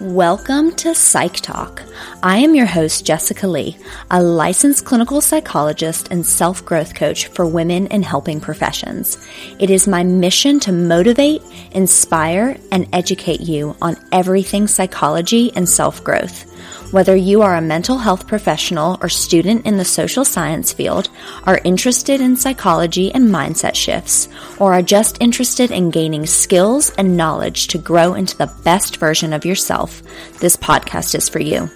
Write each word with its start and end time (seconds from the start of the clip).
Welcome 0.00 0.72
to 0.76 0.94
Psych 0.94 1.34
Talk. 1.34 1.82
I 2.22 2.38
am 2.38 2.54
your 2.54 2.64
host, 2.64 3.04
Jessica 3.04 3.46
Leigh, 3.46 3.76
a 4.10 4.22
licensed 4.22 4.86
clinical 4.86 5.20
psychologist 5.20 6.08
and 6.10 6.24
self 6.24 6.64
growth 6.64 6.94
coach 6.94 7.26
for 7.26 7.44
women 7.44 7.86
in 7.88 8.02
helping 8.02 8.40
professions. 8.40 9.18
It 9.58 9.68
is 9.68 9.86
my 9.86 10.02
mission 10.02 10.58
to 10.60 10.72
motivate, 10.72 11.42
inspire, 11.72 12.56
and 12.72 12.88
educate 12.94 13.42
you 13.42 13.76
on 13.82 13.98
everything 14.10 14.68
psychology 14.68 15.52
and 15.54 15.68
self 15.68 16.02
growth. 16.02 16.46
Whether 16.90 17.14
you 17.14 17.42
are 17.42 17.54
a 17.54 17.60
mental 17.60 17.98
health 17.98 18.26
professional 18.26 18.98
or 19.00 19.08
student 19.08 19.64
in 19.64 19.76
the 19.76 19.84
social 19.84 20.24
science 20.24 20.72
field, 20.72 21.08
are 21.44 21.60
interested 21.62 22.20
in 22.20 22.34
psychology 22.34 23.14
and 23.14 23.28
mindset 23.28 23.76
shifts, 23.76 24.28
or 24.58 24.72
are 24.72 24.82
just 24.82 25.16
interested 25.20 25.70
in 25.70 25.90
gaining 25.90 26.26
skills 26.26 26.90
and 26.98 27.16
knowledge 27.16 27.68
to 27.68 27.78
grow 27.78 28.14
into 28.14 28.36
the 28.36 28.52
best 28.64 28.96
version 28.96 29.32
of 29.32 29.44
yourself, 29.44 30.02
this 30.40 30.56
podcast 30.56 31.14
is 31.14 31.28
for 31.28 31.38
you. 31.38 31.70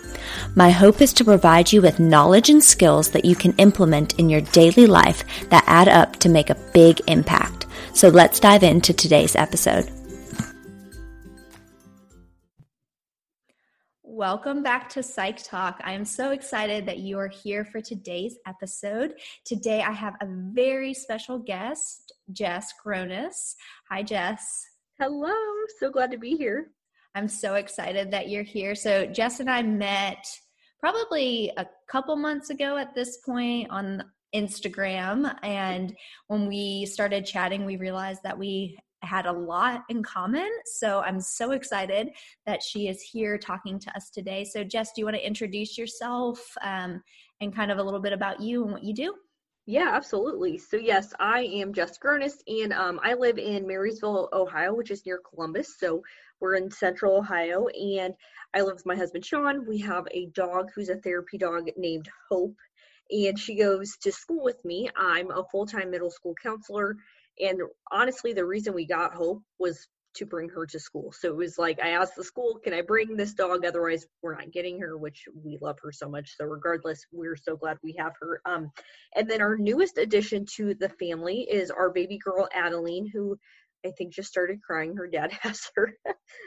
My 0.57 0.71
hope 0.71 1.01
is 1.01 1.13
to 1.13 1.25
provide 1.25 1.73
you 1.73 1.81
with 1.81 2.01
knowledge 2.01 2.51
and 2.51 2.63
skills 2.63 3.11
that 3.11 3.25
you 3.25 3.37
can 3.37 3.53
implement 3.59 4.19
in 4.19 4.29
your 4.29 4.41
daily 4.41 4.89
life 4.89 5.23
that 5.51 5.63
add 5.69 5.89
up 5.89 6.17
to 6.17 6.29
make 6.29 6.51
a 6.51 6.59
big 6.73 7.01
impact. 7.07 7.67
So 7.93 8.09
let's 8.09 8.41
dive 8.41 8.65
into 8.65 8.93
today's 8.93 9.37
episode. 9.37 9.89
Welcome 14.17 14.63
back 14.63 14.89
to 14.91 15.03
Psych 15.03 15.43
Talk. 15.43 15.81
I 15.83 15.93
am 15.93 16.05
so 16.05 16.31
excited 16.31 16.87
that 16.87 16.99
you 16.99 17.19
are 17.19 17.27
here 17.27 17.65
for 17.65 17.81
today's 17.81 18.39
episode. 18.47 19.15
Today 19.45 19.83
I 19.83 19.91
have 19.91 20.15
a 20.21 20.29
very 20.29 20.95
special 20.95 21.37
guest, 21.37 22.13
Jess 22.31 22.73
Gronas. 22.81 23.57
Hi, 23.91 24.05
Jess. 24.05 24.65
Hello. 25.01 25.35
So 25.81 25.91
glad 25.91 26.13
to 26.13 26.17
be 26.17 26.37
here. 26.37 26.71
I'm 27.17 27.27
so 27.27 27.57
excited 27.57 28.13
that 28.13 28.29
you're 28.29 28.45
here. 28.45 28.77
So, 28.77 29.05
Jess 29.05 29.41
and 29.41 29.51
I 29.51 29.63
met 29.63 30.25
probably 30.79 31.51
a 31.57 31.67
couple 31.89 32.15
months 32.15 32.51
ago 32.51 32.77
at 32.77 32.95
this 32.95 33.17
point 33.17 33.69
on 33.71 34.05
Instagram. 34.33 35.37
And 35.43 35.93
when 36.29 36.47
we 36.47 36.87
started 36.87 37.27
chatting, 37.27 37.65
we 37.65 37.79
realized 37.79 38.23
that 38.23 38.39
we 38.39 38.79
had 39.05 39.27
a 39.27 39.33
lot 39.33 39.83
in 39.89 40.03
common. 40.03 40.49
So 40.67 41.01
I'm 41.01 41.21
so 41.21 41.53
excited 41.53 42.11
that 42.47 42.63
she 42.63 42.89
is 42.89 43.01
here 43.01 43.39
talking 43.39 43.79
to 43.79 43.97
us 43.97 44.11
today. 44.11 44.45
So, 44.45 44.65
Jess, 44.65 44.93
do 44.93 45.01
you 45.01 45.07
want 45.07 45.17
to 45.17 45.27
introduce 45.27 45.77
yourself 45.79 46.41
um, 46.63 47.03
and 47.41 47.55
kind 47.55 47.71
of 47.71 47.79
a 47.79 47.83
little 47.83 48.01
bit 48.01 48.13
about 48.13 48.41
you 48.41 48.65
and 48.65 48.73
what 48.73 48.85
you 48.85 48.95
do? 48.95 49.15
Yeah, 49.67 49.91
absolutely. 49.95 50.59
So, 50.59 50.77
yes, 50.77 51.15
I 51.19 51.41
am 51.41 51.73
Jess 51.73 51.99
Gronas, 51.99 52.35
and 52.47 52.75
um, 52.75 53.01
I 53.03 53.15
live 53.15 53.39
in 53.39 53.67
Marysville, 53.67 54.29
Ohio, 54.35 54.75
which 54.75 54.91
is 54.91 55.07
near 55.07 55.21
Columbus. 55.33 55.79
So, 55.79 56.03
we're 56.41 56.57
in 56.57 56.71
central 56.71 57.17
Ohio, 57.17 57.69
and 57.69 58.13
I 58.53 58.61
live 58.61 58.75
with 58.75 58.85
my 58.85 58.95
husband, 58.95 59.25
Sean. 59.25 59.67
We 59.67 59.79
have 59.79 60.07
a 60.11 60.27
dog 60.35 60.71
who's 60.75 60.91
a 60.91 60.97
therapy 60.97 61.39
dog 61.39 61.71
named 61.79 62.11
Hope, 62.29 62.57
and 63.11 63.39
she 63.39 63.57
goes 63.57 63.97
to 64.03 64.13
school 64.13 64.45
with 64.45 64.63
me. 64.65 64.91
I'm 64.97 65.31
a 65.31 65.45
full 65.51 65.65
time 65.65 65.91
middle 65.91 66.11
school 66.11 66.35
counselor 66.43 66.97
and 67.41 67.61
honestly, 67.91 68.33
the 68.33 68.45
reason 68.45 68.75
we 68.75 68.87
got 68.87 69.15
Hope 69.15 69.43
was 69.59 69.87
to 70.17 70.27
bring 70.27 70.49
her 70.49 70.65
to 70.65 70.79
school. 70.79 71.13
So 71.13 71.29
it 71.29 71.37
was 71.37 71.59
like 71.59 71.81
I 71.83 71.91
asked 71.91 72.15
the 72.17 72.25
school, 72.25 72.61
"Can 72.63 72.73
I 72.73 72.83
bring 72.83 73.17
this 73.17 73.35
dog? 73.35 73.65
Otherwise, 73.65 74.07
we're 74.23 74.37
not 74.37 74.53
getting 74.53 74.81
her." 74.81 74.97
Which 74.97 75.27
we 75.35 75.59
love 75.61 75.79
her 75.83 75.93
so 75.93 76.09
much. 76.09 76.37
So 76.37 76.45
regardless, 76.45 77.05
we're 77.13 77.37
so 77.37 77.57
glad 77.57 77.79
we 77.83 77.97
have 77.99 78.13
her. 78.21 78.41
Um, 78.45 78.71
and 79.17 79.29
then 79.29 79.43
our 79.43 79.57
newest 79.57 79.99
addition 79.99 80.47
to 80.57 80.75
the 80.75 80.89
family 80.89 81.41
is 81.51 81.71
our 81.71 81.91
baby 81.91 82.19
girl 82.19 82.49
Adeline, 82.55 83.11
who 83.13 83.39
I 83.85 83.91
think 83.91 84.15
just 84.15 84.29
started 84.29 84.63
crying. 84.63 84.97
Her 84.97 85.07
dad 85.07 85.33
has 85.43 85.71
her. 85.75 85.97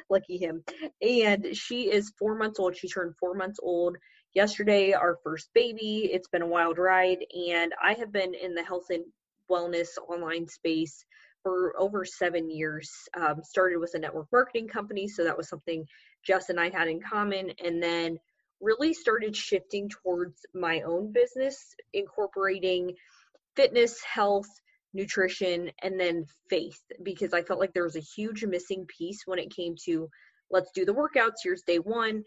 Lucky 0.09 0.38
him. 0.38 0.63
And 1.02 1.55
she 1.55 1.91
is 1.91 2.13
four 2.17 2.35
months 2.35 2.59
old. 2.59 2.75
She 2.75 2.88
turned 2.88 3.15
four 3.17 3.33
months 3.33 3.59
old 3.61 3.97
yesterday. 4.33 4.93
Our 4.93 5.17
first 5.23 5.49
baby. 5.53 6.09
It's 6.11 6.30
been 6.30 6.41
a 6.41 6.47
wild 6.47 6.77
ride, 6.77 7.25
and 7.47 7.73
I 7.83 7.93
have 7.93 8.11
been 8.11 8.33
in 8.33 8.55
the 8.55 8.63
health 8.63 8.85
and 8.89 9.05
wellness 9.49 9.87
online 10.09 10.47
space 10.47 11.05
for 11.43 11.73
over 11.80 12.03
seven 12.03 12.49
years. 12.49 12.91
Um, 13.15 13.41
started 13.43 13.77
with 13.80 13.93
a 13.93 13.99
network 13.99 14.27
marketing 14.31 14.67
company, 14.67 15.08
so 15.08 15.23
that 15.23 15.37
was 15.37 15.49
something 15.49 15.85
Jess 16.25 16.49
and 16.49 16.59
I 16.59 16.69
had 16.69 16.87
in 16.87 16.99
common, 17.02 17.52
and 17.63 17.81
then 17.81 18.17
really 18.59 18.93
started 18.93 19.36
shifting 19.36 19.89
towards 19.89 20.45
my 20.53 20.81
own 20.81 21.11
business, 21.11 21.75
incorporating 21.93 22.95
fitness, 23.55 24.02
health, 24.02 24.47
nutrition, 24.93 25.71
and 25.83 25.99
then 25.99 26.25
faith, 26.49 26.80
because 27.03 27.33
I 27.33 27.43
felt 27.43 27.59
like 27.59 27.73
there 27.73 27.83
was 27.83 27.95
a 27.95 28.02
huge 28.02 28.43
missing 28.43 28.86
piece 28.87 29.21
when 29.25 29.39
it 29.39 29.55
came 29.55 29.75
to 29.86 30.09
let's 30.49 30.71
do 30.73 30.86
the 30.86 30.93
workouts. 30.93 31.43
Here's 31.43 31.61
day 31.61 31.80
one. 31.80 32.23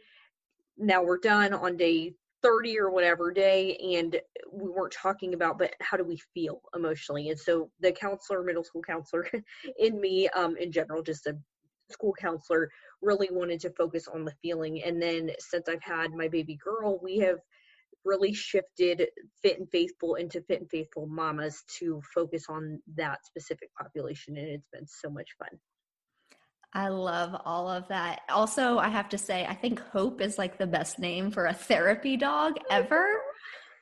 Now 0.79 1.03
we're 1.03 1.19
done 1.19 1.53
on 1.53 1.77
day 1.77 2.15
30 2.43 2.79
or 2.79 2.91
whatever 2.91 3.31
day 3.33 3.77
and 3.97 4.21
we 4.53 4.69
weren't 4.71 4.93
talking 4.93 5.35
about 5.35 5.59
but 5.59 5.75
how 5.81 5.97
do 5.97 6.05
we 6.05 6.19
feel 6.35 6.61
emotionally? 6.75 7.29
And 7.31 7.39
so 7.39 7.71
the 7.81 7.93
counselor 7.93 8.43
middle 8.43 8.65
school 8.65 8.83
counselor 8.83 9.29
in 9.79 10.01
me 10.01 10.29
um 10.31 10.57
in 10.57 10.73
general 10.73 11.03
just 11.03 11.27
a 11.27 11.37
school 11.91 12.15
counselor 12.19 12.71
really 13.03 13.29
wanted 13.31 13.61
to 13.61 13.71
focus 13.71 14.07
on 14.07 14.25
the 14.25 14.35
feeling. 14.43 14.83
And 14.83 15.01
then 15.01 15.31
since 15.39 15.69
i've 15.69 15.83
had 15.83 16.13
my 16.13 16.29
baby 16.29 16.59
girl 16.63 16.99
we 17.03 17.19
have 17.19 17.39
really 18.05 18.33
shifted 18.33 19.07
fit 19.43 19.59
and 19.59 19.69
faithful 19.71 20.15
into 20.15 20.41
fit 20.43 20.61
and 20.61 20.71
faithful 20.71 21.07
mamas 21.07 21.63
to 21.79 22.01
focus 22.15 22.47
on 22.49 22.81
that 22.97 23.25
specific 23.25 23.69
population 23.79 24.37
and 24.37 24.49
it's 24.49 24.69
been 24.73 24.87
so 24.87 25.11
much 25.11 25.29
fun 25.39 25.59
I 26.73 26.89
love 26.89 27.41
all 27.45 27.69
of 27.69 27.89
that. 27.89 28.21
Also, 28.29 28.79
I 28.79 28.89
have 28.89 29.09
to 29.11 29.19
say, 29.19 29.45
I 29.45 29.55
think 29.55 29.81
Hope 29.81 30.21
is 30.21 30.39
like 30.39 30.57
the 30.57 30.67
best 30.67 30.99
name 30.99 31.31
for 31.31 31.47
a 31.47 31.55
therapy 31.55 32.17
dog 32.17 32.59
ever. 32.71 33.21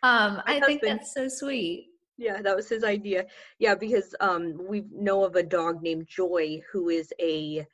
Um, 0.03 0.41
I 0.47 0.60
think 0.60 0.81
that's 0.82 1.12
so 1.12 1.28
sweet. 1.28 1.88
Yeah, 2.16 2.41
that 2.43 2.56
was 2.56 2.69
his 2.69 2.84
idea. 2.84 3.27
Yeah, 3.59 3.75
because 3.75 4.15
um, 4.21 4.59
we 4.69 4.84
know 4.91 5.25
of 5.25 5.37
a 5.37 5.43
dog 5.43 5.82
named 5.82 6.09
Joy 6.09 6.60
who 6.72 6.88
is 6.88 7.12
a 7.21 7.66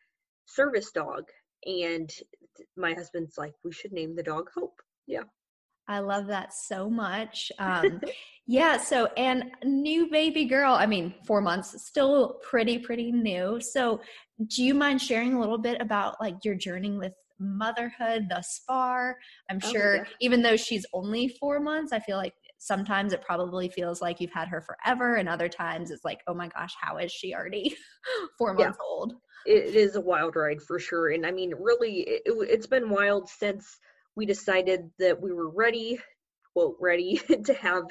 service 0.47 0.91
dog, 0.91 1.29
and 1.65 2.13
my 2.77 2.93
husband's 2.93 3.39
like, 3.39 3.55
we 3.65 3.73
should 3.73 3.93
name 3.93 4.17
the 4.17 4.23
dog 4.23 4.51
Hope. 4.55 4.81
Yeah. 5.07 5.23
I 5.89 5.99
love 5.99 6.27
that 6.29 6.53
so 6.55 6.89
much. 6.89 7.53
Um, 7.59 8.01
yeah. 8.47 8.79
So, 8.79 9.07
and 9.17 9.51
new 9.65 10.09
baby 10.11 10.45
girl, 10.45 10.75
I 10.75 10.87
mean, 10.87 11.15
four 11.27 11.41
months, 11.41 11.85
still 11.85 12.41
pretty, 12.43 12.79
pretty 12.79 13.13
new. 13.13 13.61
So, 13.61 14.01
do 14.49 14.65
you 14.65 14.75
mind 14.75 15.01
sharing 15.01 15.35
a 15.35 15.41
little 15.41 15.59
bit 15.59 15.81
about 15.81 16.21
like 16.21 16.37
your 16.45 16.55
journey 16.55 16.93
with 16.93 17.13
motherhood 17.39 18.27
thus 18.29 18.63
far? 18.67 19.17
I'm 19.51 19.61
oh, 19.63 19.73
sure, 19.73 19.97
yeah. 19.97 20.05
even 20.21 20.43
though 20.43 20.57
she's 20.57 20.87
only 20.93 21.29
four 21.29 21.61
months, 21.61 21.93
I 21.93 22.01
feel 22.01 22.17
like 22.17 22.35
sometimes 22.59 23.13
it 23.13 23.23
probably 23.23 23.69
feels 23.69 24.01
like 24.01 24.21
you've 24.21 24.33
had 24.33 24.49
her 24.49 24.63
forever, 24.63 25.17
and 25.17 25.29
other 25.29 25.49
times 25.49 25.91
it's 25.91 26.05
like, 26.05 26.21
oh 26.27 26.35
my 26.35 26.49
gosh, 26.49 26.75
how 26.81 26.97
is 26.97 27.13
she 27.13 27.35
already 27.35 27.77
four 28.39 28.55
months 28.55 28.79
yeah. 28.81 28.87
old? 28.87 29.15
It 29.47 29.77
is 29.77 29.97
a 29.97 30.01
wild 30.01 30.37
ride 30.37 30.63
for 30.63 30.79
sure. 30.79 31.11
And 31.11 31.27
I 31.27 31.31
mean, 31.31 31.53
really, 31.61 32.01
it, 32.01 32.23
it's 32.25 32.67
been 32.67 32.89
wild 32.89 33.29
since 33.29 33.79
we 34.17 34.27
decided 34.27 34.91
that 34.99 35.21
we 35.21 35.33
were 35.33 35.51
ready, 35.51 35.99
quote, 36.53 36.77
ready 36.81 37.21
to 37.45 37.55
have 37.55 37.85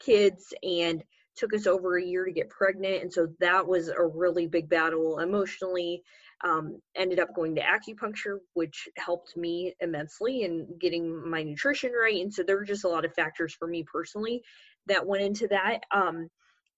kids 0.00 0.52
and 0.62 1.02
took 1.36 1.54
us 1.54 1.66
over 1.66 1.96
a 1.96 2.04
year 2.04 2.24
to 2.24 2.32
get 2.32 2.50
pregnant. 2.50 3.02
And 3.02 3.12
so 3.12 3.28
that 3.40 3.66
was 3.66 3.88
a 3.88 4.04
really 4.04 4.46
big 4.46 4.68
battle 4.68 5.20
emotionally. 5.20 6.02
Um, 6.42 6.80
ended 6.96 7.20
up 7.20 7.34
going 7.34 7.54
to 7.56 7.62
acupuncture, 7.62 8.38
which 8.54 8.88
helped 8.96 9.36
me 9.36 9.74
immensely 9.80 10.42
in 10.42 10.66
getting 10.80 11.28
my 11.28 11.42
nutrition 11.42 11.92
right. 11.92 12.20
And 12.20 12.32
so 12.32 12.42
there 12.42 12.56
were 12.56 12.64
just 12.64 12.84
a 12.84 12.88
lot 12.88 13.04
of 13.04 13.14
factors 13.14 13.54
for 13.54 13.68
me 13.68 13.84
personally 13.90 14.42
that 14.86 15.06
went 15.06 15.22
into 15.22 15.48
that. 15.48 15.80
Um, 15.94 16.28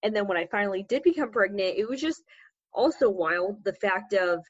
and 0.02 0.14
then 0.14 0.26
when 0.26 0.36
I 0.36 0.46
finally 0.50 0.84
did 0.88 1.04
become 1.04 1.30
pregnant, 1.30 1.76
it 1.78 1.88
was 1.88 2.00
just 2.00 2.22
also 2.72 3.08
wild 3.08 3.62
the 3.64 3.74
fact 3.74 4.14
of 4.14 4.40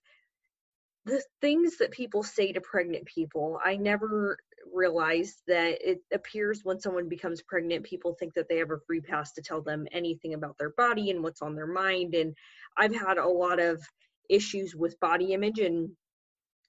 the 1.05 1.23
things 1.41 1.79
that 1.79 1.91
people 1.91 2.23
say 2.23 2.53
to 2.53 2.61
pregnant 2.61 3.05
people, 3.07 3.59
I 3.65 3.77
never 3.77 4.39
realized 4.73 5.43
that 5.49 5.79
it 5.81 6.01
appears 6.13 6.61
when 6.63 6.81
someone 6.81 7.09
becomes 7.09 7.43
pregnant, 7.43 7.85
people 7.85 8.15
think 8.15 8.35
that 8.35 8.49
they 8.49 8.59
have 8.59 8.71
a 8.71 8.79
free 8.87 9.01
pass 9.01 9.33
to 9.33 9.43
tell 9.43 9.61
them 9.63 9.87
anything 9.93 10.35
about 10.35 10.57
their 10.59 10.71
body 10.71 11.11
and 11.11 11.23
what's 11.23 11.43
on 11.43 11.55
their 11.55 11.67
mind. 11.67 12.15
And 12.15 12.35
I've 12.77 12.95
had 12.95 13.19
a 13.19 13.27
lot 13.27 13.59
of 13.59 13.83
issues 14.31 14.75
with 14.75 15.01
body 15.01 15.33
image, 15.33 15.59
and 15.59 15.91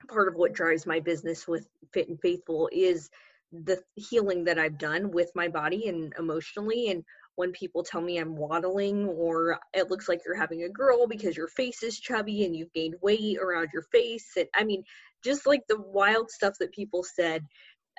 part 0.10 0.28
of 0.28 0.36
what 0.36 0.54
drives 0.54 0.86
my 0.86 1.00
business 1.00 1.48
with 1.48 1.68
Fit 1.94 2.10
and 2.10 2.20
Faithful 2.20 2.70
is 2.72 3.10
the 3.52 3.80
healing 3.96 4.46
that 4.46 4.58
I've 4.58 4.80
done 4.80 5.12
with 5.12 5.32
my 5.36 5.48
body 5.48 5.88
and 5.88 6.12
emotionally. 6.18 6.90
And 6.90 7.04
when 7.36 7.52
people 7.52 7.84
tell 7.84 8.02
me 8.02 8.18
I'm 8.18 8.36
waddling 8.36 9.06
or 9.06 9.60
it 9.74 9.90
looks 9.90 10.08
like 10.08 10.22
you're 10.26 10.36
having 10.36 10.64
a 10.64 10.70
girl 10.70 11.08
because 11.08 11.36
your 11.36 11.48
face 11.48 11.84
is 11.84 12.00
chubby 12.00 12.46
and 12.46 12.56
you've 12.56 12.74
gained 12.74 12.96
weight 13.02 13.38
around 13.40 13.70
your 13.74 13.84
face. 13.92 14.32
And 14.38 14.48
I 14.56 14.64
mean, 14.64 14.84
just 15.24 15.48
like 15.48 15.62
the 15.68 15.82
wild 15.82 16.30
stuff 16.30 16.54
that 16.60 16.74
people 16.74 17.04
said. 17.04 17.44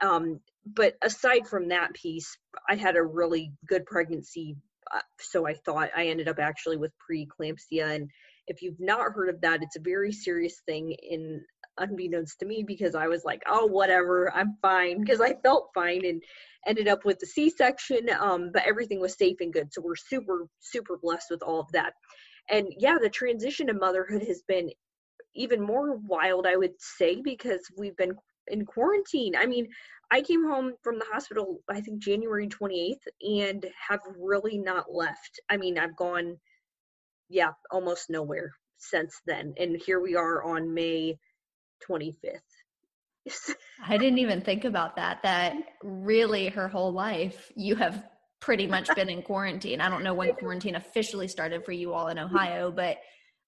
Um, 0.03 0.41
but 0.67 0.95
aside 1.03 1.47
from 1.47 1.69
that 1.69 1.95
piece, 1.95 2.37
I 2.69 2.77
had 2.77 2.97
a 2.97 3.03
really 3.03 3.53
good 3.67 3.87
pregnancy. 3.87 4.57
Uh, 4.95 5.01
so 5.21 5.47
I 5.47 5.55
thought 5.55 5.91
I 5.97 6.07
ended 6.07 6.29
up 6.29 6.39
actually 6.39 6.77
with 6.77 6.93
preeclampsia. 7.11 7.95
And 7.95 8.11
if 8.47 8.63
you've 8.63 8.81
not 8.81 9.13
heard 9.13 9.29
of 9.29 9.41
that, 9.41 9.63
it's 9.63 9.77
a 9.77 9.81
very 9.81 10.13
serious 10.13 10.61
thing 10.67 10.93
in 10.93 11.45
unbeknownst 11.79 12.38
to 12.41 12.47
me 12.47 12.65
because 12.67 12.94
I 12.94 13.09
was 13.09 13.25
like, 13.25 13.43
oh, 13.47 13.67
whatever, 13.67 14.32
I'm 14.35 14.56
fine 14.62 15.00
because 15.00 15.21
I 15.21 15.35
felt 15.43 15.71
fine 15.75 16.05
and 16.05 16.23
ended 16.67 16.88
up 16.88 17.05
with 17.05 17.19
the 17.19 17.26
C-section. 17.26 18.09
Um, 18.19 18.50
but 18.53 18.65
everything 18.67 19.00
was 19.00 19.17
safe 19.19 19.37
and 19.41 19.53
good, 19.53 19.73
so 19.73 19.82
we're 19.82 19.97
super 19.97 20.47
super 20.61 20.99
blessed 21.03 21.26
with 21.31 21.43
all 21.43 21.61
of 21.61 21.73
that. 21.73 21.94
And 22.50 22.69
yeah, 22.79 22.97
the 23.00 23.11
transition 23.11 23.67
to 23.69 23.75
motherhood 23.75 24.23
has 24.26 24.43
been 24.47 24.71
even 25.35 25.61
more 25.61 25.97
wild, 25.97 26.47
I 26.47 26.56
would 26.56 26.75
say, 26.79 27.21
because 27.23 27.61
we've 27.76 27.97
been 27.97 28.15
in 28.49 28.65
quarantine. 28.65 29.35
I 29.37 29.47
mean, 29.47 29.69
I 30.11 30.21
came 30.21 30.44
home 30.44 30.75
from 30.82 30.99
the 30.99 31.06
hospital, 31.11 31.61
I 31.69 31.81
think 31.81 32.03
January 32.03 32.49
28th, 32.49 32.94
and 33.23 33.67
have 33.88 34.00
really 34.19 34.59
not 34.59 34.93
left. 34.93 35.41
I 35.49 35.56
mean, 35.56 35.79
I've 35.79 35.97
gone, 35.97 36.37
yeah, 37.29 37.53
almost 37.71 38.11
nowhere 38.11 38.53
since 38.79 39.21
then. 39.26 39.55
And 39.59 39.76
here 39.76 40.00
we 40.00 40.15
are 40.15 40.44
on 40.44 40.73
May 40.73 41.19
25th. 41.89 42.41
I 43.87 43.97
didn't 43.97 44.19
even 44.19 44.41
think 44.41 44.65
about 44.65 44.97
that. 44.97 45.23
That 45.23 45.55
really 45.83 46.49
her 46.49 46.69
whole 46.69 46.93
life 46.93 47.51
you 47.57 47.75
have 47.77 48.05
pretty 48.41 48.67
much 48.67 48.95
been 48.95 49.09
in 49.09 49.23
quarantine. 49.23 49.81
I 49.81 49.89
don't 49.89 50.05
know 50.05 50.13
when 50.13 50.35
quarantine 50.35 50.77
officially 50.77 51.29
started 51.29 51.65
for 51.65 51.73
you 51.73 51.95
all 51.95 52.09
in 52.09 52.19
Ohio, 52.19 52.71
but 52.71 52.99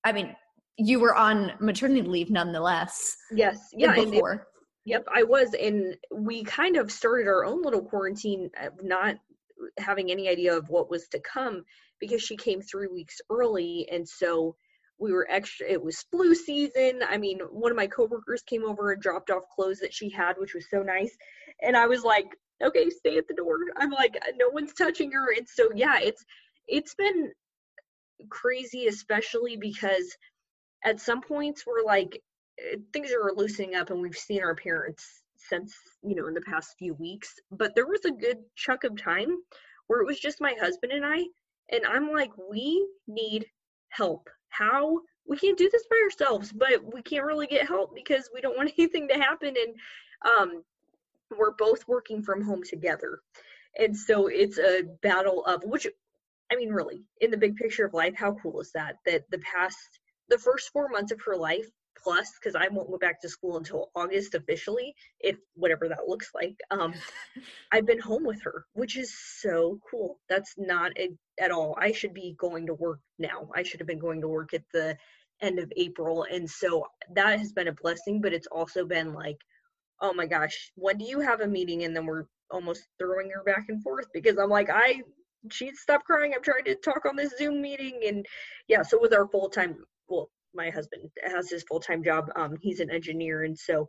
I 0.05 0.12
mean, 0.12 0.35
you 0.79 1.00
were 1.00 1.15
on 1.15 1.53
maternity 1.61 2.03
leave 2.03 2.31
nonetheless. 2.31 3.17
Yes. 3.31 3.59
Yeah. 3.73 3.94
Before. 3.94 4.47
Yep, 4.87 5.09
I 5.12 5.25
was, 5.25 5.53
and 5.61 5.97
we 6.12 6.44
kind 6.44 6.77
of 6.77 6.93
started 6.93 7.27
our 7.27 7.44
own 7.44 7.61
little 7.61 7.83
quarantine, 7.83 8.49
uh, 8.62 8.69
not 8.83 9.17
having 9.79 10.12
any 10.12 10.29
idea 10.29 10.56
of 10.56 10.69
what 10.69 10.88
was 10.88 11.09
to 11.09 11.21
come 11.21 11.65
because 11.99 12.23
she 12.23 12.37
came 12.37 12.62
three 12.62 12.87
weeks 12.87 13.21
early, 13.29 13.88
and 13.91 14.09
so 14.09 14.55
we 14.98 15.12
were 15.12 15.26
extra. 15.31 15.69
It 15.69 15.82
was 15.82 16.04
flu 16.10 16.34
season. 16.34 17.00
I 17.08 17.19
mean, 17.19 17.40
one 17.50 17.70
of 17.70 17.76
my 17.76 17.87
coworkers 17.87 18.43
came 18.43 18.64
over 18.64 18.93
and 18.93 19.02
dropped 19.02 19.31
off 19.31 19.43
clothes 19.54 19.81
that 19.81 19.94
she 19.94 20.10
had, 20.10 20.34
which 20.38 20.54
was 20.54 20.66
so 20.70 20.82
nice, 20.82 21.16
and 21.62 21.76
I 21.76 21.87
was 21.87 22.02
like, 22.04 22.26
"Okay, 22.62 22.90
stay 22.90 23.19
at 23.19 23.28
the 23.28 23.34
door." 23.34 23.58
I'm 23.76 23.90
like, 23.90 24.16
"No 24.37 24.48
one's 24.50 24.75
touching 24.75 25.12
her," 25.12 25.32
and 25.37 25.48
so 25.48 25.70
yeah, 25.75 25.98
it's 26.00 26.25
it's 26.69 26.94
been 26.94 27.32
crazy, 28.31 28.87
especially 28.87 29.56
because 29.56 30.16
at 30.84 31.00
some 31.00 31.20
points 31.20 31.64
we're 31.66 31.84
like 31.84 32.22
Eh, 32.58 32.76
things 32.92 33.12
are 33.12 33.32
loosening 33.34 33.75
up 33.75 33.90
and 33.90 34.00
we've 34.00 34.16
seen 34.16 34.42
our 34.42 34.54
parents 34.54 35.22
since 35.37 35.75
you 36.02 36.14
know 36.14 36.26
in 36.26 36.34
the 36.34 36.40
past 36.40 36.75
few 36.78 36.94
weeks 36.94 37.34
but 37.50 37.75
there 37.75 37.87
was 37.87 38.04
a 38.04 38.10
good 38.10 38.38
chunk 38.54 38.84
of 38.84 38.96
time 39.00 39.37
where 39.87 40.00
it 40.00 40.06
was 40.06 40.19
just 40.19 40.40
my 40.40 40.54
husband 40.58 40.92
and 40.92 41.04
i 41.04 41.22
and 41.70 41.84
i'm 41.87 42.10
like 42.10 42.31
we 42.50 42.87
need 43.06 43.44
help 43.90 44.28
how 44.48 45.00
we 45.28 45.37
can't 45.37 45.58
do 45.58 45.69
this 45.70 45.84
by 45.90 45.96
ourselves 46.04 46.52
but 46.52 46.94
we 46.94 47.02
can't 47.02 47.26
really 47.26 47.46
get 47.46 47.66
help 47.66 47.94
because 47.94 48.31
we 48.32 48.40
don't 48.40 48.56
want 48.56 48.72
anything 48.78 49.08
to 49.08 49.14
happen 49.14 49.48
and 49.48 49.75
um, 50.26 50.62
we're 51.37 51.52
both 51.52 51.87
working 51.88 52.22
from 52.22 52.43
home 52.43 52.62
together. 52.62 53.20
And 53.78 53.96
so 53.96 54.26
it's 54.26 54.58
a 54.58 54.82
battle 55.02 55.44
of 55.44 55.62
which 55.64 55.87
i 56.50 56.54
mean 56.54 56.70
really 56.70 57.02
in 57.20 57.32
the 57.32 57.37
big 57.37 57.56
picture 57.56 57.84
of 57.84 57.93
life 57.93 58.14
how 58.14 58.37
cool 58.43 58.60
is 58.60 58.70
that? 58.72 58.96
That 59.04 59.25
the 59.31 59.38
past 59.38 59.76
the 60.28 60.38
first 60.38 60.70
four 60.72 60.88
months 60.88 61.12
of 61.12 61.20
her 61.22 61.37
life 61.37 61.69
plus 62.02 62.32
because 62.38 62.54
I 62.54 62.69
won't 62.69 62.90
go 62.90 62.98
back 62.98 63.20
to 63.20 63.28
school 63.28 63.56
until 63.56 63.90
August 63.94 64.34
officially, 64.34 64.94
if 65.20 65.37
whatever 65.54 65.88
that 65.88 66.08
looks 66.08 66.31
like. 66.34 66.56
Um, 66.70 66.94
I've 67.72 67.87
been 67.87 68.00
home 68.00 68.25
with 68.25 68.43
her, 68.43 68.66
which 68.75 68.96
is 68.96 69.14
so 69.40 69.78
cool. 69.90 70.19
That's 70.28 70.54
not 70.56 70.93
a, 70.98 71.10
at 71.40 71.50
all. 71.50 71.76
I 71.81 71.93
should 71.93 72.14
be 72.14 72.34
going 72.38 72.66
to 72.66 72.75
work 72.75 73.00
now. 73.19 73.48
I 73.54 73.62
should 73.62 73.81
have 73.81 73.87
been 73.87 73.98
going 73.98 74.20
to 74.20 74.28
work 74.28 74.54
at 74.54 74.64
the 74.72 74.96
end 75.43 75.58
of 75.58 75.72
April, 75.76 76.26
and 76.31 76.48
so 76.48 76.87
that 77.14 77.38
has 77.38 77.52
been 77.52 77.69
a 77.69 77.72
blessing. 77.72 78.20
But 78.20 78.32
it's 78.32 78.49
also 78.49 78.84
been 78.84 79.12
like, 79.12 79.38
oh 80.00 80.12
my 80.12 80.26
gosh, 80.26 80.72
when 80.76 80.99
do 80.99 81.04
you 81.04 81.20
have 81.20 81.40
a 81.40 81.46
meeting? 81.46 81.84
And 81.84 81.94
then 81.94 82.06
we're 82.06 82.25
almost 82.50 82.87
throwing 82.99 83.31
her 83.31 83.42
back 83.44 83.66
and 83.69 83.82
forth 83.82 84.06
because 84.12 84.38
I'm 84.38 84.50
like, 84.50 84.70
I 84.70 85.02
she'd 85.50 85.76
stop 85.76 86.04
crying. 86.04 86.32
I'm 86.34 86.42
trying 86.42 86.64
to 86.64 86.75
talk 86.76 87.04
on 87.06 87.16
this 87.16 87.37
Zoom 87.38 87.60
meeting, 87.60 88.00
and 88.06 88.26
yeah. 88.69 88.82
So 88.82 88.99
with 89.00 89.14
our 89.14 89.28
full 89.28 89.49
time, 89.49 89.76
well, 90.08 90.31
my 90.56 90.70
husband 90.70 91.11
has 91.25 91.50
his 91.50 91.62
full 91.64 91.81
time 91.81 92.03
job. 92.03 92.31
Um, 92.37 92.56
he's 92.61 92.81
an 92.81 92.91
engineer, 92.91 93.44
and 93.44 93.56
so 93.56 93.88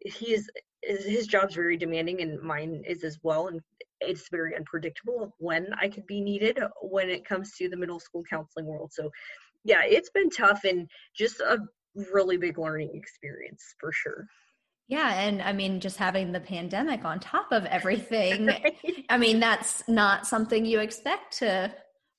he's 0.00 0.48
his 0.82 1.26
job's 1.26 1.54
very 1.54 1.76
demanding, 1.76 2.22
and 2.22 2.40
mine 2.40 2.82
is 2.86 3.04
as 3.04 3.18
well. 3.22 3.48
And 3.48 3.60
it's 4.00 4.28
very 4.30 4.56
unpredictable 4.56 5.34
when 5.38 5.68
I 5.80 5.88
could 5.88 6.06
be 6.06 6.20
needed 6.20 6.58
when 6.82 7.10
it 7.10 7.24
comes 7.24 7.52
to 7.58 7.68
the 7.68 7.76
middle 7.76 8.00
school 8.00 8.22
counseling 8.28 8.66
world. 8.66 8.92
So, 8.92 9.10
yeah, 9.64 9.82
it's 9.84 10.10
been 10.10 10.30
tough 10.30 10.64
and 10.64 10.88
just 11.14 11.40
a 11.40 11.58
really 12.12 12.36
big 12.36 12.58
learning 12.58 12.92
experience 12.94 13.62
for 13.78 13.92
sure. 13.92 14.26
Yeah, 14.88 15.12
and 15.20 15.40
I 15.40 15.52
mean, 15.52 15.78
just 15.78 15.98
having 15.98 16.32
the 16.32 16.40
pandemic 16.40 17.04
on 17.04 17.20
top 17.20 17.52
of 17.52 17.64
everything, 17.66 18.46
right. 18.46 18.74
I 19.08 19.18
mean, 19.18 19.38
that's 19.38 19.86
not 19.86 20.26
something 20.26 20.64
you 20.64 20.80
expect 20.80 21.38
to 21.38 21.72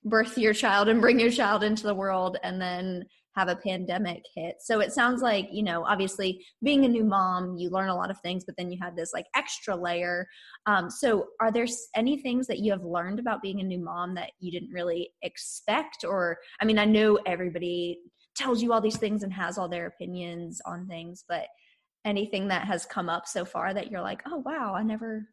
birth 0.03 0.37
your 0.37 0.53
child 0.53 0.87
and 0.87 1.01
bring 1.01 1.19
your 1.19 1.31
child 1.31 1.63
into 1.63 1.83
the 1.83 1.93
world 1.93 2.37
and 2.43 2.61
then 2.61 3.05
have 3.35 3.47
a 3.47 3.55
pandemic 3.55 4.23
hit. 4.35 4.55
So 4.59 4.79
it 4.79 4.91
sounds 4.91 5.21
like, 5.21 5.47
you 5.51 5.63
know, 5.63 5.85
obviously 5.85 6.45
being 6.61 6.83
a 6.85 6.89
new 6.89 7.03
mom, 7.03 7.55
you 7.57 7.69
learn 7.69 7.89
a 7.89 7.95
lot 7.95 8.11
of 8.11 8.19
things, 8.19 8.43
but 8.43 8.55
then 8.57 8.71
you 8.71 8.77
had 8.81 8.95
this 8.95 9.13
like 9.13 9.25
extra 9.35 9.75
layer. 9.75 10.27
Um, 10.65 10.89
so 10.89 11.27
are 11.39 11.51
there 11.51 11.65
any 11.95 12.17
things 12.17 12.47
that 12.47 12.59
you 12.59 12.71
have 12.71 12.83
learned 12.83 13.19
about 13.19 13.41
being 13.41 13.61
a 13.61 13.63
new 13.63 13.79
mom 13.79 14.15
that 14.15 14.31
you 14.39 14.51
didn't 14.51 14.71
really 14.73 15.11
expect? 15.21 16.03
Or, 16.03 16.37
I 16.61 16.65
mean, 16.65 16.77
I 16.77 16.85
know 16.85 17.19
everybody 17.25 17.99
tells 18.35 18.61
you 18.61 18.73
all 18.73 18.81
these 18.81 18.97
things 18.97 19.23
and 19.23 19.31
has 19.33 19.57
all 19.57 19.69
their 19.69 19.87
opinions 19.87 20.61
on 20.65 20.87
things, 20.87 21.23
but 21.27 21.45
anything 22.05 22.47
that 22.49 22.65
has 22.65 22.85
come 22.85 23.09
up 23.09 23.27
so 23.27 23.45
far 23.45 23.73
that 23.73 23.91
you're 23.91 24.01
like, 24.01 24.21
oh, 24.25 24.37
wow, 24.45 24.73
I 24.75 24.83
never 24.83 25.27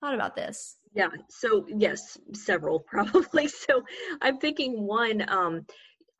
thought 0.00 0.14
about 0.14 0.36
this? 0.36 0.76
Yeah. 0.94 1.08
So 1.28 1.66
yes, 1.68 2.18
several 2.32 2.80
probably. 2.86 3.48
So 3.48 3.82
I'm 4.22 4.38
thinking 4.38 4.86
one, 4.86 5.28
um, 5.28 5.66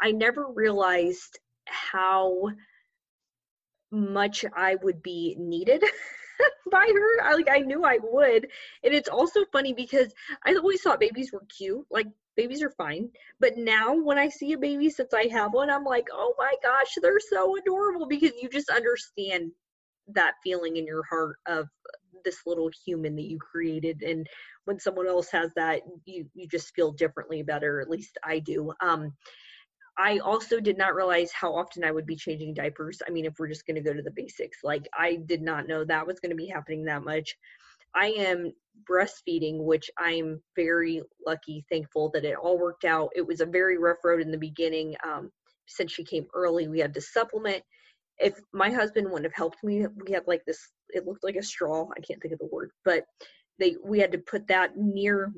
I 0.00 0.12
never 0.12 0.46
realized 0.46 1.38
how 1.66 2.50
much 3.90 4.44
I 4.54 4.76
would 4.82 5.02
be 5.02 5.34
needed 5.38 5.82
by 6.70 6.86
her. 6.92 7.22
I 7.24 7.34
like 7.34 7.48
I 7.50 7.58
knew 7.60 7.84
I 7.84 7.98
would. 8.02 8.46
And 8.84 8.94
it's 8.94 9.08
also 9.08 9.44
funny 9.52 9.72
because 9.72 10.12
I 10.44 10.54
always 10.54 10.82
thought 10.82 11.00
babies 11.00 11.32
were 11.32 11.44
cute. 11.56 11.86
Like 11.90 12.06
babies 12.36 12.62
are 12.62 12.70
fine. 12.70 13.08
But 13.40 13.56
now 13.56 13.94
when 13.94 14.18
I 14.18 14.28
see 14.28 14.52
a 14.52 14.58
baby 14.58 14.90
since 14.90 15.14
I 15.14 15.28
have 15.28 15.54
one, 15.54 15.70
I'm 15.70 15.84
like, 15.84 16.08
"Oh 16.12 16.34
my 16.38 16.52
gosh, 16.62 16.94
they're 17.00 17.20
so 17.20 17.56
adorable" 17.56 18.06
because 18.06 18.32
you 18.40 18.48
just 18.50 18.68
understand 18.70 19.52
that 20.08 20.34
feeling 20.42 20.76
in 20.76 20.86
your 20.86 21.04
heart 21.04 21.36
of 21.46 21.68
this 22.24 22.40
little 22.46 22.70
human 22.84 23.14
that 23.16 23.28
you 23.30 23.38
created 23.38 24.02
and 24.02 24.26
when 24.64 24.78
someone 24.78 25.06
else 25.06 25.30
has 25.30 25.52
that 25.54 25.82
you 26.04 26.26
you 26.34 26.48
just 26.48 26.74
feel 26.74 26.90
differently 26.92 27.42
better 27.42 27.80
at 27.80 27.88
least 27.88 28.18
I 28.24 28.40
do. 28.40 28.72
Um 28.80 29.12
I 29.98 30.18
also 30.18 30.60
did 30.60 30.78
not 30.78 30.94
realize 30.94 31.32
how 31.32 31.52
often 31.54 31.82
I 31.82 31.90
would 31.90 32.06
be 32.06 32.14
changing 32.14 32.54
diapers. 32.54 33.02
I 33.06 33.10
mean, 33.10 33.24
if 33.24 33.34
we're 33.38 33.48
just 33.48 33.66
going 33.66 33.74
to 33.74 33.82
go 33.82 33.92
to 33.92 34.02
the 34.02 34.12
basics, 34.12 34.58
like 34.62 34.88
I 34.96 35.16
did 35.26 35.42
not 35.42 35.66
know 35.66 35.84
that 35.84 36.06
was 36.06 36.20
going 36.20 36.30
to 36.30 36.36
be 36.36 36.46
happening 36.46 36.84
that 36.84 37.02
much. 37.02 37.36
I 37.96 38.08
am 38.10 38.52
breastfeeding, 38.88 39.64
which 39.64 39.90
I'm 39.98 40.40
very 40.54 41.02
lucky, 41.26 41.64
thankful 41.68 42.10
that 42.14 42.24
it 42.24 42.36
all 42.36 42.58
worked 42.58 42.84
out. 42.84 43.10
It 43.16 43.26
was 43.26 43.40
a 43.40 43.46
very 43.46 43.76
rough 43.76 44.04
road 44.04 44.20
in 44.20 44.30
the 44.30 44.38
beginning. 44.38 44.94
Um, 45.04 45.32
since 45.66 45.90
she 45.90 46.04
came 46.04 46.26
early, 46.32 46.68
we 46.68 46.78
had 46.78 46.94
to 46.94 47.00
supplement. 47.00 47.64
If 48.18 48.38
my 48.52 48.70
husband 48.70 49.06
wouldn't 49.06 49.26
have 49.26 49.34
helped 49.34 49.64
me, 49.64 49.84
we 50.06 50.12
had 50.12 50.28
like 50.28 50.44
this, 50.46 50.60
it 50.90 51.06
looked 51.06 51.24
like 51.24 51.36
a 51.36 51.42
straw. 51.42 51.88
I 51.96 52.00
can't 52.00 52.22
think 52.22 52.32
of 52.32 52.38
the 52.38 52.46
word, 52.46 52.70
but 52.84 53.04
they, 53.58 53.76
we 53.84 53.98
had 53.98 54.12
to 54.12 54.18
put 54.18 54.46
that 54.46 54.76
near 54.76 55.32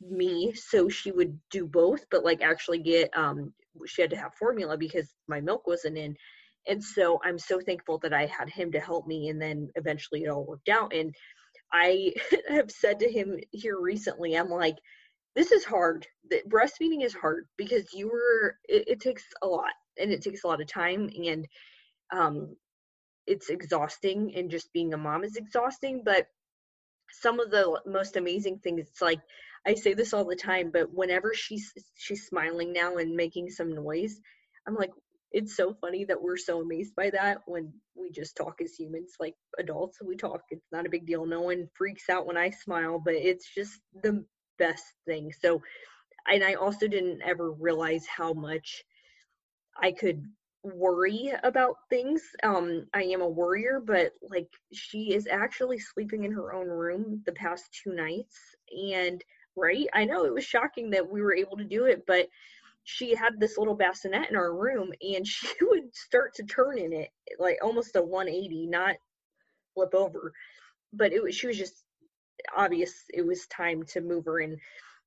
me 0.00 0.52
so 0.52 0.88
she 0.90 1.10
would 1.10 1.38
do 1.50 1.66
both, 1.66 2.04
but 2.10 2.24
like 2.24 2.42
actually 2.42 2.78
get 2.78 3.16
um 3.16 3.52
she 3.86 4.02
had 4.02 4.10
to 4.10 4.16
have 4.16 4.34
formula 4.34 4.76
because 4.76 5.14
my 5.28 5.40
milk 5.40 5.66
wasn't 5.66 5.98
in. 5.98 6.16
And 6.66 6.82
so 6.82 7.20
i'm 7.24 7.38
so 7.38 7.60
thankful 7.60 7.98
that 7.98 8.14
i 8.14 8.26
had 8.26 8.48
him 8.48 8.72
to 8.72 8.80
help 8.80 9.06
me 9.06 9.28
and 9.28 9.40
then 9.40 9.68
eventually 9.74 10.24
it 10.24 10.28
all 10.28 10.46
worked 10.46 10.68
out. 10.68 10.94
And 10.94 11.14
i 11.72 12.12
have 12.48 12.70
said 12.70 12.98
to 13.00 13.10
him 13.10 13.38
here 13.52 13.78
recently 13.80 14.34
i'm 14.34 14.50
like 14.50 14.76
this 15.34 15.50
is 15.50 15.64
hard. 15.64 16.06
Breastfeeding 16.48 17.04
is 17.04 17.14
hard 17.14 17.46
because 17.56 17.92
you 17.92 18.08
were 18.08 18.56
it, 18.68 18.84
it 18.86 19.00
takes 19.00 19.24
a 19.42 19.46
lot 19.46 19.72
and 19.98 20.10
it 20.12 20.22
takes 20.22 20.44
a 20.44 20.46
lot 20.46 20.60
of 20.60 20.68
time 20.68 21.10
and 21.26 21.46
um 22.14 22.56
it's 23.26 23.48
exhausting 23.48 24.34
and 24.36 24.50
just 24.50 24.72
being 24.72 24.92
a 24.94 24.98
mom 24.98 25.24
is 25.24 25.36
exhausting. 25.36 26.02
But 26.04 26.26
some 27.20 27.40
of 27.40 27.50
the 27.50 27.80
most 27.86 28.16
amazing 28.16 28.58
things 28.58 28.88
it's 28.88 29.02
like 29.02 29.20
I 29.66 29.74
say 29.74 29.94
this 29.94 30.12
all 30.12 30.24
the 30.24 30.36
time, 30.36 30.70
but 30.70 30.92
whenever 30.92 31.32
she's 31.34 31.72
she's 31.96 32.26
smiling 32.26 32.72
now 32.72 32.96
and 32.96 33.16
making 33.16 33.48
some 33.50 33.74
noise, 33.74 34.20
I'm 34.66 34.74
like, 34.74 34.90
it's 35.32 35.56
so 35.56 35.74
funny 35.80 36.04
that 36.04 36.20
we're 36.20 36.36
so 36.36 36.60
amazed 36.60 36.94
by 36.94 37.10
that 37.10 37.38
when 37.46 37.72
we 37.94 38.10
just 38.10 38.36
talk 38.36 38.60
as 38.62 38.74
humans, 38.74 39.14
like 39.18 39.34
adults. 39.58 39.98
We 40.04 40.16
talk. 40.16 40.42
It's 40.50 40.70
not 40.70 40.86
a 40.86 40.90
big 40.90 41.06
deal. 41.06 41.24
No 41.26 41.42
one 41.42 41.68
freaks 41.74 42.08
out 42.10 42.26
when 42.26 42.36
I 42.36 42.50
smile, 42.50 43.00
but 43.02 43.14
it's 43.14 43.52
just 43.54 43.80
the 44.02 44.24
best 44.58 44.84
thing. 45.06 45.32
So, 45.32 45.62
and 46.30 46.44
I 46.44 46.54
also 46.54 46.86
didn't 46.86 47.22
ever 47.24 47.50
realize 47.52 48.06
how 48.06 48.32
much 48.32 48.84
I 49.80 49.92
could 49.92 50.24
worry 50.64 51.32
about 51.42 51.76
things. 51.90 52.22
Um, 52.42 52.86
I 52.94 53.02
am 53.04 53.20
a 53.20 53.28
worrier, 53.28 53.80
but 53.84 54.12
like 54.22 54.48
she 54.72 55.14
is 55.14 55.28
actually 55.30 55.78
sleeping 55.78 56.24
in 56.24 56.32
her 56.32 56.54
own 56.54 56.68
room 56.68 57.22
the 57.26 57.32
past 57.32 57.64
two 57.82 57.94
nights. 57.94 58.38
And 58.70 59.22
right, 59.56 59.86
I 59.92 60.04
know 60.04 60.24
it 60.24 60.32
was 60.34 60.44
shocking 60.44 60.90
that 60.90 61.08
we 61.08 61.20
were 61.20 61.34
able 61.34 61.56
to 61.58 61.64
do 61.64 61.84
it, 61.84 62.04
but 62.06 62.28
she 62.84 63.14
had 63.14 63.38
this 63.38 63.56
little 63.58 63.74
bassinet 63.74 64.30
in 64.30 64.36
our 64.36 64.54
room 64.54 64.92
and 65.00 65.26
she 65.26 65.48
would 65.62 65.94
start 65.94 66.34
to 66.34 66.44
turn 66.44 66.78
in 66.78 66.92
it 66.92 67.10
like 67.38 67.58
almost 67.62 67.96
a 67.96 68.02
180, 68.02 68.66
not 68.66 68.96
flip 69.74 69.94
over. 69.94 70.32
But 70.92 71.12
it 71.12 71.22
was 71.22 71.34
she 71.34 71.46
was 71.46 71.58
just 71.58 71.84
obvious 72.56 72.92
it 73.12 73.24
was 73.26 73.46
time 73.46 73.84
to 73.84 74.00
move 74.00 74.24
her 74.26 74.40
in 74.40 74.58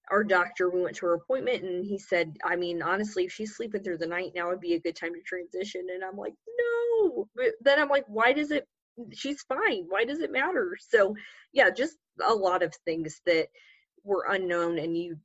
our 0.09 0.23
doctor, 0.23 0.69
we 0.69 0.81
went 0.81 0.95
to 0.97 1.05
her 1.05 1.15
appointment 1.15 1.63
and 1.63 1.85
he 1.85 1.97
said, 1.97 2.37
I 2.43 2.55
mean, 2.55 2.81
honestly, 2.81 3.25
if 3.25 3.31
she's 3.31 3.55
sleeping 3.55 3.83
through 3.83 3.97
the 3.97 4.07
night, 4.07 4.31
now 4.35 4.49
would 4.49 4.61
be 4.61 4.75
a 4.75 4.79
good 4.79 4.95
time 4.95 5.13
to 5.13 5.21
transition. 5.21 5.87
And 5.93 6.03
I'm 6.03 6.17
like, 6.17 6.33
no. 6.59 7.27
But 7.35 7.53
then 7.61 7.79
I'm 7.79 7.89
like, 7.89 8.05
why 8.07 8.33
does 8.33 8.51
it, 8.51 8.67
she's 9.13 9.41
fine. 9.43 9.85
Why 9.89 10.05
does 10.05 10.19
it 10.19 10.31
matter? 10.31 10.77
So, 10.89 11.15
yeah, 11.51 11.69
just 11.69 11.97
a 12.25 12.33
lot 12.33 12.63
of 12.63 12.73
things 12.85 13.21
that 13.25 13.47
were 14.03 14.27
unknown 14.29 14.79
and 14.79 14.97
you, 14.97 15.17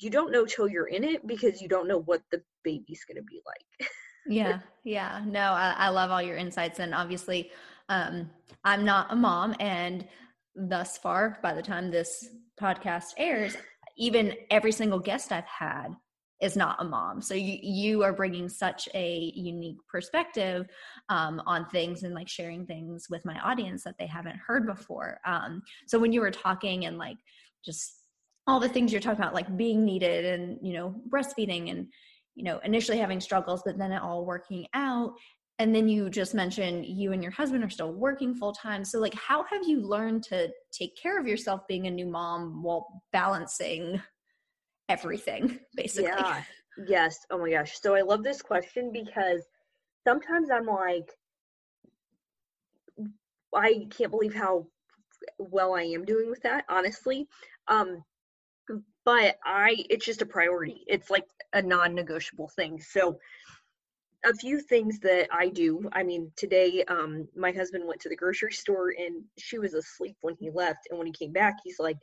you 0.00 0.10
don't 0.10 0.32
know 0.32 0.44
till 0.44 0.68
you're 0.68 0.86
in 0.86 1.04
it 1.04 1.26
because 1.26 1.60
you 1.60 1.68
don't 1.68 1.86
know 1.86 2.00
what 2.00 2.22
the 2.30 2.42
baby's 2.64 3.04
going 3.04 3.16
to 3.16 3.22
be 3.22 3.40
like. 3.46 3.90
yeah. 4.26 4.60
Yeah. 4.86 5.22
No, 5.24 5.40
I, 5.40 5.74
I 5.78 5.88
love 5.88 6.10
all 6.10 6.20
your 6.20 6.36
insights. 6.36 6.78
And 6.78 6.94
obviously, 6.94 7.50
um, 7.88 8.28
I'm 8.64 8.84
not 8.84 9.10
a 9.10 9.16
mom 9.16 9.54
and 9.58 10.06
thus 10.54 10.98
far, 10.98 11.38
by 11.42 11.54
the 11.54 11.62
time 11.62 11.90
this 11.90 12.28
podcast 12.60 13.14
airs, 13.16 13.56
even 13.96 14.34
every 14.50 14.72
single 14.72 14.98
guest 14.98 15.32
I've 15.32 15.44
had 15.44 15.94
is 16.40 16.56
not 16.56 16.76
a 16.80 16.84
mom. 16.84 17.22
So 17.22 17.34
you 17.34 17.58
you 17.62 18.02
are 18.02 18.12
bringing 18.12 18.48
such 18.48 18.88
a 18.94 19.32
unique 19.34 19.78
perspective 19.88 20.66
um, 21.08 21.40
on 21.46 21.66
things 21.70 22.02
and 22.02 22.14
like 22.14 22.28
sharing 22.28 22.66
things 22.66 23.06
with 23.08 23.24
my 23.24 23.38
audience 23.40 23.84
that 23.84 23.94
they 23.98 24.06
haven't 24.06 24.36
heard 24.46 24.66
before. 24.66 25.20
Um, 25.24 25.62
so 25.86 25.98
when 25.98 26.12
you 26.12 26.20
were 26.20 26.30
talking 26.30 26.86
and 26.86 26.98
like 26.98 27.16
just 27.64 28.00
all 28.46 28.60
the 28.60 28.68
things 28.68 28.92
you're 28.92 29.00
talking 29.00 29.20
about, 29.22 29.34
like 29.34 29.56
being 29.56 29.84
needed 29.84 30.24
and 30.24 30.58
you 30.60 30.74
know 30.74 30.94
breastfeeding 31.08 31.70
and 31.70 31.86
you 32.34 32.44
know 32.44 32.58
initially 32.64 32.98
having 32.98 33.20
struggles, 33.20 33.62
but 33.64 33.78
then 33.78 33.92
it 33.92 34.02
all 34.02 34.26
working 34.26 34.66
out. 34.74 35.14
And 35.58 35.74
then 35.74 35.88
you 35.88 36.10
just 36.10 36.34
mentioned 36.34 36.84
you 36.84 37.12
and 37.12 37.22
your 37.22 37.30
husband 37.30 37.62
are 37.62 37.70
still 37.70 37.92
working 37.92 38.34
full 38.34 38.52
time. 38.52 38.84
So 38.84 38.98
like 38.98 39.14
how 39.14 39.44
have 39.44 39.62
you 39.66 39.80
learned 39.80 40.24
to 40.24 40.50
take 40.72 40.96
care 40.96 41.18
of 41.18 41.28
yourself 41.28 41.66
being 41.68 41.86
a 41.86 41.90
new 41.90 42.06
mom 42.06 42.62
while 42.62 43.02
balancing 43.12 44.00
everything 44.88 45.60
basically? 45.76 46.10
Yeah. 46.10 46.42
Yes. 46.88 47.18
Oh 47.30 47.38
my 47.38 47.50
gosh. 47.50 47.80
So 47.80 47.94
I 47.94 48.00
love 48.00 48.24
this 48.24 48.42
question 48.42 48.90
because 48.92 49.42
sometimes 50.06 50.50
I'm 50.50 50.66
like 50.66 51.10
I 53.54 53.86
can't 53.96 54.10
believe 54.10 54.34
how 54.34 54.66
well 55.38 55.74
I 55.74 55.82
am 55.82 56.04
doing 56.04 56.30
with 56.30 56.42
that, 56.42 56.64
honestly. 56.68 57.28
Um 57.68 58.02
but 59.04 59.36
I 59.44 59.84
it's 59.88 60.04
just 60.04 60.22
a 60.22 60.26
priority. 60.26 60.82
It's 60.88 61.10
like 61.10 61.26
a 61.52 61.62
non-negotiable 61.62 62.48
thing. 62.48 62.80
So 62.80 63.20
a 64.24 64.34
few 64.34 64.60
things 64.60 64.98
that 65.00 65.28
I 65.32 65.48
do. 65.48 65.88
I 65.92 66.02
mean, 66.02 66.30
today 66.36 66.84
um, 66.88 67.28
my 67.36 67.52
husband 67.52 67.86
went 67.86 68.00
to 68.02 68.08
the 68.08 68.16
grocery 68.16 68.52
store 68.52 68.94
and 68.98 69.22
she 69.38 69.58
was 69.58 69.74
asleep 69.74 70.16
when 70.20 70.36
he 70.38 70.50
left, 70.50 70.88
and 70.90 70.98
when 70.98 71.06
he 71.06 71.12
came 71.12 71.32
back, 71.32 71.56
he's 71.62 71.78
like, 71.78 71.98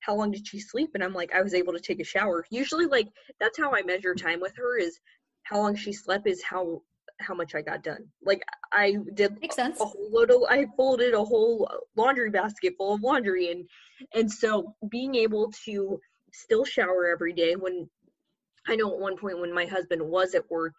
"How 0.00 0.14
long 0.14 0.30
did 0.30 0.46
she 0.46 0.60
sleep?" 0.60 0.90
And 0.94 1.02
I'm 1.02 1.14
like, 1.14 1.34
"I 1.34 1.42
was 1.42 1.54
able 1.54 1.72
to 1.72 1.80
take 1.80 2.00
a 2.00 2.04
shower." 2.04 2.44
Usually, 2.50 2.86
like 2.86 3.08
that's 3.40 3.58
how 3.58 3.74
I 3.74 3.82
measure 3.82 4.14
time 4.14 4.40
with 4.40 4.56
her 4.56 4.78
is 4.78 4.98
how 5.44 5.58
long 5.58 5.76
she 5.76 5.92
slept 5.92 6.26
is 6.26 6.42
how 6.42 6.82
how 7.20 7.34
much 7.34 7.54
I 7.54 7.62
got 7.62 7.82
done. 7.82 8.06
Like 8.22 8.42
I 8.72 8.96
did 9.14 9.40
Makes 9.40 9.56
sense. 9.56 9.80
a 9.80 9.84
whole 9.84 10.10
load 10.10 10.30
of 10.30 10.42
I 10.48 10.66
folded 10.76 11.14
a 11.14 11.24
whole 11.24 11.68
laundry 11.96 12.30
basket 12.30 12.74
full 12.76 12.94
of 12.94 13.02
laundry 13.02 13.50
and 13.50 13.68
and 14.14 14.30
so 14.30 14.74
being 14.90 15.14
able 15.14 15.52
to 15.64 16.00
still 16.32 16.64
shower 16.64 17.08
every 17.08 17.32
day 17.32 17.54
when 17.54 17.88
I 18.68 18.76
know 18.76 18.92
at 18.92 18.98
one 18.98 19.16
point 19.16 19.40
when 19.40 19.54
my 19.54 19.64
husband 19.64 20.02
was 20.02 20.34
at 20.34 20.50
work 20.50 20.74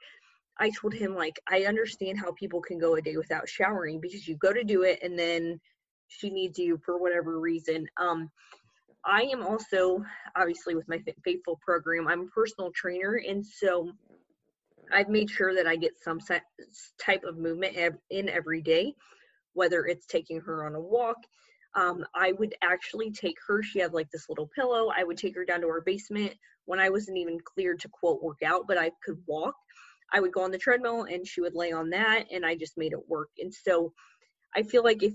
I 0.59 0.71
told 0.71 0.93
him 0.93 1.15
like 1.15 1.39
I 1.49 1.65
understand 1.65 2.19
how 2.19 2.31
people 2.33 2.61
can 2.61 2.79
go 2.79 2.95
a 2.95 3.01
day 3.01 3.17
without 3.17 3.47
showering 3.47 3.99
because 3.99 4.27
you 4.27 4.35
go 4.37 4.53
to 4.53 4.63
do 4.63 4.83
it 4.83 4.99
and 5.03 5.17
then 5.17 5.59
she 6.07 6.29
needs 6.29 6.57
you 6.57 6.79
for 6.85 6.97
whatever 6.97 7.39
reason. 7.39 7.87
Um, 7.97 8.29
I 9.05 9.23
am 9.23 9.45
also 9.45 10.03
obviously 10.35 10.75
with 10.75 10.87
my 10.87 11.01
faithful 11.23 11.59
program. 11.63 12.07
I'm 12.07 12.21
a 12.21 12.27
personal 12.27 12.71
trainer, 12.71 13.21
and 13.27 13.45
so 13.45 13.91
I've 14.91 15.09
made 15.09 15.29
sure 15.29 15.53
that 15.55 15.67
I 15.67 15.75
get 15.75 15.97
some 16.01 16.19
type 16.99 17.23
of 17.23 17.37
movement 17.37 17.77
in 18.09 18.29
every 18.29 18.61
day, 18.61 18.95
whether 19.53 19.85
it's 19.85 20.05
taking 20.05 20.41
her 20.41 20.65
on 20.65 20.75
a 20.75 20.81
walk. 20.81 21.17
Um, 21.75 22.05
I 22.15 22.31
would 22.33 22.55
actually 22.61 23.11
take 23.11 23.37
her. 23.47 23.61
She 23.61 23.79
had 23.79 23.93
like 23.93 24.09
this 24.11 24.29
little 24.29 24.49
pillow. 24.55 24.89
I 24.95 25.03
would 25.03 25.17
take 25.17 25.35
her 25.35 25.45
down 25.45 25.61
to 25.61 25.67
our 25.67 25.81
basement 25.81 26.33
when 26.65 26.79
I 26.79 26.89
wasn't 26.89 27.17
even 27.17 27.39
cleared 27.39 27.79
to 27.81 27.89
quote 27.89 28.21
work 28.23 28.41
out, 28.45 28.67
but 28.67 28.77
I 28.77 28.91
could 29.05 29.21
walk. 29.25 29.55
I 30.13 30.19
would 30.19 30.31
go 30.31 30.43
on 30.43 30.51
the 30.51 30.57
treadmill 30.57 31.03
and 31.03 31.27
she 31.27 31.41
would 31.41 31.55
lay 31.55 31.71
on 31.71 31.89
that 31.91 32.25
and 32.31 32.45
I 32.45 32.55
just 32.55 32.77
made 32.77 32.93
it 32.93 33.09
work. 33.09 33.29
And 33.39 33.53
so 33.53 33.93
I 34.55 34.63
feel 34.63 34.83
like 34.83 35.03
if, 35.03 35.13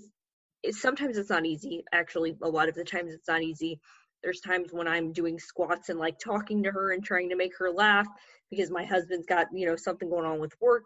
if 0.63 0.77
sometimes 0.77 1.17
it's 1.17 1.31
not 1.31 1.47
easy, 1.47 1.85
actually 1.93 2.37
a 2.43 2.49
lot 2.49 2.69
of 2.69 2.75
the 2.75 2.85
times 2.85 3.13
it's 3.13 3.29
not 3.29 3.43
easy. 3.43 3.81
There's 4.23 4.41
times 4.41 4.73
when 4.73 4.87
I'm 4.87 5.13
doing 5.13 5.39
squats 5.39 5.89
and 5.89 5.99
like 5.99 6.19
talking 6.19 6.63
to 6.63 6.71
her 6.71 6.93
and 6.93 7.05
trying 7.05 7.31
to 7.31 7.37
make 7.37 7.57
her 7.59 7.71
laugh 7.71 8.07
because 8.51 8.71
my 8.71 8.85
husband's 8.85 9.27
got, 9.27 9.47
you 9.53 9.67
know, 9.67 9.77
something 9.77 10.09
going 10.09 10.27
on 10.27 10.39
with 10.39 10.55
work, 10.61 10.85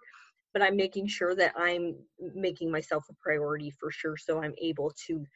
but 0.53 0.63
I'm 0.63 0.77
making 0.77 1.09
sure 1.09 1.35
that 1.35 1.53
I'm 1.57 1.97
making 2.19 2.71
myself 2.71 3.05
a 3.11 3.15
priority 3.21 3.71
for 3.71 3.91
sure 3.91 4.17
so 4.17 4.43
I'm 4.43 4.55
able 4.61 4.93
to 5.09 5.27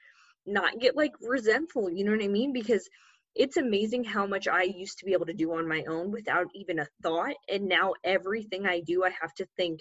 not 0.47 0.79
get 0.79 0.97
like 0.97 1.13
resentful, 1.21 1.91
you 1.91 2.05
know 2.05 2.13
what 2.13 2.25
I 2.25 2.29
mean? 2.29 2.53
Because 2.53 2.89
it's 3.35 3.57
amazing 3.57 4.05
how 4.05 4.27
much 4.27 4.49
I 4.49 4.63
used 4.63 4.99
to 4.99 5.05
be 5.05 5.13
able 5.13 5.27
to 5.27 5.33
do 5.33 5.55
on 5.55 5.69
my 5.69 5.85
own 5.89 6.11
without 6.11 6.47
even 6.55 6.79
a 6.81 6.87
thought. 7.03 7.35
And 7.49 7.69
now 7.69 7.95
everything 8.05 8.67
I 8.67 8.81
do, 8.81 9.05
I 9.05 9.11
have 9.21 9.35
to 9.35 9.47
think, 9.57 9.81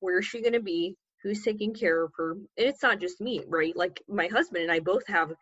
where 0.00 0.20
is 0.20 0.26
she 0.26 0.40
going 0.40 0.54
to 0.54 0.60
be? 0.60 0.96
Who's 1.22 1.42
taking 1.42 1.74
care 1.74 2.04
of 2.04 2.12
her? 2.16 2.32
And 2.32 2.46
it's 2.56 2.82
not 2.82 3.00
just 3.00 3.20
me, 3.20 3.42
right? 3.46 3.76
Like 3.76 4.02
my 4.08 4.28
husband 4.28 4.62
and 4.62 4.72
I 4.72 4.80
both 4.80 5.06
have 5.08 5.32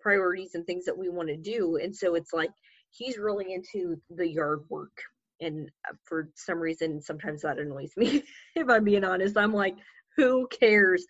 priorities 0.00 0.54
and 0.54 0.64
things 0.64 0.84
that 0.84 0.96
we 0.96 1.08
want 1.08 1.28
to 1.28 1.36
do. 1.36 1.76
And 1.76 1.94
so 1.94 2.14
it's 2.14 2.32
like 2.32 2.50
he's 2.90 3.18
really 3.18 3.52
into 3.52 3.96
the 4.10 4.28
yard 4.28 4.60
work. 4.68 4.96
And 5.40 5.70
uh, 5.88 5.94
for 6.04 6.28
some 6.36 6.58
reason, 6.58 7.02
sometimes 7.02 7.42
that 7.42 7.58
annoys 7.58 7.92
me. 7.96 8.22
if 8.54 8.68
I'm 8.68 8.84
being 8.84 9.04
honest, 9.04 9.36
I'm 9.36 9.52
like, 9.52 9.76
who 10.16 10.46
cares? 10.48 11.04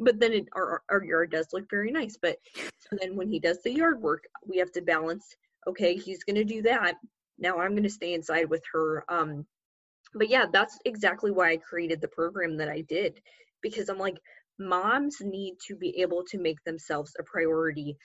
But 0.00 0.18
then 0.18 0.32
it, 0.32 0.46
our, 0.54 0.82
our 0.90 1.04
yard 1.04 1.30
does 1.30 1.48
look 1.52 1.68
very 1.70 1.92
nice. 1.92 2.16
But 2.20 2.38
so 2.56 2.96
then 3.00 3.16
when 3.16 3.28
he 3.28 3.38
does 3.38 3.58
the 3.62 3.72
yard 3.72 4.00
work, 4.00 4.24
we 4.46 4.56
have 4.58 4.72
to 4.72 4.82
balance. 4.82 5.36
Okay, 5.68 5.94
he's 5.94 6.24
going 6.24 6.36
to 6.36 6.44
do 6.44 6.62
that. 6.62 6.94
Now 7.38 7.58
I'm 7.58 7.72
going 7.72 7.82
to 7.84 7.90
stay 7.90 8.14
inside 8.14 8.48
with 8.48 8.62
her. 8.72 9.04
Um, 9.08 9.46
but 10.14 10.28
yeah, 10.28 10.46
that's 10.52 10.78
exactly 10.84 11.30
why 11.30 11.52
I 11.52 11.56
created 11.58 12.00
the 12.00 12.08
program 12.08 12.56
that 12.56 12.68
I 12.68 12.80
did 12.82 13.20
because 13.62 13.88
I'm 13.88 13.98
like, 13.98 14.18
moms 14.58 15.18
need 15.20 15.54
to 15.66 15.76
be 15.76 16.00
able 16.00 16.24
to 16.30 16.38
make 16.38 16.62
themselves 16.64 17.14
a 17.18 17.22
priority. 17.22 17.96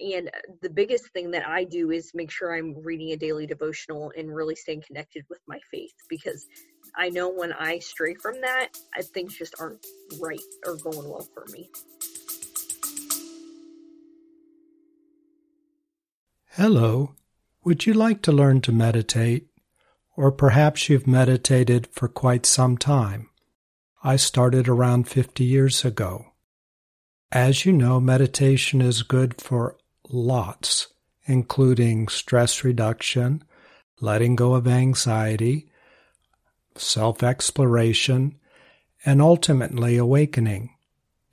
And 0.00 0.30
the 0.62 0.70
biggest 0.70 1.12
thing 1.12 1.30
that 1.32 1.46
I 1.46 1.64
do 1.64 1.90
is 1.90 2.12
make 2.14 2.30
sure 2.30 2.54
I'm 2.54 2.74
reading 2.82 3.12
a 3.12 3.16
daily 3.16 3.46
devotional 3.46 4.12
and 4.16 4.34
really 4.34 4.54
staying 4.54 4.82
connected 4.86 5.24
with 5.28 5.40
my 5.46 5.58
faith 5.70 5.92
because 6.08 6.46
I 6.94 7.08
know 7.08 7.30
when 7.30 7.52
I 7.52 7.78
stray 7.78 8.14
from 8.14 8.40
that, 8.42 8.68
things 9.14 9.36
just 9.36 9.54
aren't 9.58 9.84
right 10.20 10.40
or 10.66 10.76
going 10.76 11.08
well 11.08 11.26
for 11.32 11.46
me. 11.50 11.70
Hello. 16.50 17.14
Would 17.64 17.86
you 17.86 17.94
like 17.94 18.20
to 18.22 18.32
learn 18.32 18.60
to 18.62 18.72
meditate? 18.72 19.48
Or 20.16 20.30
perhaps 20.30 20.90
you've 20.90 21.06
meditated 21.06 21.88
for 21.92 22.08
quite 22.08 22.44
some 22.44 22.76
time. 22.76 23.30
I 24.04 24.16
started 24.16 24.68
around 24.68 25.08
50 25.08 25.44
years 25.44 25.86
ago. 25.86 26.26
As 27.30 27.64
you 27.64 27.72
know, 27.72 28.00
meditation 28.00 28.82
is 28.82 29.02
good 29.02 29.40
for 29.40 29.78
lots, 30.10 30.88
including 31.24 32.08
stress 32.08 32.62
reduction, 32.62 33.42
letting 34.00 34.36
go 34.36 34.54
of 34.54 34.68
anxiety, 34.68 35.70
self 36.76 37.22
exploration, 37.22 38.38
and 39.04 39.20
ultimately 39.20 39.96
awakening. 39.96 40.74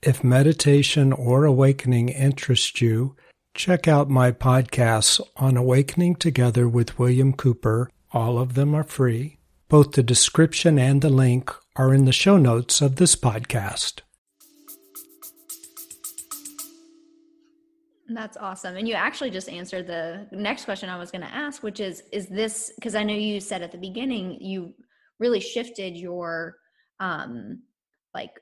If 0.02 0.24
meditation 0.24 1.12
or 1.12 1.44
awakening 1.44 2.08
interests 2.08 2.80
you, 2.80 3.16
check 3.54 3.86
out 3.86 4.08
my 4.08 4.32
podcasts 4.32 5.20
on 5.36 5.56
Awakening 5.56 6.16
Together 6.16 6.68
with 6.68 6.98
William 6.98 7.32
Cooper. 7.32 7.90
All 8.12 8.38
of 8.38 8.54
them 8.54 8.74
are 8.74 8.82
free. 8.82 9.38
Both 9.68 9.92
the 9.92 10.02
description 10.02 10.78
and 10.78 11.02
the 11.02 11.10
link 11.10 11.52
are 11.76 11.94
in 11.94 12.04
the 12.04 12.12
show 12.12 12.38
notes 12.38 12.80
of 12.80 12.96
this 12.96 13.14
podcast. 13.14 14.00
That's 18.08 18.36
awesome. 18.36 18.76
And 18.76 18.88
you 18.88 18.94
actually 18.94 19.30
just 19.30 19.48
answered 19.48 19.86
the 19.86 20.26
next 20.32 20.64
question 20.64 20.88
I 20.88 20.98
was 20.98 21.10
going 21.10 21.22
to 21.22 21.32
ask, 21.32 21.62
which 21.62 21.78
is 21.78 22.02
Is 22.12 22.26
this 22.26 22.72
because 22.74 22.94
I 22.94 23.04
know 23.04 23.14
you 23.14 23.40
said 23.40 23.62
at 23.62 23.70
the 23.70 23.78
beginning 23.78 24.40
you 24.40 24.74
really 25.20 25.40
shifted 25.40 25.96
your 25.96 26.56
um 26.98 27.62
like 28.12 28.40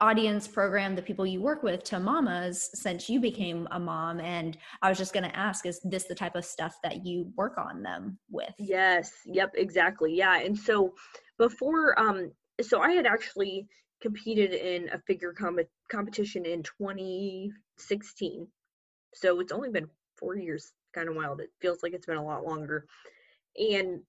audience 0.00 0.46
program 0.46 0.94
the 0.94 1.02
people 1.02 1.26
you 1.26 1.40
work 1.40 1.62
with 1.62 1.82
to 1.82 1.98
mamas 1.98 2.70
since 2.74 3.08
you 3.08 3.18
became 3.18 3.66
a 3.72 3.80
mom 3.80 4.20
and 4.20 4.58
i 4.82 4.88
was 4.88 4.98
just 4.98 5.12
going 5.12 5.24
to 5.24 5.36
ask 5.36 5.66
is 5.66 5.80
this 5.84 6.04
the 6.04 6.14
type 6.14 6.34
of 6.34 6.44
stuff 6.44 6.76
that 6.82 7.04
you 7.04 7.30
work 7.36 7.56
on 7.58 7.82
them 7.82 8.18
with? 8.30 8.52
Yes 8.58 9.10
yep 9.24 9.52
exactly 9.54 10.14
yeah 10.14 10.38
and 10.38 10.56
so 10.56 10.94
before 11.38 11.98
um 11.98 12.30
so 12.60 12.80
i 12.80 12.92
had 12.92 13.06
actually 13.06 13.66
competed 14.02 14.52
in 14.52 14.90
a 14.90 14.98
figure 15.06 15.32
com- 15.32 15.58
competition 15.90 16.44
in 16.44 16.62
2016 16.62 18.46
so 19.14 19.40
it's 19.40 19.52
only 19.52 19.70
been 19.70 19.88
four 20.18 20.36
years 20.36 20.72
kind 20.94 21.08
of 21.08 21.16
wild 21.16 21.40
it 21.40 21.50
feels 21.60 21.82
like 21.82 21.94
it's 21.94 22.06
been 22.06 22.16
a 22.16 22.24
lot 22.24 22.44
longer 22.44 22.86
and 23.58 24.00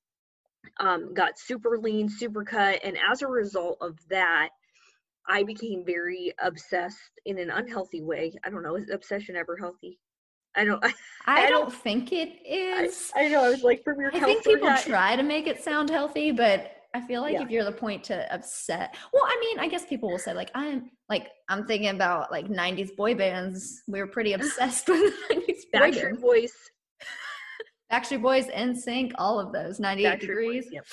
um, 0.80 1.14
got 1.14 1.40
super 1.40 1.78
lean 1.78 2.10
super 2.10 2.44
cut 2.44 2.80
and 2.84 2.98
as 3.12 3.22
a 3.22 3.28
result 3.28 3.78
of 3.82 3.98
that 4.10 4.50
I 5.28 5.44
became 5.44 5.84
very 5.86 6.34
obsessed 6.42 7.20
in 7.26 7.38
an 7.38 7.50
unhealthy 7.50 8.02
way. 8.02 8.32
I 8.46 8.50
don't 8.50 8.64
know, 8.64 8.76
is 8.76 8.90
obsession 8.90 9.36
ever 9.36 9.58
healthy? 9.58 10.00
I 10.56 10.66
don't. 10.66 10.84
I, 10.84 10.94
I, 11.26 11.46
I 11.46 11.50
don't, 11.50 11.70
don't, 11.70 11.74
think 11.74 12.12
it 12.12 12.30
is. 12.46 13.12
I, 13.16 13.26
I, 13.26 13.28
know. 13.28 13.44
I 13.44 13.50
was 13.50 13.64
like, 13.64 13.84
from 13.84 14.00
your. 14.00 14.16
I 14.16 14.20
think 14.20 14.44
people 14.44 14.74
try 14.78 15.16
to 15.16 15.24
make 15.24 15.48
it 15.48 15.64
sound 15.64 15.90
healthy, 15.90 16.32
but 16.32 16.72
I 16.94 17.02
feel 17.02 17.22
like 17.22 17.34
yeah. 17.34 17.44
if 17.44 17.52
you're 17.52 17.66
the 17.66 17.72
point 17.72 18.04
to 18.06 18.34
upset, 18.34 18.96
well, 19.14 19.24
I 19.26 19.38
mean, 19.40 19.60
I 19.60 19.68
guess 19.68 19.86
people 19.86 20.10
will 20.10 20.18
say 20.18 20.34
like 20.34 20.50
I'm 20.56 20.90
like 21.10 21.28
I'm 21.50 21.66
thinking 21.68 21.90
about 21.90 22.32
like 22.32 22.48
'90s 22.48 22.96
boy 22.96 23.14
bands. 23.14 23.84
We 23.88 24.00
were 24.00 24.08
pretty 24.08 24.34
obsessed 24.34 24.88
with 24.88 25.14
'90s 25.32 25.46
boy 25.72 25.80
Backstreet 25.80 26.22
Boys, 26.22 26.54
Backstreet 27.92 28.22
Boys, 28.22 28.48
NSYNC, 28.48 29.14
all 29.16 29.40
of 29.40 29.54
those. 29.54 29.80
98 29.80 30.08
Backstreet 30.08 30.20
degrees. 30.20 30.66
Boys, 30.66 30.74
yep. 30.74 30.86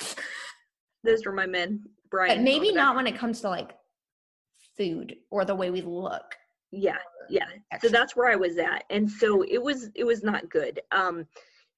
Those 1.02 1.24
were 1.26 1.32
my 1.32 1.46
men. 1.46 1.82
Brian. 2.10 2.38
But 2.38 2.44
maybe 2.44 2.72
not 2.72 2.96
when 2.96 3.06
it 3.06 3.18
comes 3.18 3.40
to 3.40 3.48
like 3.48 3.72
food 4.76 5.16
or 5.30 5.44
the 5.44 5.54
way 5.54 5.70
we 5.70 5.82
look 5.82 6.34
yeah 6.74 6.96
yeah 7.30 7.46
so 7.80 7.88
that's 7.88 8.16
where 8.16 8.30
i 8.30 8.36
was 8.36 8.58
at 8.58 8.84
and 8.90 9.08
so 9.08 9.42
it 9.42 9.62
was 9.62 9.90
it 9.94 10.04
was 10.04 10.22
not 10.22 10.50
good 10.50 10.80
um 10.92 11.24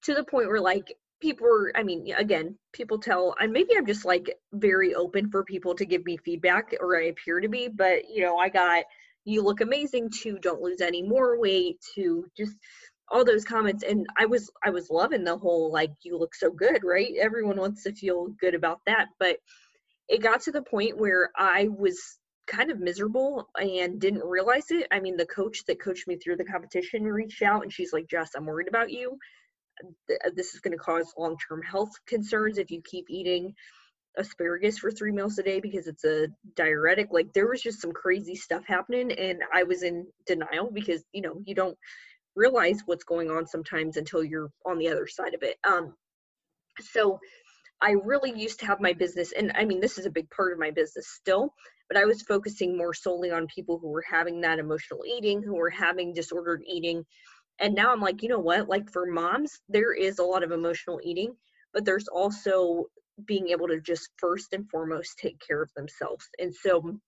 to 0.03 0.15
the 0.15 0.25
point 0.25 0.49
where 0.49 0.61
like 0.61 0.97
people 1.21 1.47
were 1.47 1.73
i 1.77 1.83
mean 1.83 2.13
again 2.17 2.57
people 2.73 2.99
tell 2.99 3.35
and 3.41 3.53
maybe 3.53 3.71
i'm 3.77 3.87
just 3.87 4.05
like 4.05 4.35
very 4.55 4.95
open 4.95 5.31
for 5.31 5.45
people 5.45 5.75
to 5.75 5.85
give 5.85 6.05
me 6.05 6.17
feedback 6.17 6.75
or 6.81 6.99
i 6.99 7.05
appear 7.05 7.41
to 7.41 7.49
be 7.49 7.69
but 7.69 8.09
you 8.09 8.23
know 8.23 8.39
i 8.39 8.49
got 8.49 8.85
you 9.25 9.43
look 9.43 9.61
amazing 9.61 10.09
to 10.11 10.39
don't 10.39 10.63
lose 10.63 10.81
any 10.81 11.03
more 11.03 11.39
weight 11.39 11.79
to 11.95 12.25
just 12.37 12.57
all 13.11 13.25
those 13.25 13.45
comments 13.45 13.85
and 13.85 14.07
i 14.19 14.27
was 14.27 14.51
i 14.65 14.71
was 14.71 14.91
loving 14.91 15.25
the 15.25 15.37
whole 15.37 15.71
like 15.73 15.93
you 16.03 16.19
look 16.19 16.35
so 16.35 16.51
good 16.51 16.83
right 16.85 17.15
everyone 17.21 17.57
wants 17.57 17.83
to 17.85 17.93
feel 17.93 18.29
good 18.41 18.55
about 18.55 18.81
that 18.87 19.07
but 19.21 19.37
it 20.09 20.23
got 20.23 20.41
to 20.41 20.53
the 20.53 20.63
point 20.63 20.99
where 20.99 21.31
i 21.37 21.69
was 21.69 22.19
kind 22.47 22.71
of 22.71 22.79
miserable 22.79 23.49
and 23.61 24.01
didn't 24.01 24.25
realize 24.25 24.71
it. 24.71 24.87
I 24.91 25.01
mean, 25.01 25.17
the 25.17 25.27
coach 25.27 25.65
that 25.67 25.83
coached 25.83 26.07
me 26.07 26.17
through 26.17 26.37
the 26.37 26.45
competition 26.45 27.05
reached 27.05 27.43
out 27.43 27.63
and 27.63 27.73
she's 27.73 27.93
like, 27.93 28.09
Jess, 28.09 28.31
I'm 28.37 28.47
worried 28.47 28.69
about 28.69 28.91
you. 28.91 29.19
This 30.35 30.55
is 30.55 30.61
going 30.61 30.73
to 30.77 30.83
cause 30.83 31.13
long 31.19 31.37
term 31.49 31.61
health 31.63 31.91
concerns 32.07 32.59
if 32.59 32.71
you 32.71 32.81
keep 32.85 33.07
eating 33.11 33.55
asparagus 34.17 34.79
for 34.79 34.91
three 34.91 35.13
meals 35.13 35.39
a 35.39 35.43
day 35.43 35.61
because 35.61 35.87
it's 35.87 36.05
a 36.05 36.29
diuretic. 36.55 37.09
Like, 37.11 37.35
there 37.35 37.47
was 37.47 37.61
just 37.61 37.83
some 37.83 37.93
crazy 37.93 38.35
stuff 38.35 38.65
happening, 38.67 39.13
and 39.13 39.43
I 39.53 39.65
was 39.65 39.83
in 39.83 40.07
denial 40.27 40.71
because, 40.73 41.05
you 41.13 41.21
know, 41.21 41.43
you 41.45 41.55
don't 41.55 41.77
realize 42.37 42.83
what's 42.87 43.05
going 43.05 43.31
on 43.31 43.47
sometimes 43.47 43.97
until 43.97 44.23
you're 44.23 44.51
on 44.65 44.79
the 44.79 44.89
other 44.89 45.07
side 45.07 45.35
of 45.35 45.43
it. 45.43 45.57
Um, 45.65 45.95
so, 46.81 47.19
I 47.81 47.91
really 47.91 48.33
used 48.39 48.61
to 48.61 48.67
have 48.67 48.81
my 48.81 48.95
business, 48.95 49.33
and 49.33 49.53
I 49.55 49.65
mean, 49.65 49.81
this 49.81 49.99
is 49.99 50.07
a 50.07 50.11
big 50.11 50.31
part 50.31 50.53
of 50.53 50.59
my 50.59 50.71
business 50.71 51.09
still, 51.09 51.53
but 51.89 51.99
I 51.99 52.05
was 52.05 52.23
focusing 52.23 52.77
more 52.77 52.95
solely 52.95 53.31
on 53.31 53.47
people 53.49 53.79
who 53.79 53.89
were 53.89 54.05
having 54.11 54.41
that 54.41 54.59
emotional 54.59 55.05
eating, 55.07 55.43
who 55.43 55.55
were 55.55 55.71
having 55.71 56.15
disordered 56.15 56.63
eating. 56.67 57.05
And 57.59 57.75
now 57.75 57.93
I'm 57.93 58.01
like, 58.01 58.23
you 58.23 58.29
know 58.29 58.39
what? 58.39 58.69
Like 58.69 58.91
for 58.91 59.07
moms, 59.07 59.61
there 59.69 59.93
is 59.93 60.19
a 60.19 60.25
lot 60.25 60.43
of 60.43 60.53
emotional 60.53 61.01
eating, 61.05 61.37
but 61.73 61.85
there's 61.85 62.09
also 62.09 62.87
being 63.27 63.49
able 63.49 63.69
to 63.69 63.81
just 63.81 64.11
first 64.17 64.53
and 64.53 64.69
foremost 64.71 65.19
take 65.19 65.39
care 65.47 65.63
of 65.63 65.71
themselves. 65.77 66.27
And 66.39 66.55
so 66.55 66.99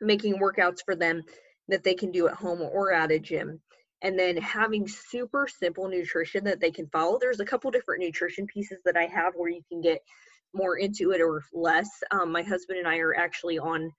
making 0.00 0.38
workouts 0.38 0.78
for 0.84 0.94
them 0.94 1.22
that 1.68 1.82
they 1.82 1.94
can 1.94 2.10
do 2.10 2.28
at 2.28 2.34
home 2.34 2.60
or 2.60 2.92
at 2.92 3.12
a 3.12 3.18
gym 3.18 3.60
and 4.04 4.18
then 4.18 4.36
having 4.36 4.86
super 4.86 5.48
simple 5.48 5.88
nutrition 5.88 6.44
that 6.44 6.60
they 6.60 6.70
can 6.70 6.86
follow. 6.88 7.18
There's 7.18 7.40
a 7.40 7.44
couple 7.44 7.70
different 7.70 8.02
nutrition 8.02 8.46
pieces 8.46 8.78
that 8.84 8.98
I 8.98 9.06
have 9.06 9.32
where 9.34 9.48
you 9.48 9.62
can 9.68 9.80
get 9.80 10.02
more 10.52 10.76
into 10.76 11.12
it 11.12 11.22
or 11.22 11.42
less. 11.54 11.88
Um, 12.10 12.30
my 12.30 12.42
husband 12.42 12.78
and 12.78 12.86
I 12.86 12.98
are 12.98 13.16
actually 13.16 13.58
on 13.58 13.90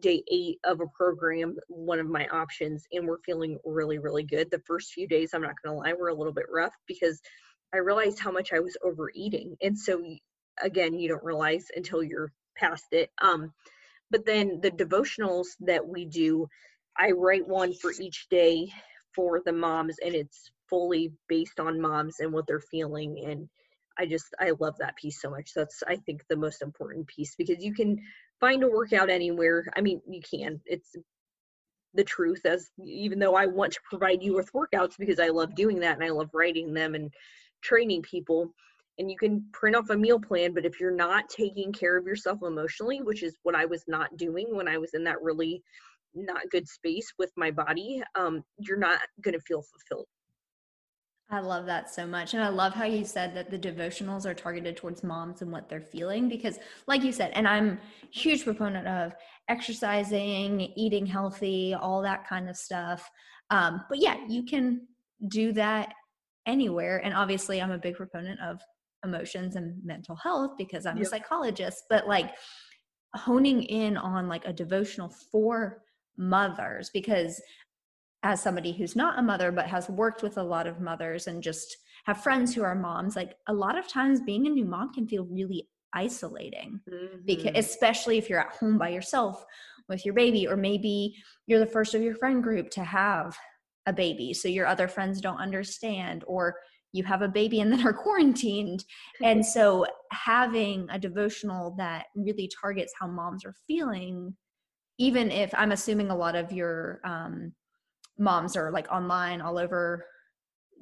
day 0.00 0.24
eight 0.28 0.58
of 0.64 0.80
a 0.80 0.88
program, 0.88 1.56
one 1.68 2.00
of 2.00 2.08
my 2.08 2.26
options, 2.26 2.84
and 2.92 3.06
we're 3.06 3.20
feeling 3.24 3.58
really, 3.64 3.98
really 3.98 4.24
good. 4.24 4.50
The 4.50 4.62
first 4.66 4.92
few 4.92 5.06
days, 5.06 5.30
I'm 5.32 5.42
not 5.42 5.54
going 5.64 5.76
to 5.76 5.80
lie, 5.80 5.92
were 5.92 6.08
a 6.08 6.14
little 6.14 6.32
bit 6.32 6.46
rough 6.52 6.74
because 6.88 7.20
I 7.72 7.78
realized 7.78 8.18
how 8.18 8.32
much 8.32 8.52
I 8.52 8.58
was 8.58 8.76
overeating. 8.82 9.56
And 9.62 9.78
so, 9.78 10.02
again, 10.60 10.98
you 10.98 11.08
don't 11.08 11.22
realize 11.22 11.66
until 11.76 12.02
you're 12.02 12.32
past 12.56 12.86
it. 12.90 13.10
Um, 13.22 13.52
but 14.10 14.26
then 14.26 14.60
the 14.60 14.72
devotionals 14.72 15.46
that 15.60 15.86
we 15.86 16.06
do, 16.06 16.48
I 16.98 17.12
write 17.12 17.46
one 17.46 17.72
for 17.72 17.92
each 18.00 18.26
day 18.30 18.72
for 19.14 19.40
the 19.44 19.52
moms 19.52 19.96
and 20.04 20.14
it's 20.14 20.50
fully 20.68 21.12
based 21.28 21.60
on 21.60 21.80
moms 21.80 22.20
and 22.20 22.32
what 22.32 22.46
they're 22.46 22.60
feeling 22.60 23.24
and 23.26 23.48
i 23.98 24.06
just 24.06 24.34
i 24.40 24.52
love 24.60 24.74
that 24.78 24.96
piece 24.96 25.20
so 25.20 25.30
much. 25.30 25.52
That's 25.54 25.82
i 25.86 25.96
think 25.96 26.24
the 26.28 26.36
most 26.36 26.62
important 26.62 27.06
piece 27.06 27.34
because 27.36 27.62
you 27.64 27.74
can 27.74 27.98
find 28.40 28.62
a 28.62 28.68
workout 28.68 29.10
anywhere. 29.10 29.66
I 29.76 29.80
mean 29.80 30.00
you 30.08 30.20
can. 30.20 30.60
It's 30.66 30.94
the 31.94 32.04
truth 32.04 32.44
as 32.44 32.70
even 32.84 33.18
though 33.18 33.34
i 33.34 33.46
want 33.46 33.72
to 33.72 33.80
provide 33.88 34.22
you 34.22 34.34
with 34.34 34.52
workouts 34.52 34.98
because 34.98 35.20
i 35.20 35.28
love 35.28 35.54
doing 35.54 35.78
that 35.80 35.94
and 35.94 36.04
i 36.04 36.10
love 36.10 36.28
writing 36.34 36.74
them 36.74 36.94
and 36.94 37.12
training 37.62 38.02
people 38.02 38.52
and 38.98 39.10
you 39.10 39.16
can 39.16 39.44
print 39.52 39.76
off 39.76 39.90
a 39.90 39.96
meal 39.96 40.20
plan 40.20 40.52
but 40.52 40.66
if 40.66 40.80
you're 40.80 40.90
not 40.90 41.28
taking 41.28 41.72
care 41.72 41.96
of 41.96 42.06
yourself 42.06 42.40
emotionally 42.42 43.00
which 43.00 43.22
is 43.22 43.36
what 43.44 43.54
i 43.54 43.64
was 43.64 43.84
not 43.86 44.16
doing 44.16 44.46
when 44.50 44.68
i 44.68 44.76
was 44.76 44.92
in 44.94 45.04
that 45.04 45.22
really 45.22 45.62
not 46.14 46.50
good 46.50 46.68
space 46.68 47.06
with 47.18 47.30
my 47.36 47.50
body, 47.50 48.02
um, 48.14 48.42
you're 48.58 48.78
not 48.78 49.00
going 49.22 49.34
to 49.34 49.40
feel 49.40 49.62
fulfilled. 49.62 50.06
I 51.30 51.40
love 51.40 51.66
that 51.66 51.92
so 51.92 52.06
much. 52.06 52.34
And 52.34 52.42
I 52.42 52.48
love 52.48 52.74
how 52.74 52.84
you 52.84 53.04
said 53.04 53.34
that 53.34 53.50
the 53.50 53.58
devotionals 53.58 54.26
are 54.26 54.34
targeted 54.34 54.76
towards 54.76 55.02
moms 55.02 55.42
and 55.42 55.50
what 55.50 55.68
they're 55.68 55.80
feeling 55.80 56.28
because 56.28 56.58
like 56.86 57.02
you 57.02 57.12
said, 57.12 57.32
and 57.34 57.48
I'm 57.48 57.80
huge 58.12 58.44
proponent 58.44 58.86
of 58.86 59.14
exercising, 59.48 60.60
eating 60.76 61.06
healthy, 61.06 61.74
all 61.74 62.02
that 62.02 62.28
kind 62.28 62.48
of 62.48 62.56
stuff. 62.56 63.10
Um, 63.50 63.84
but 63.88 63.98
yeah, 64.00 64.16
you 64.28 64.44
can 64.44 64.86
do 65.28 65.52
that 65.54 65.94
anywhere. 66.46 66.98
And 66.98 67.14
obviously 67.14 67.60
I'm 67.60 67.70
a 67.70 67.78
big 67.78 67.94
proponent 67.94 68.38
of 68.40 68.60
emotions 69.02 69.56
and 69.56 69.82
mental 69.84 70.16
health 70.16 70.52
because 70.58 70.84
I'm 70.84 70.98
yep. 70.98 71.06
a 71.06 71.08
psychologist, 71.08 71.84
but 71.88 72.06
like 72.06 72.34
honing 73.14 73.62
in 73.62 73.96
on 73.96 74.28
like 74.28 74.44
a 74.44 74.52
devotional 74.52 75.12
for 75.30 75.83
mothers 76.16 76.90
because 76.92 77.40
as 78.22 78.40
somebody 78.40 78.72
who's 78.72 78.96
not 78.96 79.18
a 79.18 79.22
mother 79.22 79.52
but 79.52 79.66
has 79.66 79.88
worked 79.88 80.22
with 80.22 80.38
a 80.38 80.42
lot 80.42 80.66
of 80.66 80.80
mothers 80.80 81.26
and 81.26 81.42
just 81.42 81.76
have 82.06 82.22
friends 82.22 82.54
who 82.54 82.62
are 82.62 82.74
moms 82.74 83.16
like 83.16 83.34
a 83.48 83.52
lot 83.52 83.78
of 83.78 83.88
times 83.88 84.20
being 84.20 84.46
a 84.46 84.50
new 84.50 84.64
mom 84.64 84.92
can 84.92 85.06
feel 85.06 85.24
really 85.26 85.68
isolating 85.94 86.80
mm-hmm. 86.90 87.18
because 87.24 87.52
especially 87.54 88.18
if 88.18 88.28
you're 88.28 88.40
at 88.40 88.54
home 88.54 88.78
by 88.78 88.88
yourself 88.88 89.44
with 89.88 90.04
your 90.04 90.14
baby 90.14 90.46
or 90.46 90.56
maybe 90.56 91.14
you're 91.46 91.60
the 91.60 91.66
first 91.66 91.94
of 91.94 92.02
your 92.02 92.14
friend 92.14 92.42
group 92.42 92.70
to 92.70 92.82
have 92.82 93.36
a 93.86 93.92
baby 93.92 94.32
so 94.32 94.48
your 94.48 94.66
other 94.66 94.88
friends 94.88 95.20
don't 95.20 95.38
understand 95.38 96.24
or 96.26 96.56
you 96.92 97.02
have 97.04 97.22
a 97.22 97.28
baby 97.28 97.60
and 97.60 97.70
then 97.70 97.86
are 97.86 97.92
quarantined 98.04 98.84
and 99.22 99.44
so 99.56 99.86
having 100.10 100.86
a 100.90 100.98
devotional 100.98 101.74
that 101.76 102.06
really 102.14 102.50
targets 102.60 102.92
how 102.98 103.06
moms 103.06 103.44
are 103.44 103.54
feeling 103.66 104.34
even 104.98 105.30
if 105.30 105.52
I'm 105.54 105.72
assuming 105.72 106.10
a 106.10 106.16
lot 106.16 106.36
of 106.36 106.52
your 106.52 107.00
um, 107.04 107.52
moms 108.18 108.56
are 108.56 108.70
like 108.70 108.90
online 108.90 109.40
all 109.40 109.58
over 109.58 110.04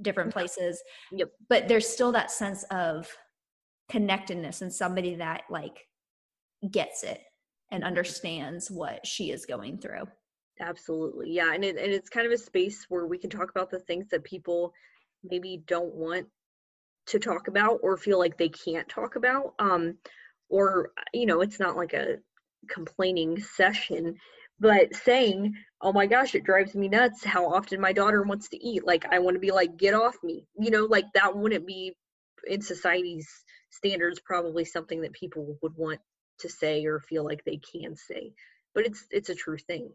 different 0.02 0.32
places. 0.32 0.82
Yep. 1.12 1.30
But 1.48 1.68
there's 1.68 1.88
still 1.88 2.12
that 2.12 2.30
sense 2.30 2.64
of 2.64 3.08
connectedness 3.90 4.62
and 4.62 4.72
somebody 4.72 5.14
that 5.16 5.42
like 5.50 5.86
gets 6.70 7.02
it 7.02 7.20
and 7.70 7.84
understands 7.84 8.70
what 8.70 9.06
she 9.06 9.30
is 9.30 9.46
going 9.46 9.78
through. 9.78 10.04
Absolutely. 10.60 11.32
Yeah. 11.32 11.52
And, 11.54 11.64
it, 11.64 11.76
and 11.76 11.92
it's 11.92 12.10
kind 12.10 12.26
of 12.26 12.32
a 12.32 12.38
space 12.38 12.86
where 12.88 13.06
we 13.06 13.18
can 13.18 13.30
talk 13.30 13.50
about 13.50 13.70
the 13.70 13.80
things 13.80 14.08
that 14.10 14.24
people 14.24 14.72
maybe 15.24 15.62
don't 15.66 15.94
want 15.94 16.26
to 17.06 17.18
talk 17.18 17.48
about 17.48 17.80
or 17.82 17.96
feel 17.96 18.18
like 18.18 18.36
they 18.36 18.48
can't 18.48 18.88
talk 18.88 19.16
about. 19.16 19.54
Um, 19.58 19.96
or, 20.48 20.92
you 21.14 21.26
know, 21.26 21.40
it's 21.40 21.58
not 21.58 21.76
like 21.76 21.94
a 21.94 22.16
complaining 22.68 23.40
session 23.40 24.16
but 24.60 24.94
saying 24.94 25.52
oh 25.80 25.92
my 25.92 26.06
gosh 26.06 26.34
it 26.34 26.44
drives 26.44 26.74
me 26.74 26.88
nuts 26.88 27.24
how 27.24 27.46
often 27.46 27.80
my 27.80 27.92
daughter 27.92 28.22
wants 28.22 28.48
to 28.48 28.64
eat. 28.64 28.86
Like 28.86 29.04
i 29.12 29.18
want 29.18 29.34
to 29.34 29.40
be 29.40 29.50
like 29.50 29.76
get 29.76 29.94
off 29.94 30.16
me. 30.22 30.46
You 30.58 30.70
know 30.70 30.84
like 30.84 31.06
that 31.14 31.36
wouldn't 31.36 31.66
be 31.66 31.94
in 32.46 32.62
society's 32.62 33.28
standards 33.70 34.20
probably 34.20 34.64
something 34.64 35.00
that 35.02 35.12
people 35.12 35.56
would 35.62 35.76
want 35.76 36.00
to 36.38 36.48
say 36.48 36.84
or 36.84 37.00
feel 37.00 37.24
like 37.24 37.44
they 37.44 37.58
can 37.58 37.96
say 37.96 38.32
but 38.74 38.86
it's 38.86 39.06
it's 39.10 39.28
a 39.28 39.34
true 39.34 39.58
thing. 39.58 39.90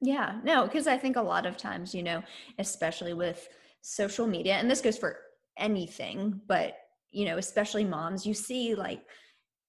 Yeah 0.00 0.40
no 0.44 0.64
because 0.64 0.86
i 0.86 0.98
think 0.98 1.16
a 1.16 1.22
lot 1.22 1.46
of 1.46 1.56
times 1.56 1.94
you 1.94 2.02
know 2.02 2.22
especially 2.58 3.14
with 3.14 3.48
social 3.80 4.26
media 4.26 4.54
and 4.54 4.70
this 4.70 4.80
goes 4.80 4.98
for 4.98 5.18
anything 5.58 6.40
but 6.46 6.76
you 7.10 7.24
know 7.24 7.38
especially 7.38 7.84
moms 7.84 8.26
you 8.26 8.34
see 8.34 8.74
like 8.74 9.00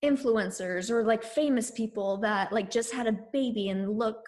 influencers 0.07 0.89
or 0.89 1.03
like 1.03 1.23
famous 1.23 1.71
people 1.71 2.17
that 2.17 2.51
like 2.51 2.71
just 2.71 2.93
had 2.93 3.07
a 3.07 3.19
baby 3.33 3.69
and 3.69 3.89
look 3.89 4.23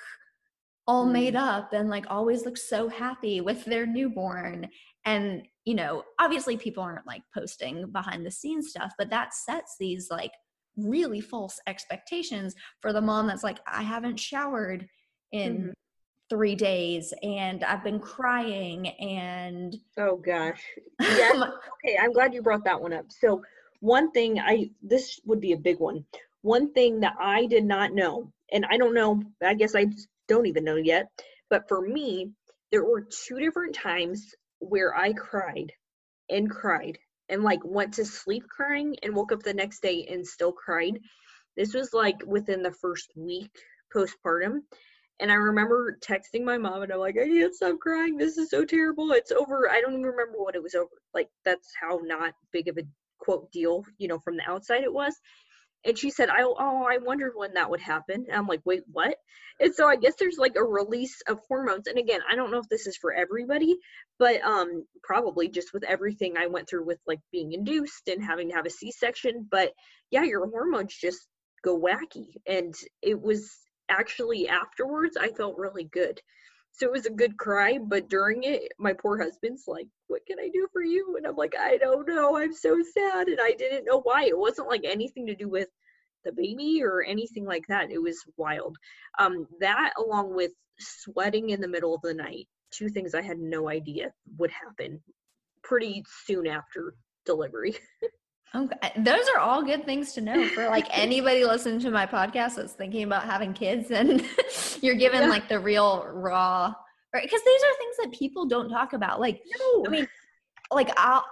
all 0.89 1.05
mm. 1.05 1.11
made 1.11 1.35
up 1.35 1.71
and 1.71 1.89
like 1.89 2.05
always 2.09 2.45
look 2.45 2.57
so 2.57 2.89
happy 2.89 3.41
with 3.41 3.63
their 3.65 3.85
newborn 3.85 4.67
and 5.05 5.43
you 5.65 5.75
know 5.75 6.03
obviously 6.19 6.57
people 6.57 6.83
aren't 6.83 7.05
like 7.05 7.21
posting 7.33 7.89
behind 7.91 8.25
the 8.25 8.31
scenes 8.31 8.69
stuff 8.69 8.91
but 8.97 9.09
that 9.09 9.33
sets 9.33 9.75
these 9.79 10.09
like 10.09 10.31
really 10.75 11.21
false 11.21 11.59
expectations 11.67 12.55
for 12.81 12.91
the 12.91 13.01
mom 13.01 13.27
that's 13.27 13.43
like 13.43 13.59
i 13.67 13.83
haven't 13.83 14.19
showered 14.19 14.87
in 15.31 15.57
mm-hmm. 15.57 15.69
three 16.29 16.55
days 16.55 17.13
and 17.21 17.63
i've 17.63 17.83
been 17.83 17.99
crying 17.99 18.87
and 18.87 19.77
oh 19.99 20.17
gosh 20.17 20.61
yeah 21.01 21.31
okay 21.33 21.97
i'm 22.01 22.13
glad 22.13 22.33
you 22.33 22.41
brought 22.41 22.63
that 22.63 22.81
one 22.81 22.93
up 22.93 23.05
so 23.09 23.41
one 23.79 24.11
thing 24.11 24.39
i 24.39 24.69
this 24.81 25.19
would 25.25 25.39
be 25.39 25.53
a 25.53 25.57
big 25.57 25.79
one 25.79 26.05
one 26.41 26.71
thing 26.73 26.99
that 26.99 27.15
i 27.19 27.45
did 27.45 27.63
not 27.63 27.93
know 27.93 28.31
and 28.51 28.65
i 28.69 28.77
don't 28.77 28.93
know 28.93 29.21
i 29.43 29.53
guess 29.53 29.75
i 29.75 29.85
don't 30.27 30.47
even 30.47 30.63
know 30.63 30.75
yet 30.75 31.07
but 31.49 31.67
for 31.67 31.81
me 31.81 32.31
there 32.71 32.83
were 32.83 33.01
two 33.01 33.39
different 33.39 33.73
times 33.75 34.33
where 34.59 34.95
i 34.95 35.13
cried 35.13 35.71
and 36.29 36.49
cried 36.49 36.97
and 37.29 37.43
like 37.43 37.59
went 37.63 37.93
to 37.93 38.05
sleep 38.05 38.43
crying 38.49 38.95
and 39.03 39.15
woke 39.15 39.31
up 39.31 39.43
the 39.43 39.53
next 39.53 39.81
day 39.81 40.07
and 40.09 40.25
still 40.25 40.51
cried 40.51 40.99
this 41.55 41.73
was 41.73 41.93
like 41.93 42.17
within 42.25 42.61
the 42.61 42.71
first 42.71 43.11
week 43.15 43.51
postpartum 43.95 44.61
and 45.19 45.31
I 45.31 45.35
remember 45.35 45.97
texting 46.01 46.45
my 46.45 46.57
mom 46.57 46.81
and 46.81 46.93
I'm 46.93 46.99
like, 46.99 47.17
I 47.21 47.25
can't 47.25 47.53
stop 47.53 47.79
crying. 47.79 48.17
This 48.17 48.37
is 48.37 48.49
so 48.49 48.63
terrible. 48.63 49.11
It's 49.11 49.33
over. 49.33 49.69
I 49.69 49.81
don't 49.81 49.91
even 49.91 50.03
remember 50.03 50.37
what 50.37 50.55
it 50.55 50.63
was 50.63 50.75
over. 50.75 50.89
Like 51.13 51.29
that's 51.43 51.73
how 51.79 51.99
not 52.03 52.33
big 52.53 52.69
of 52.69 52.77
a 52.77 52.83
quote 53.29 53.51
deal, 53.51 53.85
you 53.99 54.07
know, 54.07 54.17
from 54.17 54.37
the 54.37 54.49
outside 54.49 54.83
it 54.83 54.91
was. 54.91 55.13
And 55.85 55.97
she 55.97 56.09
said, 56.09 56.29
I, 56.29 56.41
oh, 56.41 56.87
I 56.89 56.97
wondered 56.97 57.33
when 57.35 57.53
that 57.53 57.69
would 57.69 57.79
happen. 57.79 58.25
And 58.27 58.35
I'm 58.35 58.47
like, 58.47 58.61
wait, 58.65 58.81
what? 58.91 59.15
And 59.61 59.73
so 59.73 59.87
I 59.87 59.97
guess 59.97 60.15
there's 60.19 60.37
like 60.39 60.55
a 60.57 60.63
release 60.63 61.21
of 61.27 61.39
hormones. 61.47 61.87
And 61.87 61.99
again, 61.99 62.21
I 62.29 62.35
don't 62.35 62.51
know 62.51 62.57
if 62.57 62.67
this 62.69 62.87
is 62.87 62.97
for 62.97 63.13
everybody, 63.13 63.77
but 64.17 64.41
um, 64.41 64.85
probably 65.03 65.47
just 65.47 65.73
with 65.73 65.83
everything 65.83 66.37
I 66.37 66.47
went 66.47 66.67
through 66.67 66.85
with 66.85 66.97
like 67.07 67.19
being 67.31 67.53
induced 67.53 68.07
and 68.07 68.23
having 68.23 68.49
to 68.49 68.55
have 68.55 68.65
a 68.65 68.71
C-section. 68.71 69.47
But 69.49 69.73
yeah, 70.11 70.23
your 70.23 70.49
hormones 70.49 70.97
just 70.99 71.27
go 71.63 71.79
wacky. 71.79 72.33
And 72.47 72.73
it 73.01 73.21
was 73.21 73.49
actually 73.89 74.49
afterwards, 74.49 75.17
I 75.17 75.29
felt 75.29 75.57
really 75.57 75.85
good 75.85 76.19
so 76.71 76.85
it 76.85 76.91
was 76.91 77.05
a 77.05 77.11
good 77.11 77.37
cry 77.37 77.77
but 77.77 78.09
during 78.09 78.43
it 78.43 78.71
my 78.77 78.93
poor 78.93 79.21
husband's 79.21 79.63
like 79.67 79.87
what 80.07 80.25
can 80.25 80.39
i 80.39 80.49
do 80.53 80.67
for 80.73 80.83
you? 80.83 81.15
And 81.17 81.27
i'm 81.27 81.35
like 81.35 81.55
i 81.59 81.77
don't 81.77 82.07
know. 82.07 82.37
I'm 82.37 82.53
so 82.53 82.81
sad. 82.93 83.27
And 83.27 83.39
i 83.41 83.51
didn't 83.51 83.85
know 83.85 84.01
why. 84.01 84.25
It 84.25 84.37
wasn't 84.37 84.67
like 84.67 84.83
anything 84.83 85.27
to 85.27 85.35
do 85.35 85.49
with 85.49 85.67
the 86.25 86.31
baby 86.31 86.81
or 86.83 87.03
anything 87.03 87.45
like 87.45 87.63
that. 87.69 87.91
It 87.91 88.01
was 88.01 88.23
wild. 88.37 88.77
Um 89.17 89.47
that 89.59 89.93
along 89.97 90.35
with 90.35 90.51
sweating 90.79 91.49
in 91.49 91.61
the 91.61 91.67
middle 91.67 91.93
of 91.93 92.01
the 92.01 92.13
night 92.13 92.47
two 92.71 92.89
things 92.89 93.13
i 93.13 93.21
had 93.21 93.37
no 93.39 93.69
idea 93.69 94.11
would 94.37 94.51
happen 94.51 95.01
pretty 95.63 96.03
soon 96.25 96.47
after 96.47 96.93
delivery 97.25 97.75
Okay. 98.55 98.91
Those 98.97 99.27
are 99.35 99.39
all 99.39 99.61
good 99.63 99.85
things 99.85 100.13
to 100.13 100.21
know 100.21 100.47
for 100.49 100.65
like 100.65 100.87
anybody 100.97 101.45
listening 101.45 101.79
to 101.81 101.91
my 101.91 102.05
podcast 102.05 102.55
that's 102.55 102.73
thinking 102.73 103.03
about 103.03 103.23
having 103.23 103.53
kids 103.53 103.91
and 103.91 104.25
you're 104.81 104.95
given 104.95 105.21
yeah. 105.21 105.29
like 105.29 105.47
the 105.47 105.59
real 105.59 106.05
raw 106.11 106.73
right 107.13 107.23
because 107.23 107.41
these 107.43 107.61
are 107.63 107.77
things 107.77 107.95
that 108.01 108.11
people 108.17 108.45
don't 108.45 108.69
talk 108.69 108.93
about. 108.93 109.19
Like 109.19 109.41
no. 109.59 109.85
I 109.85 109.89
mean 109.89 110.07
like 110.71 110.89
I'll 110.97 111.23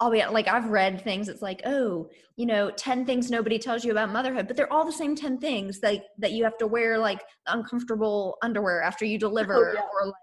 I'll 0.00 0.10
be 0.10 0.24
like 0.24 0.48
I've 0.48 0.70
read 0.70 1.02
things 1.02 1.28
it's 1.28 1.42
like, 1.42 1.60
oh, 1.66 2.08
you 2.36 2.46
know, 2.46 2.70
10 2.70 3.04
things 3.04 3.30
nobody 3.30 3.58
tells 3.58 3.84
you 3.84 3.92
about 3.92 4.10
motherhood, 4.10 4.48
but 4.48 4.56
they're 4.56 4.72
all 4.72 4.86
the 4.86 4.92
same 4.92 5.14
10 5.14 5.38
things 5.38 5.78
that 5.80 6.04
that 6.18 6.32
you 6.32 6.42
have 6.42 6.56
to 6.58 6.66
wear 6.66 6.98
like 6.98 7.20
uncomfortable 7.48 8.38
underwear 8.42 8.82
after 8.82 9.04
you 9.04 9.16
oh, 9.16 9.20
deliver 9.20 9.54
oh, 9.54 9.72
yeah. 9.74 9.80
or 9.80 10.06
like 10.06 10.14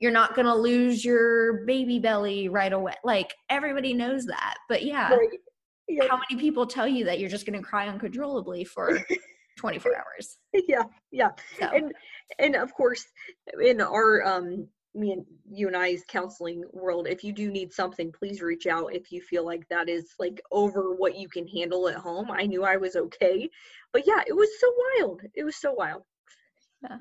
you're 0.00 0.10
not 0.10 0.34
going 0.34 0.46
to 0.46 0.54
lose 0.54 1.04
your 1.04 1.64
baby 1.64 2.00
belly 2.00 2.48
right 2.48 2.72
away. 2.72 2.94
Like 3.04 3.32
everybody 3.48 3.94
knows 3.94 4.26
that. 4.26 4.56
But 4.68 4.84
yeah. 4.84 5.14
Right 5.14 5.28
yeah. 5.88 6.06
how 6.08 6.18
many 6.18 6.40
people 6.40 6.66
tell 6.66 6.88
you 6.88 7.04
that 7.04 7.18
you're 7.18 7.30
just 7.30 7.46
going 7.46 7.58
to 7.58 7.64
cry 7.64 7.88
uncontrollably 7.88 8.64
for 8.64 8.98
24 9.58 9.92
hours 9.96 10.38
yeah 10.66 10.82
yeah 11.10 11.28
so. 11.58 11.66
and 11.66 11.92
and 12.38 12.56
of 12.56 12.72
course 12.74 13.04
in 13.60 13.80
our 13.80 14.24
um 14.24 14.66
me 14.94 15.12
and 15.12 15.24
you 15.50 15.68
and 15.68 15.76
I's 15.76 16.04
counseling 16.06 16.64
world, 16.72 17.06
if 17.06 17.24
you 17.24 17.32
do 17.32 17.50
need 17.50 17.72
something, 17.72 18.12
please 18.12 18.42
reach 18.42 18.66
out 18.66 18.94
if 18.94 19.10
you 19.10 19.20
feel 19.22 19.44
like 19.44 19.66
that 19.68 19.88
is 19.88 20.14
like 20.18 20.40
over 20.50 20.94
what 20.94 21.16
you 21.16 21.28
can 21.28 21.46
handle 21.46 21.88
at 21.88 21.96
home. 21.96 22.30
I 22.30 22.46
knew 22.46 22.64
I 22.64 22.76
was 22.76 22.96
okay, 22.96 23.48
but 23.92 24.06
yeah, 24.06 24.20
it 24.26 24.34
was 24.34 24.48
so 24.60 24.72
wild. 25.00 25.22
It 25.34 25.44
was 25.44 25.56
so 25.56 25.72
wild. 25.72 26.02
Yeah. 26.82 26.98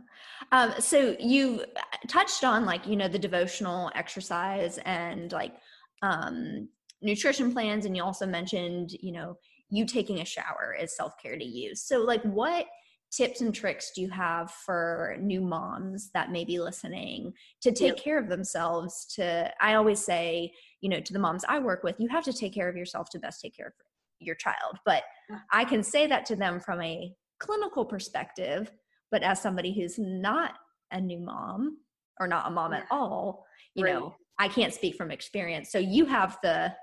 Um, 0.52 0.74
so 0.80 1.15
you 1.20 1.65
touched 2.08 2.44
on 2.44 2.65
like 2.65 2.88
you 2.88 2.96
know 2.96 3.08
the 3.08 3.20
devotional 3.20 3.91
exercise 3.96 4.78
and 4.86 5.32
like 5.32 5.54
um, 6.02 6.70
nutrition 7.01 7.51
plans 7.51 7.85
and 7.85 7.95
you 7.95 8.03
also 8.03 8.25
mentioned 8.25 8.91
you 9.01 9.11
know 9.11 9.37
you 9.71 9.85
taking 9.85 10.19
a 10.19 10.25
shower 10.25 10.75
is 10.79 10.95
self-care 10.95 11.37
to 11.37 11.45
you. 11.45 11.75
So 11.75 11.99
like 11.99 12.21
what 12.23 12.67
tips 13.11 13.41
and 13.41 13.53
tricks 13.53 13.91
do 13.93 14.01
you 14.01 14.09
have 14.09 14.51
for 14.51 15.17
new 15.19 15.41
moms 15.41 16.11
that 16.13 16.31
may 16.31 16.45
be 16.45 16.59
listening 16.59 17.33
to 17.61 17.71
take 17.71 17.97
care 17.97 18.17
of 18.17 18.29
themselves 18.29 19.05
to 19.13 19.51
i 19.59 19.73
always 19.73 20.03
say 20.03 20.49
you 20.79 20.89
know 20.89 21.01
to 21.01 21.11
the 21.11 21.19
moms 21.19 21.43
i 21.49 21.59
work 21.59 21.83
with 21.83 21.99
you 21.99 22.07
have 22.07 22.23
to 22.23 22.31
take 22.31 22.53
care 22.53 22.69
of 22.69 22.77
yourself 22.77 23.09
to 23.09 23.19
best 23.19 23.41
take 23.41 23.55
care 23.55 23.67
of 23.67 23.73
your 24.19 24.35
child. 24.35 24.77
But 24.85 25.03
i 25.51 25.65
can 25.65 25.83
say 25.83 26.07
that 26.07 26.25
to 26.27 26.35
them 26.35 26.59
from 26.59 26.81
a 26.81 27.13
clinical 27.39 27.83
perspective 27.83 28.71
but 29.09 29.23
as 29.23 29.41
somebody 29.41 29.73
who's 29.73 29.99
not 29.99 30.53
a 30.91 31.01
new 31.01 31.19
mom 31.19 31.79
or 32.19 32.27
not 32.27 32.47
a 32.47 32.51
mom 32.51 32.71
yeah. 32.71 32.79
at 32.79 32.85
all 32.91 33.45
you 33.75 33.83
right. 33.83 33.93
know 33.93 34.15
i 34.39 34.47
can't 34.47 34.73
speak 34.73 34.95
from 34.95 35.11
experience. 35.11 35.69
So 35.69 35.79
you 35.79 36.05
have 36.05 36.37
the 36.43 36.73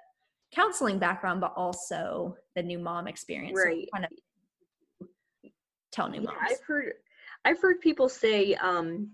counseling 0.55 0.99
background, 0.99 1.41
but 1.41 1.53
also 1.57 2.37
the 2.57 2.63
new 2.63 2.79
mom 2.79 3.07
experience. 3.07 3.61
Right. 3.65 3.89
So 3.93 3.99
kind 3.99 4.05
of 4.05 5.51
tell 5.93 6.09
new 6.09 6.21
yeah, 6.21 6.31
moms. 6.31 6.39
I've 6.51 6.67
heard 6.67 6.93
I've 7.45 7.61
heard 7.61 7.81
people 7.81 8.09
say, 8.09 8.55
um, 8.55 9.11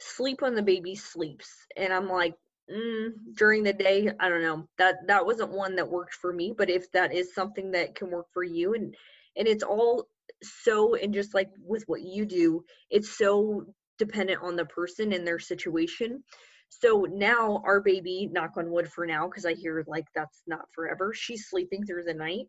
sleep 0.00 0.40
when 0.42 0.54
the 0.54 0.62
baby 0.62 0.94
sleeps. 0.94 1.50
And 1.76 1.92
I'm 1.92 2.08
like, 2.08 2.34
mm, 2.72 3.10
during 3.34 3.62
the 3.62 3.72
day, 3.72 4.10
I 4.20 4.28
don't 4.28 4.42
know. 4.42 4.68
That 4.78 4.96
that 5.06 5.24
wasn't 5.24 5.52
one 5.52 5.76
that 5.76 5.88
worked 5.88 6.14
for 6.14 6.32
me. 6.32 6.54
But 6.56 6.70
if 6.70 6.90
that 6.92 7.12
is 7.12 7.34
something 7.34 7.70
that 7.72 7.94
can 7.94 8.10
work 8.10 8.26
for 8.32 8.44
you 8.44 8.74
and 8.74 8.94
and 9.36 9.46
it's 9.46 9.64
all 9.64 10.08
so 10.42 10.94
and 10.94 11.12
just 11.12 11.34
like 11.34 11.50
with 11.64 11.84
what 11.86 12.02
you 12.02 12.24
do, 12.24 12.64
it's 12.90 13.16
so 13.16 13.64
dependent 13.98 14.42
on 14.42 14.56
the 14.56 14.66
person 14.66 15.12
and 15.12 15.26
their 15.26 15.38
situation. 15.38 16.22
So 16.68 17.06
now 17.10 17.62
our 17.64 17.80
baby, 17.80 18.28
knock 18.30 18.52
on 18.56 18.70
wood 18.70 18.88
for 18.88 19.06
now, 19.06 19.26
because 19.28 19.46
I 19.46 19.54
hear 19.54 19.84
like 19.86 20.06
that's 20.14 20.42
not 20.46 20.66
forever, 20.74 21.12
she's 21.14 21.48
sleeping 21.48 21.84
through 21.84 22.04
the 22.04 22.14
night. 22.14 22.46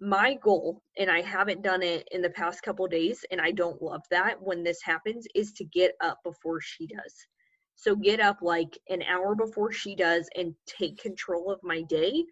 My 0.00 0.34
goal, 0.34 0.82
and 0.98 1.10
I 1.10 1.20
haven't 1.20 1.62
done 1.62 1.82
it 1.82 2.08
in 2.10 2.22
the 2.22 2.30
past 2.30 2.62
couple 2.62 2.86
days, 2.86 3.22
and 3.30 3.40
I 3.40 3.50
don't 3.50 3.82
love 3.82 4.02
that 4.10 4.40
when 4.40 4.62
this 4.62 4.80
happens, 4.82 5.26
is 5.34 5.52
to 5.52 5.64
get 5.64 5.92
up 6.00 6.18
before 6.24 6.60
she 6.60 6.86
does. 6.86 7.14
So 7.74 7.94
get 7.96 8.20
up 8.20 8.38
like 8.42 8.78
an 8.88 9.02
hour 9.02 9.34
before 9.34 9.72
she 9.72 9.94
does 9.94 10.28
and 10.36 10.54
take 10.66 10.98
control 10.98 11.50
of 11.50 11.60
my 11.62 11.82
day 11.82 12.24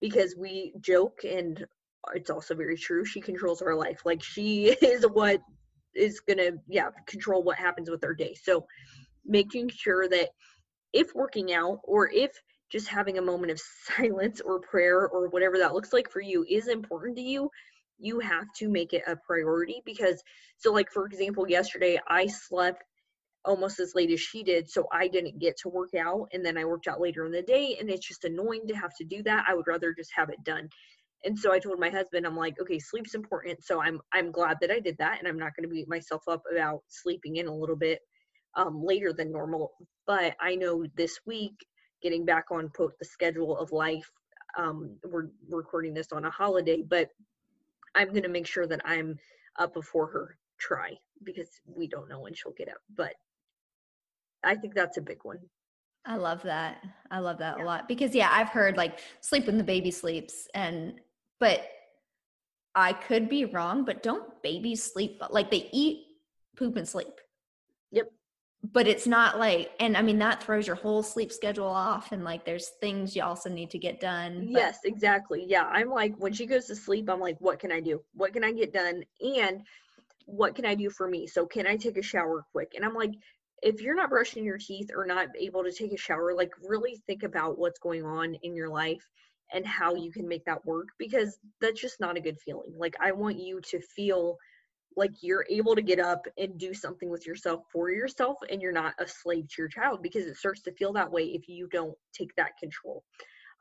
because 0.00 0.36
we 0.36 0.72
joke 0.80 1.20
and 1.24 1.66
it's 2.14 2.30
also 2.30 2.54
very 2.54 2.76
true. 2.76 3.04
She 3.04 3.20
controls 3.20 3.62
our 3.62 3.74
life. 3.74 4.02
Like 4.04 4.22
she 4.22 4.66
is 4.82 5.04
what 5.04 5.40
is 5.94 6.20
gonna 6.20 6.52
yeah 6.68 6.90
control 7.06 7.42
what 7.42 7.56
happens 7.56 7.90
with 7.90 8.04
our 8.04 8.14
day. 8.14 8.34
So 8.40 8.64
making 9.26 9.68
sure 9.68 10.08
that 10.08 10.30
if 10.92 11.14
working 11.14 11.52
out 11.52 11.80
or 11.84 12.10
if 12.10 12.30
just 12.70 12.88
having 12.88 13.18
a 13.18 13.22
moment 13.22 13.52
of 13.52 13.60
silence 13.96 14.40
or 14.40 14.60
prayer 14.60 15.08
or 15.08 15.28
whatever 15.28 15.58
that 15.58 15.74
looks 15.74 15.92
like 15.92 16.10
for 16.10 16.20
you 16.20 16.44
is 16.48 16.68
important 16.68 17.16
to 17.16 17.22
you, 17.22 17.50
you 17.98 18.20
have 18.20 18.46
to 18.58 18.68
make 18.68 18.92
it 18.92 19.02
a 19.06 19.16
priority 19.26 19.82
because, 19.84 20.22
so 20.58 20.72
like 20.72 20.90
for 20.90 21.06
example, 21.06 21.48
yesterday 21.48 21.98
I 22.08 22.26
slept 22.26 22.82
almost 23.44 23.78
as 23.78 23.94
late 23.94 24.10
as 24.10 24.20
she 24.20 24.42
did, 24.42 24.68
so 24.68 24.86
I 24.92 25.08
didn't 25.08 25.38
get 25.38 25.56
to 25.58 25.68
work 25.68 25.94
out 25.94 26.28
and 26.32 26.44
then 26.44 26.58
I 26.58 26.64
worked 26.64 26.88
out 26.88 27.00
later 27.00 27.24
in 27.24 27.32
the 27.32 27.42
day 27.42 27.76
and 27.80 27.88
it's 27.88 28.06
just 28.06 28.24
annoying 28.24 28.66
to 28.68 28.74
have 28.74 28.94
to 28.96 29.04
do 29.04 29.22
that. 29.22 29.46
I 29.48 29.54
would 29.54 29.66
rather 29.66 29.94
just 29.94 30.10
have 30.14 30.30
it 30.30 30.42
done. 30.44 30.68
And 31.24 31.38
so 31.38 31.52
I 31.52 31.58
told 31.58 31.80
my 31.80 31.88
husband, 31.88 32.26
I'm 32.26 32.36
like, 32.36 32.60
okay, 32.60 32.78
sleep's 32.78 33.14
important. 33.14 33.64
So 33.64 33.80
I'm 33.80 34.00
I'm 34.12 34.30
glad 34.30 34.58
that 34.60 34.70
I 34.70 34.80
did 34.80 34.96
that 34.98 35.18
and 35.18 35.26
I'm 35.26 35.38
not 35.38 35.52
gonna 35.56 35.72
beat 35.72 35.88
myself 35.88 36.22
up 36.28 36.42
about 36.52 36.82
sleeping 36.88 37.36
in 37.36 37.46
a 37.46 37.54
little 37.54 37.76
bit 37.76 38.00
um, 38.56 38.82
later 38.84 39.12
than 39.12 39.30
normal. 39.30 39.72
But 40.06 40.36
I 40.40 40.54
know 40.56 40.84
this 40.96 41.20
week, 41.26 41.66
getting 42.02 42.24
back 42.24 42.46
on 42.50 42.68
quote 42.70 42.98
the 42.98 43.04
schedule 43.04 43.56
of 43.56 43.72
life, 43.72 44.10
um, 44.58 44.96
we're 45.04 45.28
recording 45.48 45.94
this 45.94 46.12
on 46.12 46.24
a 46.24 46.30
holiday, 46.30 46.82
but 46.82 47.10
I'm 47.94 48.10
going 48.10 48.22
to 48.22 48.28
make 48.28 48.46
sure 48.46 48.66
that 48.66 48.80
I'm 48.84 49.18
up 49.58 49.74
before 49.74 50.06
her 50.08 50.36
try 50.58 50.96
because 51.24 51.48
we 51.66 51.86
don't 51.86 52.08
know 52.08 52.20
when 52.20 52.34
she'll 52.34 52.52
get 52.52 52.68
up. 52.68 52.78
But 52.94 53.14
I 54.44 54.54
think 54.54 54.74
that's 54.74 54.96
a 54.96 55.02
big 55.02 55.18
one. 55.22 55.38
I 56.04 56.16
love 56.16 56.42
that. 56.42 56.82
I 57.10 57.18
love 57.18 57.38
that 57.38 57.56
yeah. 57.58 57.64
a 57.64 57.66
lot 57.66 57.88
because 57.88 58.14
yeah, 58.14 58.28
I've 58.30 58.48
heard 58.48 58.76
like 58.76 59.00
sleep 59.20 59.46
when 59.46 59.58
the 59.58 59.64
baby 59.64 59.90
sleeps 59.90 60.46
and 60.54 61.00
but 61.40 61.66
I 62.74 62.92
could 62.92 63.28
be 63.28 63.46
wrong, 63.46 63.84
but 63.84 64.02
don't 64.02 64.40
babies 64.42 64.82
sleep 64.82 65.20
like 65.30 65.50
they 65.50 65.68
eat, 65.72 66.04
poop 66.56 66.76
and 66.76 66.88
sleep. 66.88 67.20
Yep. 67.90 68.10
But 68.72 68.88
it's 68.88 69.06
not 69.06 69.38
like 69.38 69.70
and 69.80 69.96
I 69.96 70.02
mean 70.02 70.18
that 70.18 70.42
throws 70.42 70.66
your 70.66 70.76
whole 70.76 71.02
sleep 71.02 71.30
schedule 71.32 71.66
off 71.66 72.12
and 72.12 72.24
like 72.24 72.44
there's 72.44 72.68
things 72.80 73.14
you 73.14 73.22
also 73.22 73.50
need 73.50 73.70
to 73.70 73.78
get 73.78 74.00
done. 74.00 74.50
But- 74.52 74.60
yes, 74.60 74.78
exactly. 74.84 75.44
Yeah, 75.46 75.64
I'm 75.64 75.90
like 75.90 76.14
when 76.16 76.32
she 76.32 76.46
goes 76.46 76.66
to 76.66 76.76
sleep, 76.76 77.08
I'm 77.10 77.20
like 77.20 77.36
what 77.40 77.58
can 77.58 77.72
I 77.72 77.80
do? 77.80 78.02
What 78.14 78.32
can 78.32 78.44
I 78.44 78.52
get 78.52 78.72
done? 78.72 79.04
And 79.20 79.62
what 80.24 80.54
can 80.54 80.64
I 80.64 80.74
do 80.74 80.90
for 80.90 81.08
me? 81.08 81.26
So 81.26 81.46
can 81.46 81.66
I 81.66 81.76
take 81.76 81.98
a 81.98 82.02
shower 82.02 82.44
quick? 82.52 82.72
And 82.74 82.84
I'm 82.84 82.94
like 82.94 83.12
if 83.62 83.80
you're 83.80 83.94
not 83.94 84.10
brushing 84.10 84.44
your 84.44 84.58
teeth 84.58 84.90
or 84.94 85.06
not 85.06 85.28
able 85.38 85.64
to 85.64 85.72
take 85.72 85.92
a 85.92 85.96
shower, 85.96 86.34
like 86.34 86.52
really 86.62 87.02
think 87.06 87.22
about 87.22 87.58
what's 87.58 87.78
going 87.78 88.04
on 88.04 88.34
in 88.42 88.54
your 88.54 88.68
life 88.68 89.02
and 89.52 89.66
how 89.66 89.94
you 89.94 90.10
can 90.10 90.26
make 90.28 90.44
that 90.44 90.64
work 90.66 90.88
because 90.98 91.38
that's 91.60 91.80
just 91.80 92.00
not 92.00 92.16
a 92.16 92.20
good 92.20 92.38
feeling. 92.40 92.72
Like, 92.76 92.96
I 93.00 93.12
want 93.12 93.38
you 93.38 93.60
to 93.70 93.80
feel 93.80 94.36
like 94.96 95.12
you're 95.20 95.46
able 95.50 95.74
to 95.74 95.82
get 95.82 96.00
up 96.00 96.26
and 96.38 96.58
do 96.58 96.72
something 96.72 97.10
with 97.10 97.26
yourself 97.26 97.62
for 97.70 97.90
yourself 97.90 98.38
and 98.50 98.62
you're 98.62 98.72
not 98.72 98.94
a 98.98 99.06
slave 99.06 99.46
to 99.48 99.54
your 99.62 99.68
child 99.68 100.02
because 100.02 100.24
it 100.24 100.36
starts 100.36 100.62
to 100.62 100.72
feel 100.72 100.92
that 100.92 101.10
way 101.10 101.24
if 101.24 101.48
you 101.48 101.68
don't 101.70 101.94
take 102.12 102.34
that 102.36 102.56
control. 102.58 103.04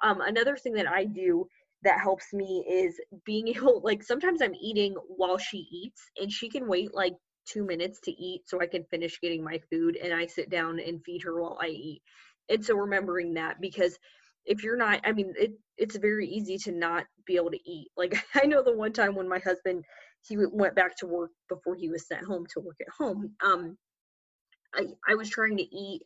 Um, 0.01 0.21
another 0.21 0.55
thing 0.55 0.73
that 0.73 0.87
I 0.87 1.05
do 1.05 1.47
that 1.83 1.99
helps 1.99 2.33
me 2.33 2.65
is 2.69 2.99
being 3.25 3.47
able 3.55 3.81
like 3.83 4.03
sometimes 4.03 4.41
I'm 4.41 4.55
eating 4.55 4.95
while 5.07 5.37
she 5.37 5.67
eats 5.71 6.01
and 6.19 6.31
she 6.31 6.49
can 6.49 6.67
wait 6.67 6.93
like 6.93 7.13
two 7.45 7.63
minutes 7.63 7.99
to 8.01 8.11
eat 8.11 8.41
so 8.45 8.59
I 8.59 8.65
can 8.65 8.83
finish 8.85 9.19
getting 9.21 9.43
my 9.43 9.59
food 9.69 9.97
and 9.97 10.13
I 10.13 10.25
sit 10.25 10.49
down 10.49 10.79
and 10.79 11.03
feed 11.03 11.21
her 11.23 11.39
while 11.39 11.59
I 11.61 11.67
eat. 11.67 12.01
And 12.49 12.63
so 12.63 12.75
remembering 12.75 13.33
that 13.35 13.61
because 13.61 13.97
if 14.45 14.63
you're 14.63 14.77
not, 14.77 15.01
I 15.03 15.11
mean, 15.11 15.33
it, 15.37 15.53
it's 15.77 15.95
very 15.95 16.27
easy 16.27 16.57
to 16.59 16.71
not 16.71 17.05
be 17.25 17.35
able 17.35 17.51
to 17.51 17.69
eat. 17.69 17.89
Like 17.97 18.15
I 18.35 18.45
know 18.45 18.63
the 18.63 18.75
one 18.75 18.93
time 18.93 19.15
when 19.15 19.27
my 19.27 19.39
husband, 19.39 19.85
he 20.27 20.37
went 20.37 20.75
back 20.75 20.95
to 20.97 21.07
work 21.07 21.31
before 21.49 21.75
he 21.75 21.89
was 21.89 22.07
sent 22.07 22.25
home 22.25 22.45
to 22.53 22.59
work 22.59 22.77
at 22.81 22.93
home. 22.97 23.31
Um, 23.43 23.77
I, 24.73 24.85
I 25.07 25.15
was 25.15 25.29
trying 25.29 25.57
to 25.57 25.63
eat 25.63 26.01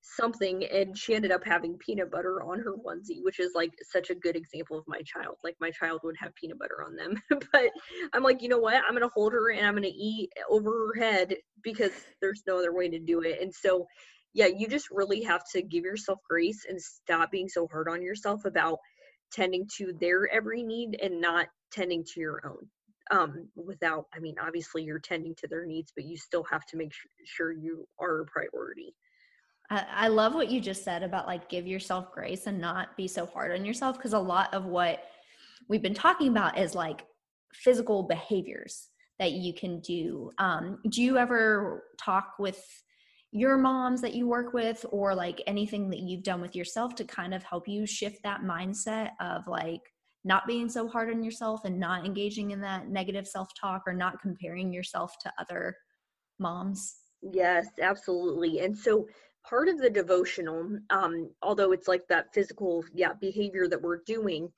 something 0.00 0.64
and 0.64 0.96
she 0.96 1.14
ended 1.14 1.32
up 1.32 1.44
having 1.44 1.76
peanut 1.76 2.10
butter 2.10 2.40
on 2.42 2.60
her 2.60 2.74
onesie 2.76 3.22
which 3.22 3.40
is 3.40 3.50
like 3.54 3.72
such 3.82 4.10
a 4.10 4.14
good 4.14 4.36
example 4.36 4.78
of 4.78 4.84
my 4.86 5.00
child 5.02 5.34
like 5.42 5.56
my 5.60 5.70
child 5.70 6.00
would 6.04 6.14
have 6.18 6.34
peanut 6.36 6.58
butter 6.58 6.84
on 6.86 6.94
them. 6.94 7.20
But 7.52 7.70
i'm 8.12 8.22
like 8.22 8.40
you 8.40 8.48
know 8.48 8.58
what? 8.58 8.76
I'm 8.86 8.94
gonna 8.94 9.10
hold 9.14 9.32
her 9.32 9.50
and 9.50 9.66
i'm 9.66 9.74
gonna 9.74 9.88
eat 9.88 10.30
over 10.48 10.70
her 10.70 11.00
head 11.00 11.34
because 11.62 11.90
there's 12.20 12.42
no 12.46 12.58
other 12.58 12.74
way 12.74 12.88
to 12.88 12.98
do 12.98 13.20
it. 13.22 13.40
And 13.42 13.52
so 13.52 13.86
yeah 14.34 14.46
you 14.46 14.68
just 14.68 14.88
really 14.90 15.22
have 15.22 15.42
to 15.52 15.62
give 15.62 15.84
yourself 15.84 16.20
grace 16.28 16.64
and 16.68 16.80
stop 16.80 17.30
being 17.30 17.48
so 17.48 17.66
hard 17.70 17.88
on 17.88 18.00
yourself 18.00 18.44
about 18.44 18.78
tending 19.32 19.66
to 19.78 19.92
their 20.00 20.28
every 20.32 20.62
need 20.62 20.98
and 21.02 21.20
not 21.20 21.48
tending 21.72 22.04
to 22.04 22.20
your 22.20 22.40
own 22.46 22.68
um, 23.10 23.48
without 23.56 24.06
i 24.14 24.18
mean 24.18 24.34
obviously 24.40 24.82
you're 24.82 24.98
tending 24.98 25.34
to 25.34 25.46
their 25.48 25.66
needs 25.66 25.92
but 25.94 26.04
you 26.04 26.16
still 26.16 26.44
have 26.44 26.66
to 26.66 26.76
make 26.76 26.92
sure 27.24 27.52
you 27.52 27.86
are 28.00 28.20
a 28.20 28.26
priority 28.26 28.94
I, 29.70 29.84
I 29.90 30.08
love 30.08 30.34
what 30.34 30.50
you 30.50 30.60
just 30.60 30.84
said 30.84 31.02
about 31.02 31.26
like 31.26 31.48
give 31.48 31.66
yourself 31.66 32.12
grace 32.12 32.46
and 32.46 32.60
not 32.60 32.96
be 32.96 33.08
so 33.08 33.26
hard 33.26 33.52
on 33.52 33.64
yourself 33.64 33.96
because 33.96 34.12
a 34.12 34.18
lot 34.18 34.52
of 34.54 34.64
what 34.64 35.04
we've 35.68 35.82
been 35.82 35.94
talking 35.94 36.28
about 36.28 36.58
is 36.58 36.74
like 36.74 37.04
physical 37.52 38.02
behaviors 38.02 38.88
that 39.18 39.32
you 39.32 39.52
can 39.52 39.80
do. 39.80 40.30
Um, 40.38 40.78
do 40.88 41.02
you 41.02 41.18
ever 41.18 41.84
talk 41.98 42.34
with 42.38 42.64
your 43.30 43.58
moms 43.58 44.00
that 44.00 44.14
you 44.14 44.26
work 44.26 44.54
with 44.54 44.86
or 44.90 45.14
like 45.14 45.42
anything 45.46 45.90
that 45.90 46.00
you've 46.00 46.22
done 46.22 46.40
with 46.40 46.56
yourself 46.56 46.94
to 46.94 47.04
kind 47.04 47.34
of 47.34 47.42
help 47.42 47.68
you 47.68 47.86
shift 47.86 48.22
that 48.22 48.42
mindset 48.42 49.10
of 49.20 49.46
like 49.46 49.82
not 50.24 50.46
being 50.46 50.68
so 50.68 50.88
hard 50.88 51.10
on 51.10 51.22
yourself 51.22 51.64
and 51.64 51.78
not 51.78 52.04
engaging 52.04 52.50
in 52.50 52.60
that 52.60 52.88
negative 52.88 53.26
self-talk 53.26 53.82
or 53.86 53.92
not 53.92 54.20
comparing 54.20 54.72
yourself 54.72 55.14
to 55.20 55.32
other 55.38 55.76
moms? 56.38 56.96
Yes, 57.22 57.66
absolutely. 57.80 58.60
And 58.60 58.76
so 58.76 59.06
part 59.48 59.68
of 59.68 59.78
the 59.78 59.90
devotional, 59.90 60.78
um, 60.90 61.30
although 61.42 61.72
it's 61.72 61.88
like 61.88 62.06
that 62.08 62.32
physical, 62.34 62.84
yeah, 62.94 63.12
behavior 63.20 63.68
that 63.68 63.80
we're 63.80 64.02
doing, 64.06 64.50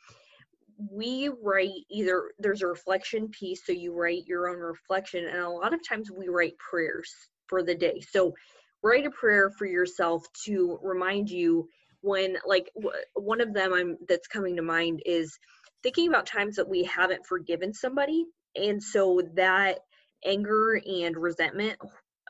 we 0.90 1.30
write 1.42 1.70
either 1.90 2.32
there's 2.38 2.62
a 2.62 2.66
reflection 2.66 3.28
piece, 3.28 3.66
so 3.66 3.72
you 3.72 3.92
write 3.92 4.26
your 4.26 4.48
own 4.48 4.58
reflection, 4.58 5.26
and 5.26 5.38
a 5.38 5.48
lot 5.48 5.74
of 5.74 5.86
times 5.86 6.10
we 6.10 6.28
write 6.28 6.56
prayers 6.58 7.12
for 7.48 7.62
the 7.62 7.74
day. 7.74 8.00
So 8.00 8.34
write 8.82 9.06
a 9.06 9.10
prayer 9.10 9.50
for 9.50 9.66
yourself 9.66 10.24
to 10.46 10.78
remind 10.82 11.30
you 11.30 11.68
when, 12.02 12.36
like, 12.46 12.70
w- 12.76 12.96
one 13.14 13.40
of 13.40 13.54
them 13.54 13.72
I'm 13.74 13.96
that's 14.08 14.28
coming 14.28 14.56
to 14.56 14.62
mind 14.62 15.02
is 15.06 15.38
thinking 15.82 16.08
about 16.08 16.26
times 16.26 16.56
that 16.56 16.68
we 16.68 16.84
haven't 16.84 17.26
forgiven 17.26 17.74
somebody, 17.74 18.26
and 18.56 18.82
so 18.82 19.22
that 19.36 19.80
anger 20.24 20.74
and 20.84 21.16
resentment 21.16 21.78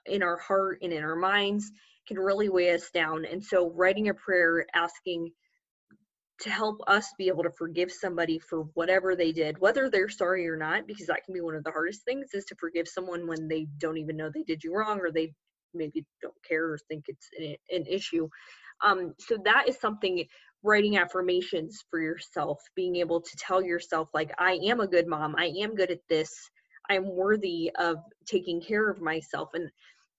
in 0.06 0.22
our 0.22 0.38
heart 0.38 0.78
and 0.82 0.92
in 0.92 1.04
our 1.04 1.16
minds 1.16 1.70
can 2.08 2.18
really 2.18 2.48
weigh 2.48 2.72
us 2.74 2.90
down. 2.92 3.24
And 3.26 3.44
so, 3.44 3.70
writing 3.70 4.08
a 4.08 4.14
prayer 4.14 4.66
asking 4.74 5.30
to 6.42 6.50
help 6.50 6.80
us 6.86 7.12
be 7.18 7.28
able 7.28 7.44
to 7.44 7.50
forgive 7.58 7.92
somebody 7.92 8.38
for 8.38 8.64
whatever 8.74 9.16
they 9.16 9.32
did, 9.32 9.58
whether 9.60 9.90
they're 9.90 10.10
sorry 10.10 10.48
or 10.48 10.58
not, 10.58 10.86
because 10.86 11.08
that 11.08 11.24
can 11.24 11.34
be 11.34 11.42
one 11.42 11.56
of 11.56 11.64
the 11.64 11.72
hardest 11.72 12.04
things 12.04 12.28
is 12.34 12.44
to 12.46 12.56
forgive 12.56 12.88
someone 12.88 13.26
when 13.28 13.48
they 13.48 13.68
don't 13.78 13.98
even 13.98 14.16
know 14.16 14.30
they 14.34 14.44
did 14.44 14.64
you 14.64 14.74
wrong 14.74 15.00
or 15.00 15.12
they 15.12 15.32
maybe 15.74 16.04
don't 16.22 16.34
care 16.48 16.66
or 16.72 16.78
think 16.88 17.06
it's 17.08 17.28
an, 17.38 17.56
an 17.70 17.86
issue. 17.86 18.28
Um, 18.82 19.14
so, 19.18 19.38
that 19.44 19.68
is 19.68 19.78
something 19.80 20.24
writing 20.62 20.98
affirmations 20.98 21.84
for 21.90 22.00
yourself, 22.00 22.58
being 22.74 22.96
able 22.96 23.20
to 23.20 23.36
tell 23.38 23.62
yourself, 23.62 24.08
like, 24.12 24.32
I 24.38 24.58
am 24.64 24.80
a 24.80 24.86
good 24.86 25.06
mom, 25.06 25.34
I 25.38 25.52
am 25.62 25.74
good 25.74 25.90
at 25.90 26.00
this, 26.08 26.30
I'm 26.88 27.14
worthy 27.14 27.70
of 27.78 27.96
taking 28.26 28.60
care 28.60 28.90
of 28.90 29.00
myself. 29.00 29.50
And 29.54 29.70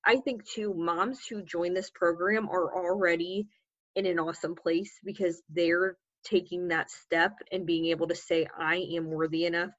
I 0.06 0.18
think 0.18 0.48
too, 0.48 0.74
moms 0.74 1.20
who 1.30 1.44
join 1.44 1.74
this 1.74 1.92
program 1.92 2.50
are 2.50 2.74
already 2.74 3.48
in 3.96 4.06
an 4.06 4.20
awesome 4.20 4.56
place 4.56 4.92
because 5.04 5.42
they're 5.50 5.98
taking 6.24 6.70
that 6.70 6.90
step 6.90 7.34
and 7.52 7.66
being 7.66 7.88
able 7.88 8.08
to 8.08 8.16
say, 8.16 8.48
I 8.58 8.78
am 8.96 9.08
worthy 9.08 9.46
enough 9.46 9.72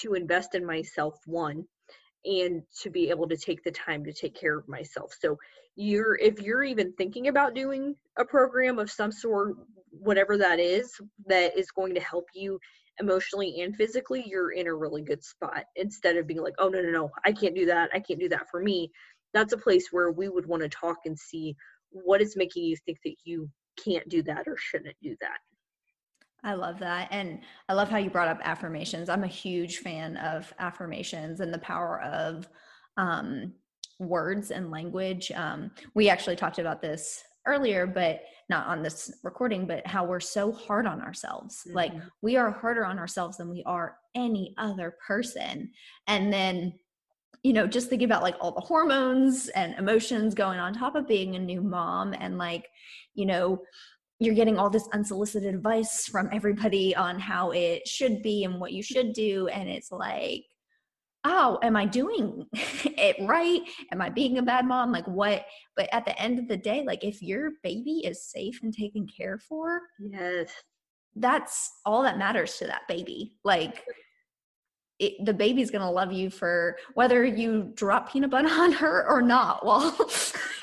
to 0.00 0.14
invest 0.14 0.54
in 0.54 0.64
myself, 0.64 1.14
one, 1.26 1.64
and 2.24 2.62
to 2.82 2.90
be 2.90 3.10
able 3.10 3.28
to 3.28 3.36
take 3.36 3.64
the 3.64 3.70
time 3.70 4.04
to 4.04 4.12
take 4.12 4.38
care 4.38 4.58
of 4.58 4.68
myself. 4.68 5.14
So 5.20 5.38
you're 5.76 6.16
if 6.16 6.40
you're 6.40 6.64
even 6.64 6.92
thinking 6.94 7.28
about 7.28 7.54
doing 7.54 7.94
a 8.18 8.24
program 8.24 8.78
of 8.78 8.90
some 8.90 9.12
sort, 9.12 9.56
whatever 9.90 10.36
that 10.38 10.58
is, 10.58 10.90
that 11.26 11.56
is 11.56 11.70
going 11.70 11.94
to 11.94 12.00
help 12.00 12.24
you 12.34 12.58
emotionally 12.98 13.60
and 13.60 13.76
physically, 13.76 14.24
you're 14.26 14.52
in 14.52 14.66
a 14.66 14.74
really 14.74 15.02
good 15.02 15.22
spot. 15.22 15.64
Instead 15.76 16.16
of 16.16 16.26
being 16.26 16.40
like, 16.40 16.54
oh 16.58 16.68
no, 16.68 16.80
no, 16.80 16.90
no, 16.90 17.10
I 17.24 17.32
can't 17.32 17.54
do 17.54 17.66
that. 17.66 17.90
I 17.92 18.00
can't 18.00 18.20
do 18.20 18.28
that 18.30 18.48
for 18.50 18.60
me 18.62 18.90
that's 19.36 19.52
a 19.52 19.58
place 19.58 19.88
where 19.90 20.10
we 20.10 20.28
would 20.28 20.46
want 20.46 20.62
to 20.62 20.68
talk 20.68 20.98
and 21.04 21.18
see 21.18 21.54
what 21.90 22.22
is 22.22 22.36
making 22.36 22.64
you 22.64 22.76
think 22.84 22.98
that 23.04 23.16
you 23.24 23.50
can't 23.82 24.08
do 24.08 24.22
that 24.22 24.48
or 24.48 24.56
shouldn't 24.56 24.96
do 25.02 25.14
that. 25.20 25.38
I 26.42 26.54
love 26.54 26.78
that. 26.78 27.08
And 27.10 27.40
I 27.68 27.74
love 27.74 27.90
how 27.90 27.98
you 27.98 28.08
brought 28.08 28.28
up 28.28 28.40
affirmations. 28.42 29.08
I'm 29.08 29.24
a 29.24 29.28
huge 29.28 29.78
fan 29.78 30.16
of 30.16 30.52
affirmations 30.58 31.40
and 31.40 31.52
the 31.52 31.58
power 31.58 32.00
of 32.00 32.48
um, 32.96 33.52
words 33.98 34.50
and 34.50 34.70
language. 34.70 35.32
Um, 35.34 35.70
we 35.94 36.08
actually 36.08 36.36
talked 36.36 36.58
about 36.58 36.82
this 36.82 37.22
earlier, 37.46 37.86
but 37.86 38.22
not 38.48 38.66
on 38.66 38.82
this 38.82 39.12
recording, 39.22 39.66
but 39.66 39.86
how 39.86 40.04
we're 40.04 40.20
so 40.20 40.52
hard 40.52 40.86
on 40.86 41.00
ourselves. 41.00 41.62
Mm-hmm. 41.66 41.76
Like 41.76 41.92
we 42.22 42.36
are 42.36 42.50
harder 42.50 42.84
on 42.84 42.98
ourselves 42.98 43.38
than 43.38 43.48
we 43.48 43.62
are 43.64 43.96
any 44.14 44.54
other 44.58 44.96
person. 45.06 45.70
And 46.06 46.32
then 46.32 46.74
you 47.42 47.52
know, 47.52 47.66
just 47.68 47.88
thinking 47.88 48.06
about 48.06 48.24
like 48.24 48.34
all 48.40 48.50
the 48.50 48.60
hormones 48.60 49.48
and 49.50 49.72
emotions 49.78 50.34
going 50.34 50.58
on 50.58 50.74
top 50.74 50.96
of 50.96 51.06
being 51.06 51.36
a 51.36 51.38
new 51.38 51.62
mom 51.62 52.12
and 52.18 52.38
like, 52.38 52.66
you 53.14 53.24
know, 53.24 53.62
you're 54.18 54.34
getting 54.34 54.58
all 54.58 54.68
this 54.68 54.88
unsolicited 54.92 55.54
advice 55.54 56.06
from 56.06 56.28
everybody 56.32 56.96
on 56.96 57.20
how 57.20 57.52
it 57.52 57.86
should 57.86 58.20
be 58.20 58.42
and 58.42 58.58
what 58.58 58.72
you 58.72 58.82
should 58.82 59.12
do. 59.12 59.46
And 59.46 59.68
it's 59.68 59.92
like, 59.92 60.44
oh, 61.26 61.58
am 61.62 61.76
I 61.76 61.84
doing 61.86 62.46
it 62.52 63.16
right? 63.20 63.60
Am 63.92 64.00
I 64.00 64.08
being 64.08 64.38
a 64.38 64.42
bad 64.42 64.64
mom? 64.66 64.92
Like 64.92 65.06
what? 65.06 65.44
But 65.74 65.88
at 65.92 66.04
the 66.04 66.18
end 66.20 66.38
of 66.38 66.48
the 66.48 66.56
day, 66.56 66.84
like 66.86 67.04
if 67.04 67.20
your 67.20 67.52
baby 67.62 68.02
is 68.04 68.24
safe 68.24 68.60
and 68.62 68.72
taken 68.72 69.06
care 69.06 69.38
for, 69.38 69.80
yes, 69.98 70.50
that's 71.16 71.70
all 71.84 72.02
that 72.02 72.18
matters 72.18 72.56
to 72.58 72.66
that 72.66 72.82
baby. 72.88 73.34
Like 73.44 73.82
it, 74.98 75.24
the 75.24 75.34
baby's 75.34 75.70
to 75.82 75.90
love 75.90 76.12
you 76.12 76.30
for 76.30 76.76
whether 76.94 77.24
you 77.24 77.72
drop 77.74 78.12
peanut 78.12 78.30
butter 78.30 78.48
on 78.50 78.72
her 78.72 79.06
or 79.08 79.20
not. 79.20 79.66
Well, 79.66 79.96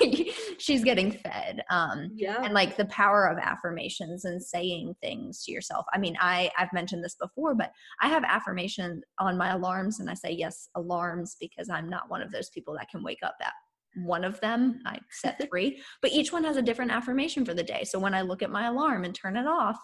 she's 0.64 0.82
getting 0.82 1.12
fed 1.12 1.62
um 1.68 2.10
yeah. 2.14 2.40
and 2.42 2.54
like 2.54 2.74
the 2.78 2.86
power 2.86 3.26
of 3.26 3.36
affirmations 3.36 4.24
and 4.24 4.42
saying 4.42 4.94
things 5.02 5.44
to 5.44 5.52
yourself. 5.52 5.84
I 5.92 5.98
mean 5.98 6.16
i 6.20 6.50
i've 6.56 6.72
mentioned 6.72 7.04
this 7.04 7.16
before 7.16 7.54
but 7.54 7.70
i 8.00 8.08
have 8.08 8.24
affirmations 8.24 9.02
on 9.18 9.36
my 9.36 9.50
alarms 9.50 10.00
and 10.00 10.08
i 10.08 10.14
say 10.14 10.30
yes 10.30 10.68
alarms 10.74 11.36
because 11.38 11.68
i'm 11.68 11.90
not 11.90 12.08
one 12.08 12.22
of 12.22 12.32
those 12.32 12.48
people 12.48 12.74
that 12.78 12.88
can 12.88 13.02
wake 13.02 13.18
up 13.22 13.36
at 13.42 13.52
one 13.96 14.24
of 14.24 14.40
them 14.40 14.80
i 14.86 14.98
set 15.10 15.38
three. 15.50 15.82
But 16.00 16.12
each 16.12 16.32
one 16.32 16.44
has 16.44 16.56
a 16.56 16.62
different 16.62 16.92
affirmation 16.92 17.44
for 17.44 17.52
the 17.52 17.62
day. 17.62 17.84
So 17.84 17.98
when 17.98 18.14
i 18.14 18.22
look 18.22 18.42
at 18.42 18.50
my 18.50 18.68
alarm 18.68 19.04
and 19.04 19.14
turn 19.14 19.36
it 19.36 19.46
off 19.46 19.78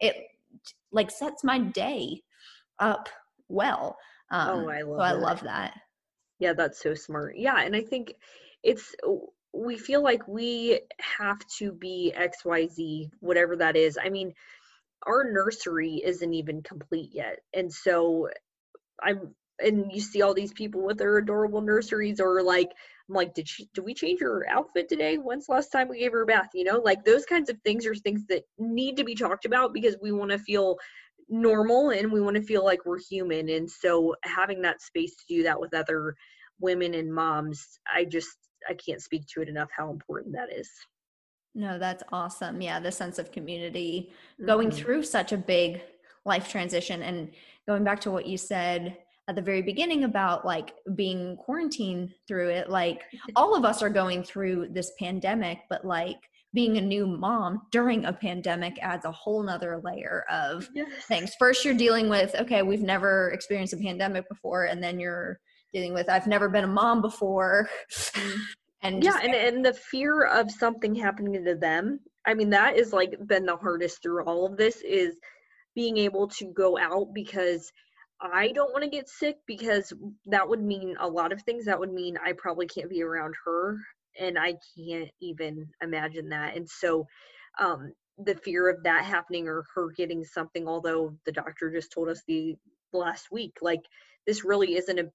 it 0.00 0.16
like 0.90 1.10
sets 1.10 1.44
my 1.44 1.58
day 1.58 2.22
up 2.78 3.10
well. 3.48 3.98
Um, 4.30 4.48
oh 4.48 4.68
i 4.70 4.80
love 4.80 4.96
so 4.96 5.02
i 5.02 5.12
that. 5.12 5.20
love 5.20 5.40
that. 5.42 5.74
Yeah 6.38 6.54
that's 6.54 6.82
so 6.82 6.94
smart. 6.94 7.36
Yeah 7.36 7.60
and 7.60 7.76
i 7.76 7.82
think 7.82 8.14
it's 8.62 8.94
we 9.54 9.78
feel 9.78 10.02
like 10.02 10.26
we 10.26 10.80
have 11.00 11.38
to 11.58 11.72
be 11.72 12.12
xyz 12.16 13.10
whatever 13.20 13.56
that 13.56 13.76
is. 13.76 13.98
I 14.02 14.08
mean 14.08 14.34
our 15.06 15.30
nursery 15.30 16.00
isn't 16.04 16.34
even 16.34 16.62
complete 16.62 17.10
yet. 17.12 17.40
And 17.52 17.72
so 17.72 18.28
i'm 19.02 19.34
and 19.60 19.92
you 19.92 20.00
see 20.00 20.22
all 20.22 20.34
these 20.34 20.52
people 20.52 20.84
with 20.84 20.98
their 20.98 21.16
adorable 21.16 21.60
nurseries 21.60 22.18
or 22.18 22.42
like 22.42 22.70
i'm 23.08 23.14
like 23.14 23.34
did 23.34 23.48
she 23.48 23.68
did 23.74 23.84
we 23.84 23.94
change 23.94 24.20
her 24.20 24.46
outfit 24.48 24.88
today? 24.88 25.16
When's 25.16 25.48
last 25.48 25.70
time 25.70 25.88
we 25.88 26.00
gave 26.00 26.12
her 26.12 26.22
a 26.22 26.26
bath? 26.26 26.50
You 26.54 26.64
know 26.64 26.80
like 26.80 27.04
those 27.04 27.24
kinds 27.24 27.50
of 27.50 27.60
things 27.62 27.86
are 27.86 27.94
things 27.94 28.24
that 28.28 28.44
need 28.58 28.96
to 28.96 29.04
be 29.04 29.14
talked 29.14 29.44
about 29.44 29.72
because 29.72 29.96
we 30.02 30.12
want 30.12 30.32
to 30.32 30.38
feel 30.38 30.78
normal 31.28 31.90
and 31.90 32.12
we 32.12 32.20
want 32.20 32.36
to 32.36 32.42
feel 32.42 32.64
like 32.64 32.84
we're 32.84 32.98
human. 32.98 33.48
And 33.48 33.70
so 33.70 34.14
having 34.24 34.62
that 34.62 34.82
space 34.82 35.14
to 35.16 35.24
do 35.28 35.42
that 35.44 35.60
with 35.60 35.74
other 35.74 36.16
women 36.60 36.94
and 36.94 37.12
moms 37.12 37.78
i 37.92 38.04
just 38.04 38.36
i 38.68 38.74
can't 38.74 39.02
speak 39.02 39.26
to 39.26 39.40
it 39.40 39.48
enough 39.48 39.68
how 39.76 39.90
important 39.90 40.32
that 40.34 40.52
is 40.52 40.70
no 41.54 41.78
that's 41.78 42.02
awesome 42.12 42.60
yeah 42.60 42.80
the 42.80 42.90
sense 42.92 43.18
of 43.18 43.32
community 43.32 44.12
going 44.44 44.70
Mhm. 44.70 44.74
through 44.74 45.02
such 45.02 45.32
a 45.32 45.36
big 45.36 45.82
life 46.24 46.48
transition 46.48 47.02
and 47.02 47.30
going 47.66 47.84
back 47.84 48.00
to 48.00 48.10
what 48.10 48.26
you 48.26 48.36
said 48.38 48.96
at 49.28 49.36
the 49.36 49.42
very 49.42 49.62
beginning 49.62 50.04
about 50.04 50.44
like 50.44 50.74
being 50.94 51.36
quarantined 51.36 52.14
through 52.28 52.48
it 52.48 52.68
like 52.68 53.02
all 53.36 53.54
of 53.54 53.64
us 53.64 53.82
are 53.82 53.90
going 53.90 54.22
through 54.22 54.68
this 54.70 54.92
pandemic 54.98 55.60
but 55.68 55.84
like 55.84 56.18
being 56.52 56.76
a 56.78 56.80
new 56.80 57.06
mom 57.06 57.62
during 57.72 58.04
a 58.04 58.12
pandemic 58.12 58.78
adds 58.80 59.04
a 59.04 59.10
whole 59.10 59.42
nother 59.42 59.80
layer 59.82 60.24
of 60.30 60.68
yes. 60.74 60.88
things 61.06 61.34
first 61.38 61.64
you're 61.64 61.74
dealing 61.74 62.08
with 62.08 62.34
okay 62.36 62.62
we've 62.62 62.82
never 62.82 63.30
experienced 63.30 63.72
a 63.72 63.76
pandemic 63.76 64.28
before 64.28 64.64
and 64.64 64.82
then 64.82 65.00
you're 65.00 65.40
dealing 65.74 65.92
with. 65.92 66.08
I've 66.08 66.26
never 66.26 66.48
been 66.48 66.64
a 66.64 66.68
mom 66.68 67.02
before. 67.02 67.68
And 68.82 69.02
yeah 69.02 69.12
just- 69.12 69.24
and, 69.24 69.34
and 69.34 69.64
the 69.64 69.72
fear 69.72 70.24
of 70.24 70.50
something 70.50 70.94
happening 70.94 71.42
to 71.42 71.54
them 71.54 72.00
i 72.26 72.34
mean 72.34 72.50
that 72.50 72.76
is 72.76 72.92
like 72.92 73.14
been 73.26 73.46
the 73.46 73.56
hardest 73.56 74.02
through 74.02 74.22
all 74.26 74.44
of 74.44 74.58
this 74.58 74.82
is 74.82 75.18
being 75.74 75.96
able 75.96 76.28
to 76.28 76.52
go 76.52 76.76
out 76.78 77.14
because 77.14 77.72
i 78.20 78.52
don't 78.52 78.72
want 78.72 78.84
to 78.84 78.90
get 78.90 79.08
sick 79.08 79.38
because 79.46 79.94
that 80.26 80.46
would 80.46 80.62
mean 80.62 80.96
a 81.00 81.08
lot 81.08 81.32
of 81.32 81.40
things. 81.42 81.64
That 81.64 81.80
would 81.80 81.94
mean 81.94 82.18
i 82.22 82.32
probably 82.32 82.66
can't 82.66 82.90
be 82.90 83.02
around 83.02 83.34
her 83.46 83.78
and 84.20 84.38
i 84.38 84.54
can't 84.76 85.10
even 85.22 85.66
imagine 85.82 86.28
that. 86.28 86.54
And 86.54 86.68
so 86.68 87.06
um 87.58 87.90
the 88.18 88.34
fear 88.34 88.68
of 88.68 88.82
that 88.82 89.06
happening 89.06 89.48
or 89.48 89.64
her 89.74 89.88
getting 89.96 90.24
something 90.24 90.68
although 90.68 91.16
the 91.24 91.32
doctor 91.32 91.70
just 91.70 91.90
told 91.90 92.10
us 92.10 92.22
the 92.28 92.54
last 92.92 93.32
week 93.32 93.56
like 93.62 93.80
this 94.26 94.44
really 94.44 94.76
isn't 94.76 94.98
a 95.00 95.10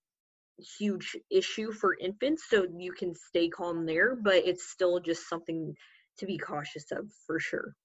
huge 0.77 1.15
issue 1.29 1.71
for 1.71 1.95
infants 1.99 2.45
so 2.49 2.65
you 2.77 2.91
can 2.91 3.13
stay 3.13 3.49
calm 3.49 3.85
there 3.85 4.15
but 4.15 4.35
it's 4.35 4.69
still 4.69 4.99
just 4.99 5.27
something 5.27 5.73
to 6.17 6.25
be 6.25 6.37
cautious 6.37 6.91
of 6.91 7.05
for 7.25 7.39
sure 7.39 7.75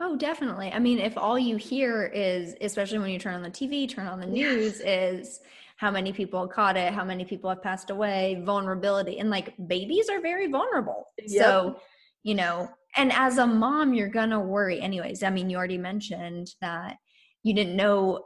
Oh, 0.00 0.16
definitely. 0.16 0.72
I 0.72 0.80
mean, 0.80 0.98
if 0.98 1.16
all 1.16 1.38
you 1.38 1.56
hear 1.56 2.06
is, 2.06 2.56
especially 2.60 2.98
when 2.98 3.10
you 3.10 3.18
turn 3.18 3.34
on 3.34 3.42
the 3.42 3.50
TV, 3.50 3.88
turn 3.88 4.08
on 4.08 4.18
the 4.18 4.26
news, 4.26 4.80
is 4.80 5.40
how 5.76 5.90
many 5.90 6.12
people 6.12 6.48
caught 6.48 6.76
it, 6.76 6.92
how 6.92 7.04
many 7.04 7.24
people 7.24 7.48
have 7.48 7.62
passed 7.62 7.90
away, 7.90 8.42
vulnerability, 8.44 9.18
and 9.18 9.30
like 9.30 9.54
babies 9.68 10.08
are 10.08 10.20
very 10.20 10.48
vulnerable. 10.48 11.04
Yep. 11.18 11.40
So, 11.40 11.80
you 12.24 12.34
know, 12.34 12.68
and 12.96 13.12
as 13.12 13.38
a 13.38 13.46
mom, 13.46 13.94
you're 13.94 14.08
gonna 14.08 14.40
worry 14.40 14.80
anyways. 14.80 15.22
I 15.22 15.30
mean, 15.30 15.48
you 15.48 15.56
already 15.56 15.78
mentioned 15.78 16.48
that 16.60 16.96
you 17.44 17.54
didn't 17.54 17.76
know 17.76 18.24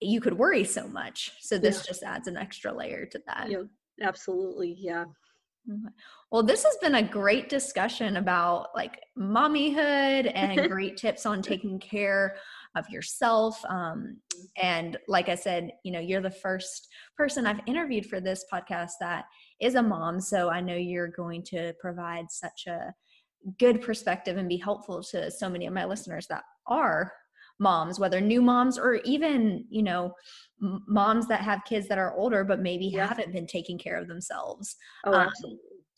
you 0.00 0.20
could 0.20 0.36
worry 0.36 0.64
so 0.64 0.86
much. 0.88 1.32
So 1.40 1.58
this 1.58 1.86
just 1.86 2.02
adds 2.02 2.28
an 2.28 2.36
extra 2.36 2.72
layer 2.72 3.06
to 3.06 3.22
that. 3.26 3.50
yeah 3.50 3.62
absolutely 4.02 4.76
yeah 4.78 5.04
Well, 6.30 6.42
this 6.42 6.64
has 6.64 6.76
been 6.80 6.96
a 6.96 7.02
great 7.02 7.48
discussion 7.48 8.16
about 8.16 8.68
like 8.74 9.00
mommyhood 9.18 10.30
and 10.34 10.68
great 10.70 10.96
tips 10.96 11.26
on 11.26 11.42
taking 11.42 11.78
care 11.78 12.36
of 12.76 12.88
yourself. 12.90 13.64
Um, 13.68 14.18
and 14.60 14.96
like 15.08 15.28
I 15.28 15.34
said, 15.34 15.72
you 15.82 15.92
know, 15.92 16.00
you're 16.00 16.20
the 16.20 16.30
first 16.30 16.88
person 17.16 17.46
I've 17.46 17.60
interviewed 17.66 18.06
for 18.06 18.20
this 18.20 18.44
podcast 18.52 18.92
that 19.00 19.24
is 19.60 19.74
a 19.74 19.82
mom. 19.82 20.20
So 20.20 20.50
I 20.50 20.60
know 20.60 20.76
you're 20.76 21.08
going 21.08 21.42
to 21.44 21.72
provide 21.80 22.30
such 22.30 22.66
a 22.66 22.92
good 23.58 23.80
perspective 23.80 24.36
and 24.36 24.48
be 24.48 24.56
helpful 24.56 25.02
to 25.02 25.30
so 25.30 25.48
many 25.48 25.66
of 25.66 25.72
my 25.72 25.84
listeners 25.84 26.26
that 26.28 26.42
are 26.66 27.12
moms 27.58 27.98
whether 27.98 28.20
new 28.20 28.42
moms 28.42 28.78
or 28.78 28.96
even 29.04 29.64
you 29.70 29.82
know 29.82 30.14
moms 30.60 31.26
that 31.26 31.40
have 31.40 31.64
kids 31.64 31.88
that 31.88 31.98
are 31.98 32.14
older 32.14 32.44
but 32.44 32.60
maybe 32.60 32.86
Yeah. 32.86 33.06
haven't 33.06 33.32
been 33.32 33.46
taking 33.46 33.78
care 33.78 33.96
of 33.96 34.08
themselves 34.08 34.76
oh 35.04 35.14
Um, 35.14 35.30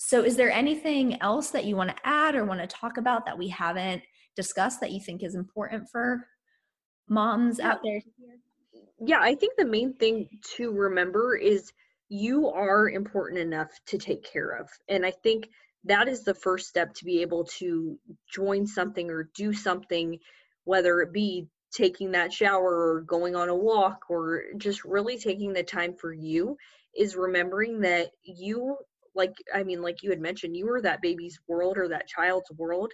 so, 0.00 0.22
is 0.22 0.36
there 0.36 0.52
anything 0.52 1.20
else 1.20 1.50
that 1.50 1.64
you 1.64 1.74
want 1.74 1.90
to 1.90 1.96
add 2.04 2.36
or 2.36 2.44
want 2.44 2.60
to 2.60 2.68
talk 2.68 2.98
about 2.98 3.26
that 3.26 3.36
we 3.36 3.48
haven't 3.48 4.02
discussed 4.36 4.80
that 4.80 4.92
you 4.92 5.00
think 5.00 5.24
is 5.24 5.34
important 5.34 5.88
for 5.90 6.24
moms 7.08 7.58
out 7.58 7.80
there? 7.82 8.00
yeah 9.04 9.18
i 9.20 9.34
think 9.34 9.54
the 9.56 9.64
main 9.64 9.92
thing 9.94 10.28
to 10.56 10.70
remember 10.70 11.36
is 11.36 11.72
you 12.08 12.48
are 12.48 12.88
important 12.88 13.40
enough 13.40 13.70
to 13.86 13.98
take 13.98 14.22
care 14.24 14.50
of 14.50 14.68
and 14.88 15.04
i 15.04 15.10
think 15.10 15.48
that 15.84 16.06
is 16.08 16.22
the 16.22 16.34
first 16.34 16.68
step 16.68 16.94
to 16.94 17.04
be 17.04 17.20
able 17.22 17.44
to 17.44 17.98
join 18.32 18.66
something 18.66 19.10
or 19.10 19.30
do 19.34 19.52
something 19.52 20.18
whether 20.68 21.00
it 21.00 21.14
be 21.14 21.46
taking 21.72 22.10
that 22.10 22.30
shower 22.30 22.92
or 22.92 23.00
going 23.00 23.34
on 23.34 23.48
a 23.48 23.56
walk 23.56 24.02
or 24.10 24.42
just 24.58 24.84
really 24.84 25.18
taking 25.18 25.54
the 25.54 25.62
time 25.62 25.94
for 25.94 26.12
you 26.12 26.58
is 26.94 27.16
remembering 27.16 27.80
that 27.80 28.10
you 28.22 28.76
like 29.14 29.32
i 29.54 29.62
mean 29.62 29.80
like 29.80 30.02
you 30.02 30.10
had 30.10 30.20
mentioned 30.20 30.54
you 30.54 30.66
were 30.66 30.82
that 30.82 31.00
baby's 31.00 31.40
world 31.48 31.78
or 31.78 31.88
that 31.88 32.06
child's 32.06 32.50
world 32.58 32.92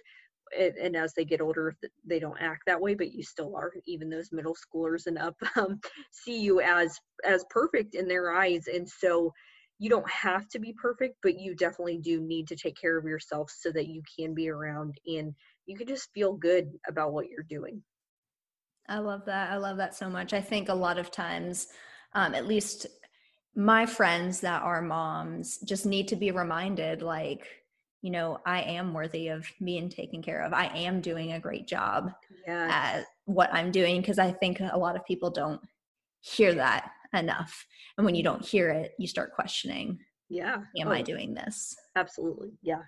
and, 0.57 0.73
and 0.75 0.95
as 0.95 1.13
they 1.13 1.25
get 1.25 1.41
older 1.41 1.75
they 2.05 2.17
don't 2.17 2.39
act 2.39 2.61
that 2.65 2.79
way 2.79 2.93
but 2.95 3.11
you 3.11 3.23
still 3.23 3.55
are. 3.57 3.73
Even 3.85 4.09
those 4.09 4.31
middle 4.31 4.55
schoolers 4.55 5.07
and 5.07 5.17
up 5.17 5.35
um, 5.57 5.81
see 6.11 6.39
you 6.39 6.61
as 6.61 6.97
as 7.25 7.43
perfect 7.49 7.93
in 7.93 8.07
their 8.07 8.31
eyes 8.31 8.67
and 8.73 8.87
so 8.87 9.33
you 9.79 9.89
don't 9.89 10.09
have 10.09 10.47
to 10.47 10.59
be 10.59 10.73
perfect 10.81 11.17
but 11.21 11.37
you 11.37 11.55
definitely 11.55 11.97
do 11.97 12.21
need 12.21 12.47
to 12.47 12.55
take 12.55 12.79
care 12.79 12.97
of 12.97 13.03
yourself 13.03 13.51
so 13.53 13.69
that 13.69 13.87
you 13.87 14.01
can 14.17 14.33
be 14.33 14.49
around 14.49 14.95
and 15.07 15.35
you 15.65 15.75
can 15.75 15.87
just 15.87 16.11
feel 16.13 16.33
good 16.33 16.71
about 16.87 17.13
what 17.13 17.27
you're 17.29 17.43
doing 17.43 17.81
I 18.87 18.99
love 18.99 19.25
that. 19.25 19.51
I 19.51 19.57
love 19.57 19.77
that 19.77 19.95
so 19.95 20.09
much. 20.09 20.31
I 20.31 20.41
think 20.41 20.69
a 20.69 20.73
lot 20.73 20.99
of 20.99 21.09
times, 21.09 21.69
um, 22.13 22.35
at 22.35 22.45
least 22.45 22.85
my 23.55 23.85
friends 23.85 24.41
that 24.41 24.61
are 24.61 24.81
moms 24.81 25.57
just 25.59 25.85
need 25.85 26.07
to 26.09 26.15
be 26.15 26.29
reminded 26.31 27.01
like, 27.01 27.47
you 28.03 28.11
know, 28.11 28.37
I 28.45 28.61
am 28.61 28.93
worthy 28.93 29.29
of 29.29 29.47
being 29.63 29.89
taken 29.89 30.21
care 30.21 30.43
of. 30.43 30.53
I 30.53 30.67
am 30.67 31.01
doing 31.01 31.31
a 31.31 31.39
great 31.39 31.65
job 31.67 32.11
at 32.69 33.05
what 33.25 33.51
I'm 33.51 33.71
doing 33.71 34.01
because 34.01 34.19
I 34.19 34.31
think 34.33 34.59
a 34.59 34.77
lot 34.77 34.95
of 34.95 35.05
people 35.05 35.31
don't 35.31 35.61
hear 36.19 36.53
that 36.53 36.91
enough. 37.13 37.65
And 37.97 38.05
when 38.05 38.13
you 38.13 38.21
don't 38.21 38.45
hear 38.45 38.69
it, 38.69 38.91
you 38.99 39.07
start 39.07 39.33
questioning, 39.33 39.97
yeah 40.29 40.57
am 40.77 40.87
Oh, 40.89 40.91
I 40.91 41.01
doing 41.01 41.33
this? 41.33 41.75
absolutely 41.95 42.51
yeah 42.61 42.81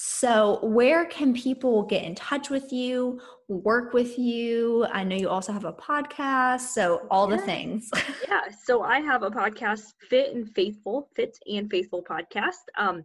So, 0.00 0.60
where 0.62 1.06
can 1.06 1.34
people 1.34 1.82
get 1.82 2.04
in 2.04 2.14
touch 2.14 2.50
with 2.50 2.72
you, 2.72 3.20
work 3.48 3.92
with 3.92 4.16
you? 4.16 4.86
I 4.92 5.02
know 5.02 5.16
you 5.16 5.28
also 5.28 5.52
have 5.52 5.64
a 5.64 5.72
podcast, 5.72 6.60
so 6.60 7.06
all 7.10 7.26
the 7.26 7.38
things. 7.38 7.90
yeah 8.28 8.42
so 8.64 8.82
i 8.82 9.00
have 9.00 9.22
a 9.22 9.30
podcast 9.30 9.94
fit 10.08 10.34
and 10.34 10.48
faithful 10.54 11.08
fit 11.14 11.38
and 11.46 11.70
faithful 11.70 12.02
podcast 12.02 12.64
um 12.76 13.04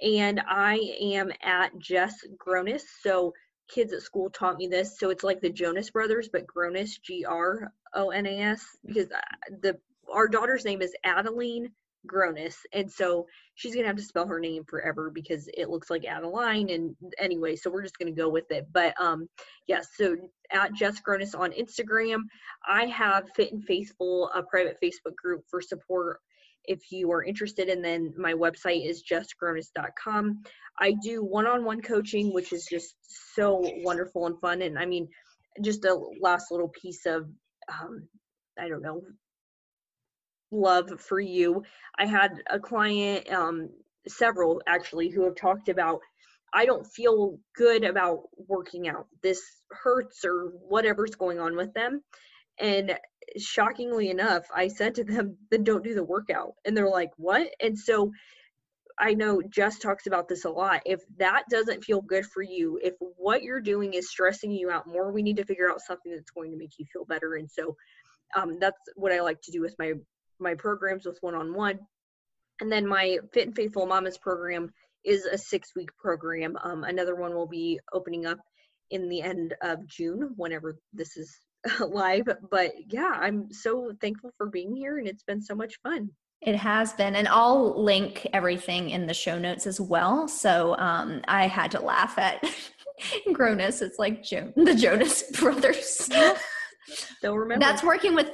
and 0.00 0.40
i 0.48 0.76
am 1.00 1.30
at 1.42 1.76
Jess 1.78 2.24
Gronas 2.38 2.82
so 3.02 3.32
kids 3.68 3.92
at 3.92 4.02
school 4.02 4.30
taught 4.30 4.56
me 4.56 4.66
this 4.66 4.98
so 4.98 5.10
it's 5.10 5.24
like 5.24 5.40
the 5.40 5.50
jonas 5.50 5.90
brothers 5.90 6.28
but 6.32 6.46
Gronas 6.46 7.00
g-r-o-n-a-s 7.02 8.64
because 8.86 9.10
uh, 9.10 9.56
the 9.62 9.78
our 10.12 10.28
daughter's 10.28 10.64
name 10.64 10.82
is 10.82 10.94
adeline 11.04 11.70
Gronas 12.06 12.56
and 12.72 12.90
so 12.90 13.26
she's 13.54 13.74
gonna 13.74 13.86
have 13.86 13.96
to 13.96 14.02
spell 14.02 14.26
her 14.26 14.40
name 14.40 14.64
forever 14.64 15.10
because 15.10 15.48
it 15.54 15.68
looks 15.68 15.90
like 15.90 16.04
adeline 16.04 16.70
and 16.70 16.96
anyway 17.18 17.56
so 17.56 17.70
we're 17.70 17.82
just 17.82 17.98
gonna 17.98 18.10
go 18.10 18.28
with 18.28 18.50
it 18.50 18.66
but 18.72 18.94
um 19.00 19.28
yes 19.66 19.88
so 19.96 20.16
at 20.52 20.72
Jess 20.74 21.00
Gronas 21.06 21.38
on 21.38 21.52
instagram 21.52 22.22
I 22.66 22.86
have 22.86 23.30
Fit 23.34 23.52
and 23.52 23.64
Faithful, 23.64 24.30
a 24.34 24.42
private 24.42 24.78
Facebook 24.82 25.16
group 25.16 25.44
for 25.50 25.60
support 25.60 26.20
if 26.64 26.92
you 26.92 27.10
are 27.12 27.24
interested. 27.24 27.68
And 27.68 27.84
then 27.84 28.14
my 28.16 28.34
website 28.34 28.88
is 28.88 29.02
jessgronas.com. 29.02 30.42
I 30.78 30.94
do 31.02 31.24
one 31.24 31.46
on 31.46 31.64
one 31.64 31.80
coaching, 31.80 32.32
which 32.32 32.52
is 32.52 32.66
just 32.70 32.94
so 33.34 33.60
wonderful 33.82 34.26
and 34.26 34.38
fun. 34.40 34.62
And 34.62 34.78
I 34.78 34.86
mean, 34.86 35.08
just 35.62 35.84
a 35.84 35.98
last 36.20 36.50
little 36.50 36.68
piece 36.68 37.06
of, 37.06 37.28
um, 37.68 38.08
I 38.58 38.68
don't 38.68 38.82
know, 38.82 39.02
love 40.50 41.00
for 41.00 41.20
you. 41.20 41.62
I 41.98 42.06
had 42.06 42.42
a 42.50 42.58
client, 42.58 43.30
um, 43.32 43.70
several 44.08 44.62
actually, 44.66 45.08
who 45.08 45.24
have 45.24 45.36
talked 45.36 45.68
about 45.68 46.00
I 46.52 46.64
don't 46.64 46.86
feel 46.86 47.38
good 47.54 47.84
about 47.84 48.22
working 48.36 48.88
out. 48.88 49.06
This 49.22 49.40
hurts 49.70 50.24
or 50.24 50.52
whatever's 50.68 51.14
going 51.14 51.38
on 51.38 51.56
with 51.56 51.72
them. 51.74 52.02
And 52.58 52.98
shockingly 53.38 54.10
enough, 54.10 54.44
I 54.54 54.68
said 54.68 54.96
to 54.96 55.04
them, 55.04 55.36
then 55.50 55.64
don't 55.64 55.84
do 55.84 55.94
the 55.94 56.04
workout. 56.04 56.54
And 56.64 56.76
they're 56.76 56.88
like, 56.88 57.10
what? 57.16 57.48
And 57.60 57.78
so 57.78 58.12
I 58.98 59.14
know 59.14 59.40
Jess 59.48 59.78
talks 59.78 60.06
about 60.06 60.28
this 60.28 60.44
a 60.44 60.50
lot. 60.50 60.82
If 60.84 61.00
that 61.18 61.44
doesn't 61.50 61.84
feel 61.84 62.02
good 62.02 62.26
for 62.26 62.42
you, 62.42 62.78
if 62.82 62.94
what 62.98 63.42
you're 63.42 63.60
doing 63.60 63.94
is 63.94 64.10
stressing 64.10 64.50
you 64.50 64.70
out 64.70 64.86
more, 64.86 65.12
we 65.12 65.22
need 65.22 65.36
to 65.36 65.44
figure 65.44 65.70
out 65.70 65.80
something 65.80 66.12
that's 66.12 66.30
going 66.32 66.50
to 66.50 66.58
make 66.58 66.78
you 66.78 66.84
feel 66.92 67.04
better. 67.04 67.34
And 67.36 67.50
so 67.50 67.76
um, 68.36 68.58
that's 68.60 68.78
what 68.96 69.12
I 69.12 69.20
like 69.20 69.40
to 69.42 69.52
do 69.52 69.62
with 69.62 69.74
my 69.78 69.94
my 70.40 70.54
programs 70.54 71.06
with 71.06 71.18
one 71.20 71.34
on 71.34 71.54
one. 71.54 71.78
And 72.60 72.70
then 72.70 72.86
my 72.86 73.18
Fit 73.32 73.48
and 73.48 73.56
Faithful 73.56 73.86
Mamas 73.86 74.18
program 74.18 74.72
is 75.04 75.24
a 75.24 75.38
six 75.38 75.74
week 75.74 75.90
program. 75.96 76.56
Um, 76.62 76.84
another 76.84 77.14
one 77.14 77.34
will 77.34 77.46
be 77.46 77.80
opening 77.92 78.26
up 78.26 78.38
in 78.90 79.08
the 79.08 79.22
end 79.22 79.54
of 79.62 79.86
June, 79.86 80.32
whenever 80.36 80.76
this 80.92 81.16
is 81.16 81.34
live. 81.80 82.28
But 82.50 82.72
yeah, 82.88 83.12
I'm 83.14 83.52
so 83.52 83.92
thankful 84.00 84.32
for 84.36 84.46
being 84.46 84.74
here 84.74 84.98
and 84.98 85.08
it's 85.08 85.22
been 85.22 85.42
so 85.42 85.54
much 85.54 85.74
fun. 85.82 86.10
It 86.42 86.56
has 86.56 86.94
been, 86.94 87.16
and 87.16 87.28
I'll 87.28 87.82
link 87.82 88.26
everything 88.32 88.90
in 88.90 89.06
the 89.06 89.12
show 89.12 89.38
notes 89.38 89.66
as 89.66 89.78
well. 89.78 90.26
So 90.26 90.74
um, 90.78 91.20
I 91.28 91.46
had 91.46 91.70
to 91.72 91.80
laugh 91.80 92.18
at 92.18 92.42
Gronas. 93.28 93.82
It's 93.82 93.98
like 93.98 94.22
jo- 94.22 94.52
the 94.56 94.74
Jonas 94.74 95.22
Brothers. 95.38 96.08
Still 96.86 97.36
remember. 97.36 97.62
That's 97.62 97.82
working 97.82 98.14
with 98.14 98.30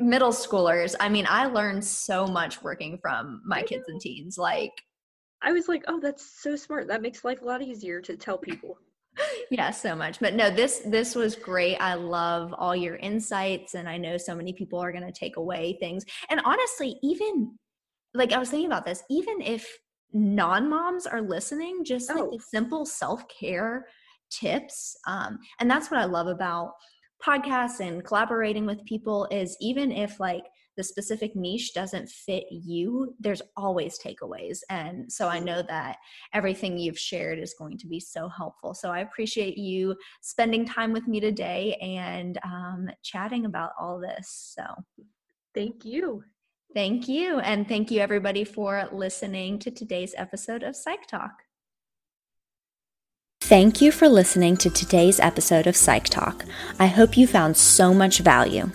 middle 0.00 0.32
schoolers. 0.32 0.94
I 1.00 1.08
mean, 1.08 1.26
I 1.28 1.46
learned 1.46 1.84
so 1.84 2.26
much 2.26 2.62
working 2.62 2.98
from 2.98 3.42
my 3.44 3.62
kids 3.62 3.84
and 3.88 4.00
teens. 4.00 4.38
Like, 4.38 4.72
I 5.42 5.52
was 5.52 5.68
like, 5.68 5.84
oh, 5.88 6.00
that's 6.00 6.42
so 6.42 6.56
smart. 6.56 6.88
That 6.88 7.02
makes 7.02 7.24
life 7.24 7.42
a 7.42 7.44
lot 7.44 7.62
easier 7.62 8.00
to 8.02 8.16
tell 8.16 8.38
people. 8.38 8.78
yeah, 9.50 9.70
so 9.70 9.94
much. 9.94 10.18
But 10.20 10.34
no, 10.34 10.50
this 10.50 10.80
this 10.86 11.14
was 11.14 11.36
great. 11.36 11.76
I 11.76 11.94
love 11.94 12.54
all 12.56 12.74
your 12.74 12.96
insights 12.96 13.74
and 13.74 13.88
I 13.88 13.96
know 13.96 14.16
so 14.16 14.34
many 14.34 14.52
people 14.52 14.78
are 14.80 14.92
going 14.92 15.06
to 15.06 15.12
take 15.12 15.36
away 15.36 15.76
things. 15.80 16.04
And 16.30 16.40
honestly, 16.44 16.96
even 17.02 17.56
like 18.14 18.32
I 18.32 18.38
was 18.38 18.50
thinking 18.50 18.66
about 18.66 18.84
this, 18.84 19.02
even 19.10 19.40
if 19.40 19.66
non-moms 20.12 21.06
are 21.06 21.20
listening, 21.20 21.84
just 21.84 22.08
like 22.08 22.18
oh. 22.18 22.30
the 22.30 22.40
simple 22.40 22.86
self-care 22.86 23.86
tips 24.30 24.96
um 25.06 25.38
and 25.60 25.70
that's 25.70 25.90
what 25.90 26.00
I 26.00 26.06
love 26.06 26.26
about 26.26 26.72
podcasts 27.24 27.80
and 27.80 28.04
collaborating 28.04 28.66
with 28.66 28.84
people 28.84 29.26
is 29.30 29.56
even 29.60 29.90
if 29.90 30.20
like 30.20 30.44
the 30.76 30.84
specific 30.84 31.36
niche 31.36 31.72
doesn't 31.72 32.08
fit 32.08 32.44
you, 32.50 33.14
there's 33.20 33.42
always 33.56 33.98
takeaways. 33.98 34.58
And 34.70 35.10
so 35.10 35.28
I 35.28 35.38
know 35.38 35.62
that 35.62 35.98
everything 36.32 36.76
you've 36.78 36.98
shared 36.98 37.38
is 37.38 37.54
going 37.58 37.78
to 37.78 37.86
be 37.86 38.00
so 38.00 38.28
helpful. 38.28 38.74
So 38.74 38.90
I 38.90 39.00
appreciate 39.00 39.56
you 39.56 39.96
spending 40.20 40.64
time 40.64 40.92
with 40.92 41.06
me 41.06 41.20
today 41.20 41.76
and 41.80 42.38
um, 42.42 42.88
chatting 43.02 43.46
about 43.46 43.70
all 43.80 44.00
this. 44.00 44.54
So 44.56 44.64
thank 45.54 45.84
you. 45.84 46.24
Thank 46.74 47.06
you. 47.06 47.38
And 47.38 47.68
thank 47.68 47.92
you, 47.92 48.00
everybody, 48.00 48.42
for 48.42 48.88
listening 48.90 49.60
to 49.60 49.70
today's 49.70 50.12
episode 50.16 50.64
of 50.64 50.74
Psych 50.74 51.06
Talk. 51.06 51.43
Thank 53.44 53.82
you 53.82 53.92
for 53.92 54.08
listening 54.08 54.56
to 54.56 54.70
today's 54.70 55.20
episode 55.20 55.66
of 55.66 55.76
Psych 55.76 56.04
Talk. 56.04 56.46
I 56.78 56.86
hope 56.86 57.14
you 57.14 57.26
found 57.26 57.58
so 57.58 57.92
much 57.92 58.20
value. 58.20 58.70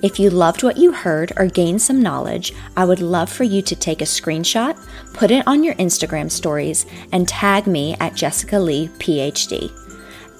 If 0.00 0.18
you 0.18 0.30
loved 0.30 0.62
what 0.62 0.78
you 0.78 0.92
heard 0.92 1.34
or 1.36 1.44
gained 1.44 1.82
some 1.82 2.00
knowledge, 2.00 2.54
I 2.74 2.86
would 2.86 3.02
love 3.02 3.30
for 3.30 3.44
you 3.44 3.60
to 3.60 3.76
take 3.76 4.00
a 4.00 4.06
screenshot, 4.06 4.78
put 5.12 5.30
it 5.30 5.46
on 5.46 5.62
your 5.62 5.74
Instagram 5.74 6.30
stories, 6.30 6.86
and 7.12 7.28
tag 7.28 7.66
me 7.66 7.96
at 8.00 8.14
Jessica 8.14 8.58
Leigh, 8.58 8.88
PhD. 8.98 9.70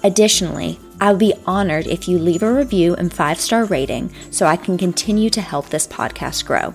Additionally, 0.03 0.79
I 0.99 1.11
would 1.11 1.19
be 1.19 1.35
honored 1.45 1.85
if 1.85 2.07
you 2.07 2.17
leave 2.17 2.41
a 2.41 2.51
review 2.51 2.95
and 2.95 3.13
five 3.13 3.39
star 3.39 3.65
rating 3.65 4.11
so 4.31 4.47
I 4.47 4.55
can 4.55 4.79
continue 4.79 5.29
to 5.29 5.41
help 5.41 5.69
this 5.69 5.85
podcast 5.85 6.43
grow. 6.45 6.73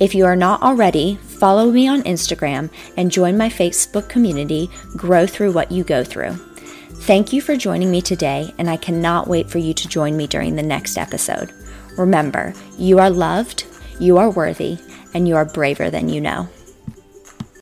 If 0.00 0.14
you 0.14 0.24
are 0.24 0.34
not 0.34 0.62
already, 0.62 1.16
follow 1.16 1.70
me 1.70 1.86
on 1.86 2.02
Instagram 2.04 2.70
and 2.96 3.12
join 3.12 3.36
my 3.36 3.50
Facebook 3.50 4.08
community, 4.08 4.70
Grow 4.96 5.26
Through 5.26 5.52
What 5.52 5.70
You 5.70 5.84
Go 5.84 6.02
Through. 6.02 6.36
Thank 7.02 7.34
you 7.34 7.42
for 7.42 7.54
joining 7.54 7.90
me 7.90 8.00
today, 8.00 8.54
and 8.56 8.70
I 8.70 8.78
cannot 8.78 9.28
wait 9.28 9.50
for 9.50 9.58
you 9.58 9.74
to 9.74 9.88
join 9.88 10.16
me 10.16 10.26
during 10.26 10.56
the 10.56 10.62
next 10.62 10.96
episode. 10.96 11.52
Remember, 11.98 12.54
you 12.78 12.98
are 12.98 13.10
loved, 13.10 13.66
you 13.98 14.16
are 14.16 14.30
worthy, 14.30 14.78
and 15.12 15.28
you 15.28 15.36
are 15.36 15.44
braver 15.44 15.90
than 15.90 16.08
you 16.08 16.22
know. 16.22 16.48